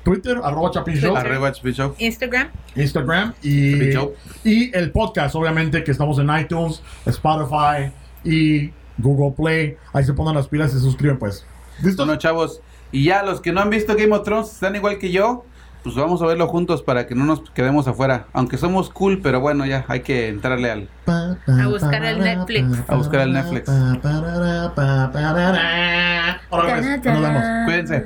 Twitter 0.03 0.39
arroba 0.43 0.72
Chapin 0.72 0.95
Show, 0.95 1.14
Twitter. 1.14 1.32
Arriba 1.32 1.49
HP 1.49 1.74
Show. 1.74 1.95
Instagram. 1.99 2.47
Instagram 2.76 3.34
y, 3.43 3.91
Show. 3.91 4.16
y 4.43 4.76
el 4.76 4.89
podcast, 4.89 5.36
obviamente, 5.36 5.84
que 5.84 5.91
estamos 5.91 6.18
en 6.18 6.36
iTunes, 6.36 6.82
Spotify 7.05 7.91
y 8.24 8.72
Google 8.97 9.36
Play. 9.38 9.78
Ahí 9.93 10.03
se 10.03 10.14
ponen 10.14 10.34
las 10.34 10.47
pilas 10.47 10.72
y 10.72 10.78
se 10.78 10.80
suscriben, 10.80 11.20
pues. 11.20 11.45
¿Listo? 11.84 12.05
Bueno, 12.05 12.18
chavos. 12.18 12.59
Y 12.91 13.03
ya 13.03 13.22
los 13.22 13.39
que 13.39 13.51
no 13.51 13.61
han 13.61 13.70
visto 13.70 13.95
Game 13.95 14.16
of 14.16 14.24
Thrones 14.24 14.51
están 14.51 14.76
igual 14.76 14.97
que 14.97 15.11
yo. 15.11 15.45
Pues 15.84 15.95
vamos 15.95 16.21
a 16.21 16.25
verlo 16.25 16.47
juntos 16.47 16.81
para 16.81 17.07
que 17.07 17.13
no 17.13 17.25
nos 17.25 17.41
quedemos 17.51 17.88
afuera. 17.88 18.27
Aunque 18.31 18.57
somos 18.57 18.89
cool, 18.89 19.19
pero 19.21 19.41
bueno, 19.41 19.65
ya 19.65 19.84
hay 19.89 19.99
que 19.99 20.29
entrarle 20.29 20.71
al. 20.71 20.89
A 21.05 21.67
buscar 21.67 22.03
el 22.05 22.19
Netflix. 22.19 22.84
A 22.88 22.95
buscar 22.95 23.21
el 23.21 23.34
Netflix. 23.34 23.69
Ahora, 26.49 26.81
pues, 26.81 27.05
nos 27.05 27.21
vemos. 27.21 27.43
Cuídense. 27.65 28.05